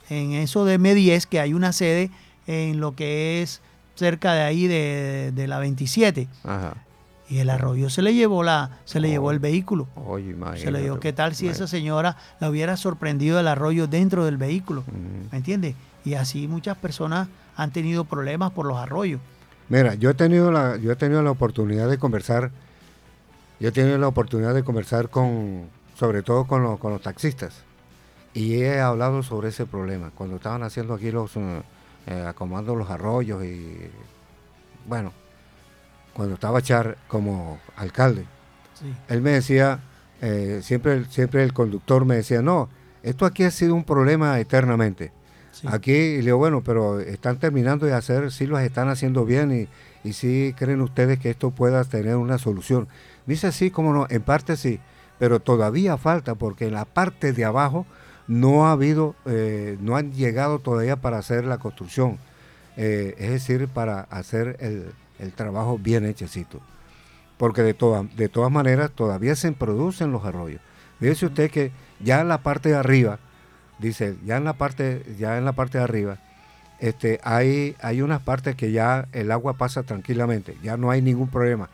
en 0.10 0.34
eso 0.34 0.66
de 0.66 0.80
M10, 0.80 1.26
que 1.26 1.40
hay 1.40 1.54
una 1.54 1.74
sede 1.74 2.12
en 2.48 2.80
lo 2.80 2.96
que 2.96 3.42
es 3.42 3.62
cerca 3.96 4.34
de 4.34 4.42
ahí 4.42 4.68
de, 4.68 5.32
de 5.34 5.48
la 5.48 5.60
27. 5.60 6.28
Ajá. 6.44 6.74
Y 7.30 7.40
el 7.40 7.50
arroyo 7.50 7.90
se 7.90 8.02
le 8.02 8.14
llevó 8.14 8.44
la, 8.44 8.80
se 8.86 9.00
le 9.00 9.10
llevó 9.10 9.32
el 9.32 9.40
vehículo. 9.40 9.88
se 10.56 10.72
le 10.72 10.82
dio, 10.82 11.00
¿qué 11.00 11.14
tal 11.14 11.34
si 11.34 11.48
esa 11.48 11.68
señora 11.68 12.18
la 12.40 12.50
hubiera 12.50 12.78
sorprendido 12.78 13.40
el 13.40 13.48
arroyo 13.48 13.88
dentro 13.88 14.26
del 14.26 14.38
vehículo? 14.38 14.84
¿Me 15.32 15.38
entiendes? 15.38 15.76
Y 16.06 16.16
así 16.16 16.48
muchas 16.48 16.78
personas 16.78 17.28
han 17.56 17.72
tenido 17.72 18.06
problemas 18.06 18.52
por 18.52 18.66
los 18.66 18.78
arroyos. 18.78 19.22
Mira, 19.70 19.96
yo 19.96 20.10
he 20.10 20.14
tenido 20.14 20.52
la, 20.52 20.78
yo 20.78 20.92
he 20.92 20.96
tenido 20.96 21.22
la 21.24 21.32
oportunidad 21.32 21.90
de 21.90 21.98
conversar, 21.98 22.52
yo 23.60 23.70
he 23.70 23.72
tenido 23.72 23.98
la 23.98 24.08
oportunidad 24.08 24.54
de 24.54 24.64
conversar 24.64 25.10
con, 25.10 25.70
sobre 25.96 26.22
todo 26.22 26.46
con, 26.46 26.64
los, 26.64 26.80
con 26.80 26.92
los 26.92 27.02
taxistas. 27.02 27.64
Y 28.34 28.56
he 28.56 28.80
hablado 28.80 29.24
sobre 29.24 29.50
ese 29.50 29.66
problema. 29.66 30.12
Cuando 30.14 30.38
estaban 30.38 30.64
haciendo 30.64 30.96
aquí 30.96 31.12
los, 31.12 31.32
eh, 31.38 32.26
acomodando 32.28 32.76
los 32.76 32.90
arroyos 32.90 33.44
y 33.44 33.90
bueno, 34.88 35.14
cuando 36.14 36.36
estaba 36.36 36.62
Char 36.62 36.98
como 37.08 37.60
alcalde, 37.76 38.26
él 39.08 39.22
me 39.22 39.32
decía, 39.32 39.80
eh, 40.22 40.60
siempre, 40.62 41.06
siempre 41.06 41.44
el 41.44 41.54
conductor 41.54 42.06
me 42.06 42.16
decía, 42.16 42.42
no, 42.42 42.70
esto 43.02 43.26
aquí 43.26 43.44
ha 43.44 43.52
sido 43.52 43.76
un 43.76 43.84
problema 43.84 44.40
eternamente. 44.40 45.12
Aquí, 45.66 45.92
le 45.92 46.22
digo, 46.22 46.38
bueno, 46.38 46.62
pero 46.64 47.00
están 47.00 47.38
terminando 47.38 47.86
de 47.86 47.94
hacer, 47.94 48.32
sí 48.32 48.48
los 48.48 48.60
están 48.62 48.90
haciendo 48.90 49.26
bien 49.26 49.52
y, 49.52 50.08
y 50.08 50.14
sí 50.14 50.54
creen 50.58 50.82
ustedes 50.82 51.20
que 51.20 51.30
esto 51.30 51.52
pueda 51.52 51.84
tener 51.84 52.16
una 52.16 52.38
solución. 52.38 52.88
dice, 53.26 53.52
sí, 53.52 53.70
como 53.70 53.94
no, 53.94 54.08
en 54.10 54.22
parte 54.24 54.58
sí, 54.58 54.80
pero 55.20 55.40
todavía 55.40 55.98
falta 55.98 56.36
porque 56.36 56.68
en 56.68 56.74
la 56.74 56.86
parte 56.86 57.34
de 57.34 57.46
abajo 57.46 57.86
no 58.28 58.68
ha 58.68 58.72
habido, 58.72 59.16
eh, 59.26 59.78
no 59.80 59.96
han 59.96 60.14
llegado 60.14 60.60
todavía 60.60 60.98
para 60.98 61.18
hacer 61.18 61.46
la 61.46 61.58
construcción, 61.60 62.18
eh, 62.78 63.16
es 63.18 63.30
decir, 63.30 63.68
para 63.68 64.02
hacer 64.02 64.58
el, 64.60 64.92
el 65.20 65.32
trabajo 65.34 65.78
bien 65.78 66.06
hechecito. 66.06 66.60
Porque 67.38 67.62
de, 67.62 67.74
todas 67.74 68.16
de 68.16 68.30
todas 68.30 68.52
maneras 68.52 68.92
todavía 68.92 69.36
se 69.36 69.52
producen 69.52 70.12
los 70.12 70.26
arroyos. 70.26 70.62
Fíjese 71.00 71.26
usted 71.26 71.52
que 71.52 71.72
ya 72.00 72.22
en 72.22 72.28
la 72.28 72.40
parte 72.40 72.70
de 72.70 72.76
arriba, 72.76 73.20
dice, 73.80 74.16
ya 74.26 74.38
en 74.38 74.44
la 74.44 74.54
parte, 74.54 75.04
ya 75.18 75.38
en 75.38 75.46
la 75.46 75.54
parte 75.54 75.78
de 75.78 75.84
arriba, 75.84 76.18
este, 76.80 77.20
hay, 77.24 77.76
hay 77.82 78.02
unas 78.02 78.22
partes 78.22 78.56
que 78.56 78.72
ya 78.72 79.08
el 79.14 79.32
agua 79.32 79.54
pasa 79.54 79.84
tranquilamente, 79.84 80.58
ya 80.62 80.78
no 80.78 80.92
hay 80.92 81.02
ningún 81.02 81.30
problema. 81.30 81.70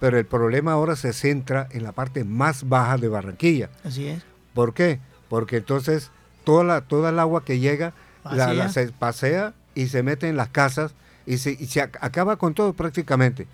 Pero 0.00 0.18
el 0.18 0.26
problema 0.26 0.72
ahora 0.72 0.96
se 0.96 1.12
centra 1.12 1.68
en 1.70 1.82
la 1.82 1.92
parte 1.92 2.24
más 2.24 2.68
baja 2.68 2.96
de 2.96 3.08
Barranquilla. 3.08 3.68
Así 3.84 4.06
es. 4.06 4.22
¿Por 4.54 4.74
qué? 4.74 4.98
Porque 5.28 5.58
entonces 5.58 6.10
toda, 6.44 6.64
la, 6.64 6.80
toda 6.80 7.10
el 7.10 7.18
agua 7.18 7.44
que 7.44 7.58
llega 7.58 7.92
la, 8.24 8.68
se 8.68 8.88
pasea 8.88 9.54
y 9.74 9.88
se 9.88 10.02
mete 10.02 10.28
en 10.28 10.36
las 10.36 10.48
casas 10.48 10.94
y 11.26 11.38
se, 11.38 11.52
y 11.52 11.66
se 11.66 11.80
acaba 11.80 12.36
con 12.36 12.54
todo 12.54 12.72
prácticamente. 12.72 13.46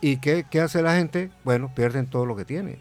¿Y 0.00 0.18
qué, 0.18 0.44
qué, 0.50 0.60
hace 0.60 0.82
la 0.82 0.96
gente? 0.96 1.30
Bueno, 1.44 1.72
pierden 1.74 2.06
todo 2.06 2.26
lo 2.26 2.36
que 2.36 2.44
tiene. 2.44 2.78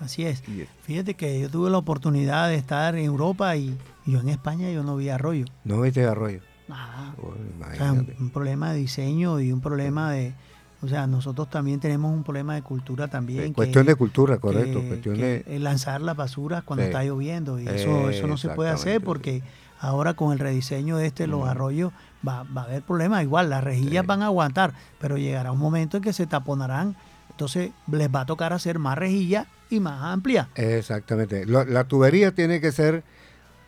Así 0.00 0.24
es. 0.24 0.42
Fíjate 0.82 1.14
que 1.14 1.40
yo 1.40 1.50
tuve 1.50 1.70
la 1.70 1.78
oportunidad 1.78 2.48
de 2.48 2.54
estar 2.54 2.94
en 2.94 3.04
Europa 3.04 3.56
y, 3.56 3.76
yo 4.06 4.20
en 4.20 4.28
España 4.28 4.70
yo 4.70 4.82
no 4.82 4.96
vi 4.96 5.08
arroyo. 5.08 5.44
No 5.64 5.80
viste 5.80 6.04
arroyo. 6.04 6.40
Nada. 6.68 7.14
o 7.18 7.74
sea, 7.76 7.92
un, 7.92 8.30
problema 8.30 8.72
de 8.72 8.78
diseño 8.78 9.40
y 9.40 9.52
un 9.52 9.60
problema 9.60 10.12
de... 10.12 10.34
O 10.80 10.86
sea, 10.86 11.08
nosotros 11.08 11.50
también 11.50 11.80
tenemos 11.80 12.12
un 12.12 12.22
problema 12.22 12.54
de 12.54 12.62
cultura 12.62 13.08
también. 13.08 13.52
cuestión 13.52 13.84
de 13.84 13.96
cultura, 13.96 14.38
correcto. 14.38 14.80
cuestión 14.86 15.16
de... 15.16 15.44
lanzar 15.58 16.00
las 16.00 16.16
basuras 16.16 16.62
cuando 16.62 16.84
está 16.84 17.02
lloviendo. 17.02 17.58
Y 17.58 17.66
eso, 17.66 18.10
eso 18.10 18.26
no 18.26 18.36
se 18.36 18.50
puede 18.50 18.70
hacer 18.70 19.02
porque 19.02 19.42
ahora 19.80 20.14
con 20.14 20.32
el 20.32 20.38
rediseño 20.38 20.96
de 20.96 21.06
este, 21.06 21.26
los 21.26 21.48
arroyos, 21.48 21.92
va, 22.26 22.44
va, 22.44 22.62
a 22.62 22.64
haber 22.64 22.82
problemas. 22.82 23.22
Igual, 23.22 23.50
las 23.50 23.64
rejillas 23.64 24.06
van 24.06 24.22
a 24.22 24.26
aguantar, 24.26 24.72
pero 25.00 25.18
llegará 25.18 25.52
un 25.52 25.58
momento 25.58 25.96
en 25.96 26.02
que 26.02 26.12
se 26.12 26.26
taponarán. 26.26 26.96
Entonces 27.38 27.70
les 27.86 28.12
va 28.12 28.22
a 28.22 28.26
tocar 28.26 28.52
hacer 28.52 28.80
más 28.80 28.98
rejillas 28.98 29.46
y 29.70 29.78
más 29.78 30.02
amplia. 30.02 30.48
Exactamente. 30.56 31.46
La, 31.46 31.84
tubería 31.84 32.34
tiene 32.34 32.60
que 32.60 32.72
ser, 32.72 33.04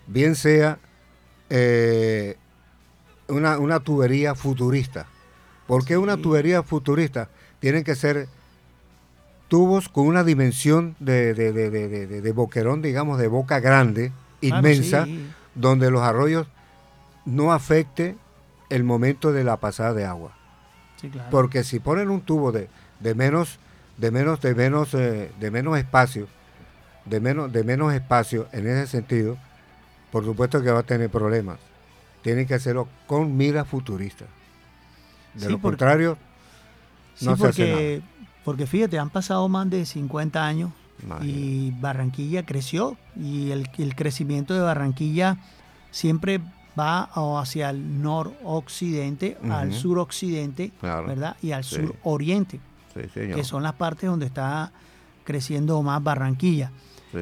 bien 0.08 0.34
sea 0.34 0.80
eh, 1.50 2.36
una, 3.28 3.60
una, 3.60 3.78
tubería 3.78 4.34
futurista. 4.34 5.06
¿Por 5.68 5.84
qué 5.84 5.96
una 5.96 6.16
tubería 6.16 6.64
futurista? 6.64 7.28
Tienen 7.60 7.84
que 7.84 7.94
ser 7.94 8.26
tubos 9.46 9.88
con 9.88 10.08
una 10.08 10.24
dimensión 10.24 10.96
de, 10.98 11.32
de, 11.32 11.52
de, 11.52 12.20
de 12.20 12.32
boquerón, 12.32 12.82
digamos, 12.82 13.20
de 13.20 13.28
boca 13.28 13.60
grande, 13.60 14.10
inmensa, 14.40 15.06
donde 15.54 15.92
los 15.92 16.02
arroyos 16.02 16.48
no 17.24 17.52
afecte 17.52 18.16
el 18.68 18.82
momento 18.82 19.30
de 19.30 19.44
la 19.44 19.58
pasada 19.58 19.94
de 19.94 20.06
agua. 20.06 20.32
Porque 21.30 21.62
si 21.62 21.78
ponen 21.78 22.10
un 22.10 22.22
tubo 22.22 22.50
de, 22.50 22.68
de 23.00 23.14
menos 23.14 23.58
de 23.96 24.10
menos 24.10 24.40
de 24.40 24.54
menos 24.54 24.94
eh, 24.94 25.30
de 25.38 25.50
menos 25.50 25.78
espacio, 25.78 26.28
de 27.04 27.20
menos 27.20 27.52
de 27.52 27.64
menos 27.64 27.92
espacio 27.92 28.48
en 28.52 28.66
ese 28.66 28.86
sentido, 28.86 29.36
por 30.10 30.24
supuesto 30.24 30.62
que 30.62 30.70
va 30.70 30.80
a 30.80 30.84
tener 30.84 31.10
problemas. 31.10 31.58
Tienen 32.22 32.46
que 32.46 32.54
hacerlo 32.54 32.88
con 33.06 33.36
mira 33.36 33.64
futurista. 33.64 34.26
De 35.34 35.48
lo 35.48 35.60
contrario, 35.60 36.18
no 37.20 37.36
se 37.36 37.46
hace 37.46 37.72
nada. 37.72 38.06
Porque 38.44 38.66
fíjate, 38.66 38.98
han 38.98 39.10
pasado 39.10 39.48
más 39.48 39.68
de 39.68 39.84
50 39.84 40.44
años 40.44 40.70
y 41.22 41.70
Barranquilla 41.72 42.44
creció 42.44 42.96
y 43.16 43.50
el, 43.50 43.70
el 43.78 43.94
crecimiento 43.94 44.54
de 44.54 44.60
Barranquilla 44.60 45.38
siempre 45.90 46.40
va 46.78 47.10
hacia 47.40 47.70
el 47.70 48.02
noroccidente, 48.02 49.36
al 49.50 49.72
suroccidente, 49.72 50.72
¿verdad? 50.80 51.36
Y 51.42 51.52
al 51.52 51.64
suroriente, 51.64 52.60
que 53.14 53.44
son 53.44 53.62
las 53.62 53.74
partes 53.74 54.08
donde 54.08 54.26
está 54.26 54.72
creciendo 55.24 55.82
más 55.82 56.02
Barranquilla. 56.02 56.72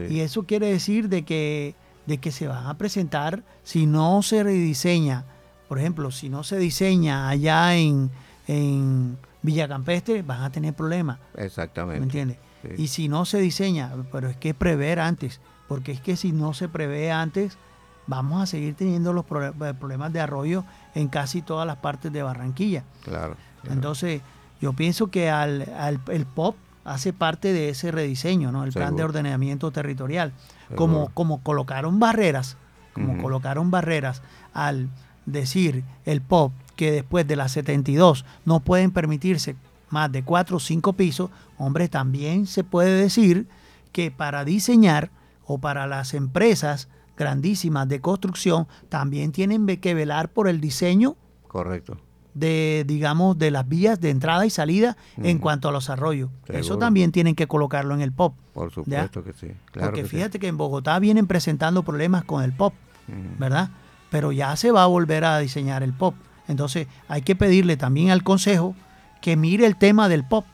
Y 0.08 0.20
eso 0.20 0.44
quiere 0.44 0.70
decir 0.70 1.08
de 1.08 1.24
que, 1.24 1.74
de 2.06 2.18
que 2.18 2.30
se 2.30 2.46
van 2.46 2.66
a 2.66 2.76
presentar, 2.76 3.42
si 3.64 3.86
no 3.86 4.22
se 4.22 4.42
rediseña, 4.42 5.24
por 5.68 5.78
ejemplo, 5.78 6.10
si 6.10 6.28
no 6.28 6.44
se 6.44 6.58
diseña 6.58 7.28
allá 7.28 7.74
en, 7.76 8.10
en 8.46 9.18
Villa 9.42 9.68
Campestre, 9.68 10.22
van 10.22 10.42
a 10.42 10.50
tener 10.50 10.74
problemas. 10.74 11.18
Exactamente. 11.36 12.00
¿Me 12.00 12.04
entiendes? 12.04 12.38
Y 12.76 12.88
si 12.88 13.08
no 13.08 13.24
se 13.24 13.38
diseña, 13.38 13.92
pero 14.10 14.28
es 14.28 14.36
que 14.36 14.52
prever 14.52 15.00
antes, 15.00 15.40
porque 15.68 15.92
es 15.92 16.00
que 16.00 16.16
si 16.16 16.32
no 16.32 16.54
se 16.54 16.68
prevé 16.68 17.12
antes, 17.12 17.56
vamos 18.06 18.42
a 18.42 18.46
seguir 18.46 18.74
teniendo 18.74 19.12
los 19.12 19.24
problemas 19.24 20.12
de 20.12 20.20
arroyo 20.20 20.64
en 20.94 21.08
casi 21.08 21.40
todas 21.40 21.66
las 21.66 21.76
partes 21.76 22.12
de 22.12 22.22
Barranquilla. 22.22 22.84
Claro. 23.04 23.36
Entonces, 23.70 24.22
yo 24.60 24.72
pienso 24.72 25.08
que 25.08 25.30
al, 25.30 26.00
el 26.08 26.26
POP 26.26 26.56
hace 26.84 27.12
parte 27.12 27.52
de 27.52 27.68
ese 27.68 27.90
rediseño, 27.90 28.50
¿no? 28.50 28.64
El 28.64 28.72
plan 28.72 28.96
de 28.96 29.04
ordenamiento 29.04 29.70
territorial. 29.70 30.32
Como, 30.74 31.10
como 31.14 31.42
colocaron 31.42 31.98
barreras, 31.98 32.56
como 32.92 33.22
colocaron 33.22 33.70
barreras 33.70 34.22
al 34.52 34.88
decir 35.26 35.84
el 36.04 36.20
POP 36.20 36.52
que 36.76 36.90
después 36.90 37.26
de 37.26 37.36
las 37.36 37.52
72 37.52 38.24
no 38.44 38.60
pueden 38.60 38.90
permitirse 38.90 39.56
más 39.90 40.10
de 40.12 40.22
cuatro 40.22 40.56
o 40.56 40.60
cinco 40.60 40.94
pisos, 40.94 41.30
hombre, 41.56 41.88
también 41.88 42.46
se 42.46 42.64
puede 42.64 43.00
decir 43.00 43.48
que 43.92 44.10
para 44.10 44.44
diseñar 44.44 45.10
o 45.44 45.58
para 45.58 45.86
las 45.86 46.14
empresas 46.14 46.88
grandísimas 47.16 47.88
de 47.88 48.00
construcción 48.00 48.68
también 48.88 49.32
tienen 49.32 49.66
que 49.66 49.94
velar 49.94 50.28
por 50.28 50.48
el 50.48 50.60
diseño 50.60 51.16
correcto 51.48 51.98
de 52.34 52.84
digamos 52.86 53.38
de 53.38 53.50
las 53.50 53.68
vías 53.68 54.00
de 54.00 54.10
entrada 54.10 54.46
y 54.46 54.50
salida 54.50 54.96
en 55.16 55.38
cuanto 55.38 55.68
a 55.68 55.72
los 55.72 55.90
arroyos. 55.90 56.30
Eso 56.48 56.78
también 56.78 57.12
tienen 57.12 57.34
que 57.34 57.46
colocarlo 57.46 57.94
en 57.94 58.00
el 58.00 58.12
POP. 58.12 58.34
Por 58.52 58.70
supuesto 58.72 59.24
que 59.24 59.32
sí. 59.32 59.48
Porque 59.72 60.04
fíjate 60.04 60.38
que 60.38 60.48
en 60.48 60.56
Bogotá 60.56 60.98
vienen 60.98 61.26
presentando 61.26 61.82
problemas 61.82 62.24
con 62.24 62.42
el 62.42 62.52
POP, 62.52 62.74
¿verdad? 63.38 63.70
Pero 64.10 64.32
ya 64.32 64.56
se 64.56 64.70
va 64.70 64.84
a 64.84 64.86
volver 64.86 65.24
a 65.24 65.38
diseñar 65.38 65.82
el 65.82 65.92
POP. 65.92 66.14
Entonces 66.48 66.86
hay 67.08 67.22
que 67.22 67.36
pedirle 67.36 67.76
también 67.76 68.10
al 68.10 68.22
Consejo 68.22 68.74
que 69.20 69.36
mire 69.36 69.66
el 69.66 69.76
tema 69.76 70.08
del 70.08 70.24
POP. 70.24 70.46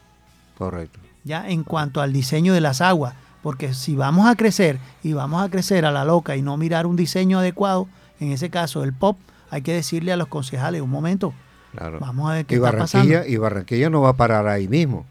Correcto. 0.58 1.00
Ya 1.24 1.48
en 1.48 1.64
cuanto 1.64 2.00
al 2.00 2.12
diseño 2.12 2.52
de 2.52 2.60
las 2.60 2.80
aguas, 2.80 3.14
porque 3.42 3.74
si 3.74 3.94
vamos 3.94 4.26
a 4.26 4.36
crecer 4.36 4.78
y 5.02 5.12
vamos 5.12 5.44
a 5.44 5.50
crecer 5.50 5.84
a 5.84 5.92
la 5.92 6.04
loca 6.04 6.36
y 6.36 6.42
no 6.42 6.56
mirar 6.56 6.86
un 6.86 6.96
diseño 6.96 7.38
adecuado, 7.38 7.88
en 8.20 8.32
ese 8.32 8.50
caso 8.50 8.84
el 8.84 8.92
pop, 8.92 9.18
hay 9.50 9.62
que 9.62 9.74
decirle 9.74 10.12
a 10.12 10.16
los 10.16 10.28
concejales, 10.28 10.80
un 10.80 10.90
momento, 10.90 11.34
vamos 12.00 12.30
a 12.30 12.34
ver 12.34 12.46
qué 12.46 12.54
y 12.54 12.56
está 12.56 12.70
Barranquilla, 12.70 13.18
pasando. 13.18 13.32
Y 13.32 13.36
Barranquilla 13.36 13.90
no 13.90 14.00
va 14.00 14.10
a 14.10 14.16
parar 14.16 14.46
ahí 14.46 14.68
mismo. 14.68 15.06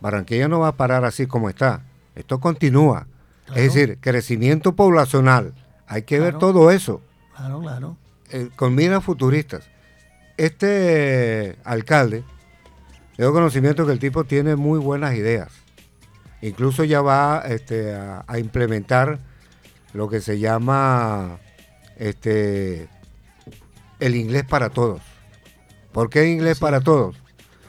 Barranquilla 0.00 0.48
no 0.48 0.60
va 0.60 0.68
a 0.68 0.76
parar 0.76 1.04
así 1.04 1.26
como 1.26 1.48
está. 1.48 1.82
Esto 2.14 2.40
continúa. 2.40 3.06
Es 3.54 3.74
decir, 3.74 3.98
crecimiento 4.00 4.74
poblacional. 4.74 5.54
Hay 5.86 6.02
que 6.02 6.18
ver 6.18 6.38
todo 6.38 6.70
eso. 6.70 7.02
Claro, 7.36 7.60
claro. 7.60 7.96
Eh, 8.30 8.48
con 8.56 8.74
miras 8.74 9.04
futuristas. 9.04 9.68
Este 10.36 11.56
alcalde, 11.64 12.24
tengo 13.16 13.32
conocimiento 13.32 13.86
que 13.86 13.92
el 13.92 13.98
tipo 13.98 14.24
tiene 14.24 14.56
muy 14.56 14.78
buenas 14.78 15.14
ideas 15.14 15.64
Incluso 16.44 16.84
ya 16.84 17.00
va 17.00 17.42
este, 17.48 17.94
a, 17.94 18.38
implementar 18.38 19.18
lo 19.94 20.10
que 20.10 20.20
se 20.20 20.38
llama 20.38 21.38
este, 21.96 22.86
el 23.98 24.14
inglés 24.14 24.44
para 24.44 24.68
todos. 24.68 25.00
¿Por 25.94 26.10
qué 26.10 26.28
inglés 26.28 26.58
para 26.58 26.80
todos? 26.80 27.16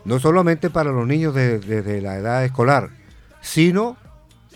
No 0.03 0.19
solamente 0.19 0.71
para 0.71 0.91
los 0.91 1.05
niños 1.05 1.35
desde 1.35 2.01
la 2.01 2.17
edad 2.17 2.43
escolar, 2.43 2.89
sino 3.39 3.97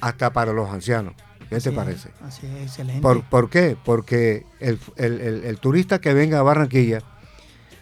hasta 0.01 0.33
para 0.33 0.53
los 0.53 0.71
ancianos. 0.71 1.13
¿Qué 1.49 1.59
te 1.59 1.71
parece? 1.71 2.09
así 2.25 2.47
es, 2.47 2.63
excelente. 2.63 3.01
¿Por, 3.01 3.49
qué? 3.51 3.77
Porque 3.85 4.45
el, 4.59 5.57
turista 5.61 6.01
que 6.01 6.15
venga 6.15 6.39
a 6.39 6.41
Barranquilla, 6.41 7.03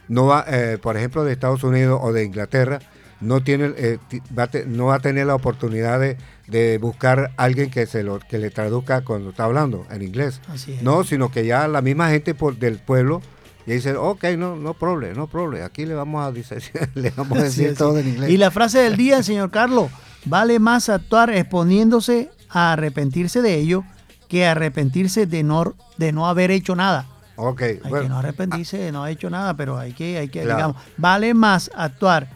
no 0.09 0.25
va, 0.25 0.43
eh, 0.47 0.77
por 0.81 0.97
ejemplo, 0.97 1.23
de 1.23 1.31
Estados 1.31 1.63
Unidos 1.63 1.99
o 2.03 2.11
de 2.11 2.25
Inglaterra, 2.25 2.79
no 3.21 3.41
tiene 3.41 3.73
eh, 3.77 3.97
va 4.37 4.49
no 4.67 4.87
va 4.87 4.95
a 4.95 4.99
tener 4.99 5.25
la 5.25 5.35
oportunidad 5.35 5.99
de, 5.99 6.77
buscar 6.79 7.31
a 7.37 7.43
alguien 7.43 7.69
que 7.71 7.85
se 7.85 8.03
lo 8.03 8.19
que 8.19 8.37
le 8.39 8.51
traduzca 8.51 9.05
cuando 9.05 9.29
está 9.29 9.45
hablando 9.45 9.85
en 9.89 10.01
inglés. 10.01 10.41
No, 10.81 11.05
sino 11.05 11.31
que 11.31 11.45
ya 11.45 11.67
la 11.69 11.81
misma 11.81 12.09
gente 12.09 12.35
por, 12.35 12.57
del 12.57 12.77
pueblo 12.77 13.21
Y 13.67 13.73
dice, 13.73 13.95
ok, 13.95 14.23
no, 14.37 14.55
no 14.55 14.73
problema, 14.73 15.13
no 15.13 15.27
problema. 15.27 15.65
Aquí 15.65 15.85
le 15.85 15.93
vamos 15.93 16.25
a 16.25 16.31
decir, 16.31 16.63
le 16.95 17.11
vamos 17.11 17.37
a 17.37 17.43
decir 17.43 17.75
todo 17.75 17.99
en 17.99 18.07
inglés. 18.07 18.29
Y 18.31 18.37
la 18.37 18.49
frase 18.49 18.79
del 18.79 18.95
día, 18.95 19.21
señor 19.21 19.51
Carlos, 19.51 19.91
vale 20.25 20.57
más 20.57 20.87
actuar 20.89 21.29
exponiéndose 21.31 22.31
a 22.49 22.71
arrepentirse 22.73 23.41
de 23.41 23.55
ello 23.55 23.83
que 24.29 24.45
arrepentirse 24.47 25.25
de 25.25 25.43
no, 25.43 25.75
de 25.97 26.11
no 26.13 26.27
haber 26.27 26.49
hecho 26.49 26.75
nada. 26.75 27.05
Ok, 27.35 27.61
Hay 27.61 27.79
bueno. 27.89 28.01
que 28.03 28.09
no 28.09 28.17
arrepentirse 28.19 28.77
de 28.77 28.91
no 28.91 29.03
haber 29.03 29.13
hecho 29.17 29.29
nada, 29.29 29.53
pero 29.55 29.77
hay 29.77 29.91
que, 29.93 30.17
hay 30.17 30.29
que 30.29 30.41
Claro. 30.43 30.55
digamos, 30.57 30.77
vale 30.97 31.33
más 31.33 31.69
actuar 31.75 32.29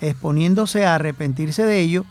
exponiéndose 0.00 0.84
a 0.86 0.94
arrepentirse 0.94 1.64
de 1.64 1.80
ello 1.80 2.04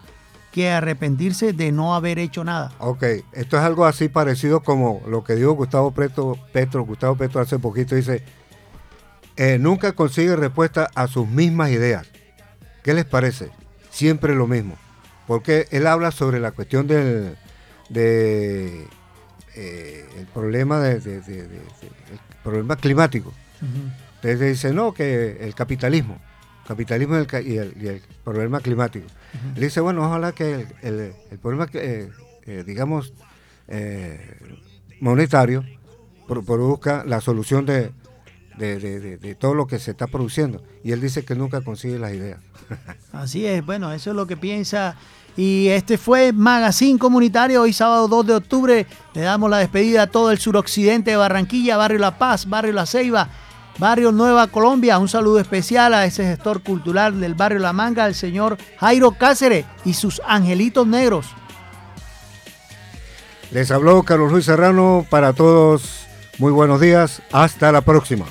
que 0.52 0.70
arrepentirse 0.72 1.54
de 1.54 1.72
no 1.72 1.93
haber 1.95 2.18
hecho 2.20 2.43
nada. 2.43 2.72
Ok, 2.80 3.04
esto 3.34 3.58
es 3.58 3.64
algo 3.64 3.86
así 3.86 4.10
parecido 4.10 4.62
como 4.62 5.02
lo 5.08 5.24
que 5.24 5.36
dijo 5.36 5.52
Gustavo 5.54 5.91
Petro, 5.91 6.36
Petro 6.52 6.84
Gustavo 6.84 7.16
Petro 7.16 7.39
hace 7.39 7.60
poquito, 7.60 7.95
dice, 7.95 8.24
eh, 9.40 9.58
nunca 9.58 9.94
consigue 9.94 10.36
respuesta 10.36 10.90
a 10.96 11.08
sus 11.08 11.28
mismas 11.28 11.72
ideas. 11.72 12.06
¿Qué 12.84 12.94
les 12.94 13.06
parece? 13.06 13.50
Siempre 13.90 14.36
lo 14.36 14.46
mismo. 14.48 14.78
Porque 15.28 15.68
él 15.72 15.88
habla 15.88 16.12
sobre 16.12 16.40
la 16.40 16.52
cuestión 16.52 16.88
del 16.88 17.38
de, 17.90 18.86
eh, 19.56 20.06
el 20.18 20.26
problema 20.28 20.80
de, 20.80 21.00
de- 21.00 21.22
de- 21.22 21.44
de- 21.44 21.48
de- 21.48 21.58
el 22.12 22.20
problema 22.44 22.76
climático. 22.76 23.34
Entonces 24.16 24.40
dice, 24.42 24.74
no, 24.74 24.94
que 24.94 25.38
el 25.42 25.56
capitalismo, 25.56 26.20
capitalismo 26.68 27.16
y 27.18 27.20
el, 27.20 27.48
y 27.48 27.58
el- 27.58 27.74
y 27.82 27.88
el 27.88 28.02
problema 28.24 28.60
climático. 28.60 29.08
Él 29.56 29.62
dice, 29.62 29.80
bueno, 29.80 30.06
ojalá 30.06 30.34
que 30.34 30.54
el, 30.54 30.68
el- 30.82 31.14
problema, 31.40 31.68
eh, 31.74 32.10
eh, 32.46 32.64
digamos, 32.66 33.14
monetario 35.00 35.64
pro- 36.28 36.44
produzca 36.44 37.04
la 37.06 37.22
solución 37.22 37.66
de- 37.66 37.92
de- 38.60 38.99
de- 38.99 39.18
de 39.18 39.36
todo 39.36 39.53
lo 39.55 39.66
que 39.68 39.80
se 39.80 39.91
está 39.91 40.07
produciendo. 40.07 40.62
Y 40.84 40.91
él 40.91 41.01
dice 41.01 41.24
que 41.26 41.34
nunca 41.36 41.62
consigue 41.62 41.97
las 41.97 42.12
ideas. 42.14 42.39
Así 43.14 43.45
es, 43.45 43.66
bueno, 43.66 43.91
eso 43.93 44.10
es 44.12 44.16
lo 44.16 44.28
que 44.28 44.38
piensa. 44.38 44.95
Y 45.38 45.70
este 45.70 45.97
fue 45.97 46.34
Magazine 46.34 46.99
Comunitario, 46.99 47.62
hoy 47.62 47.72
sábado 47.74 48.07
2 48.07 48.28
de 48.28 48.34
octubre. 48.36 48.86
Le 49.14 49.22
damos 49.22 49.49
la 49.49 49.57
despedida 49.60 50.03
a 50.03 50.07
todo 50.07 50.32
el 50.32 50.38
suroccidente 50.39 51.12
de 51.12 51.18
Barranquilla, 51.18 51.78
Barrio 51.78 51.99
La 51.99 52.18
Paz, 52.18 52.47
Barrio 52.49 52.74
La 52.74 52.86
Ceiba, 52.86 53.30
Barrio 53.78 54.12
Nueva 54.12 54.47
Colombia. 54.47 54.99
Un 54.99 55.07
saludo 55.07 55.39
especial 55.39 55.93
a 55.93 56.03
ese 56.05 56.24
gestor 56.26 56.62
cultural 56.62 57.22
del 57.22 57.36
Barrio 57.36 57.60
La 57.60 57.72
Manga, 57.72 58.05
el 58.07 58.16
señor 58.16 58.57
Jairo 58.80 59.12
Cáceres 59.12 59.66
y 59.86 59.93
sus 59.93 60.22
angelitos 60.28 60.86
negros. 60.86 61.28
Les 63.51 63.72
habló 63.72 64.03
Carlos 64.03 64.32
Luis 64.32 64.45
Serrano 64.45 65.05
para 65.10 65.32
todos. 65.34 66.05
Muy 66.38 66.51
buenos 66.51 66.82
días. 66.82 67.22
Hasta 67.32 67.72
la 67.72 67.82
próxima. 67.82 68.26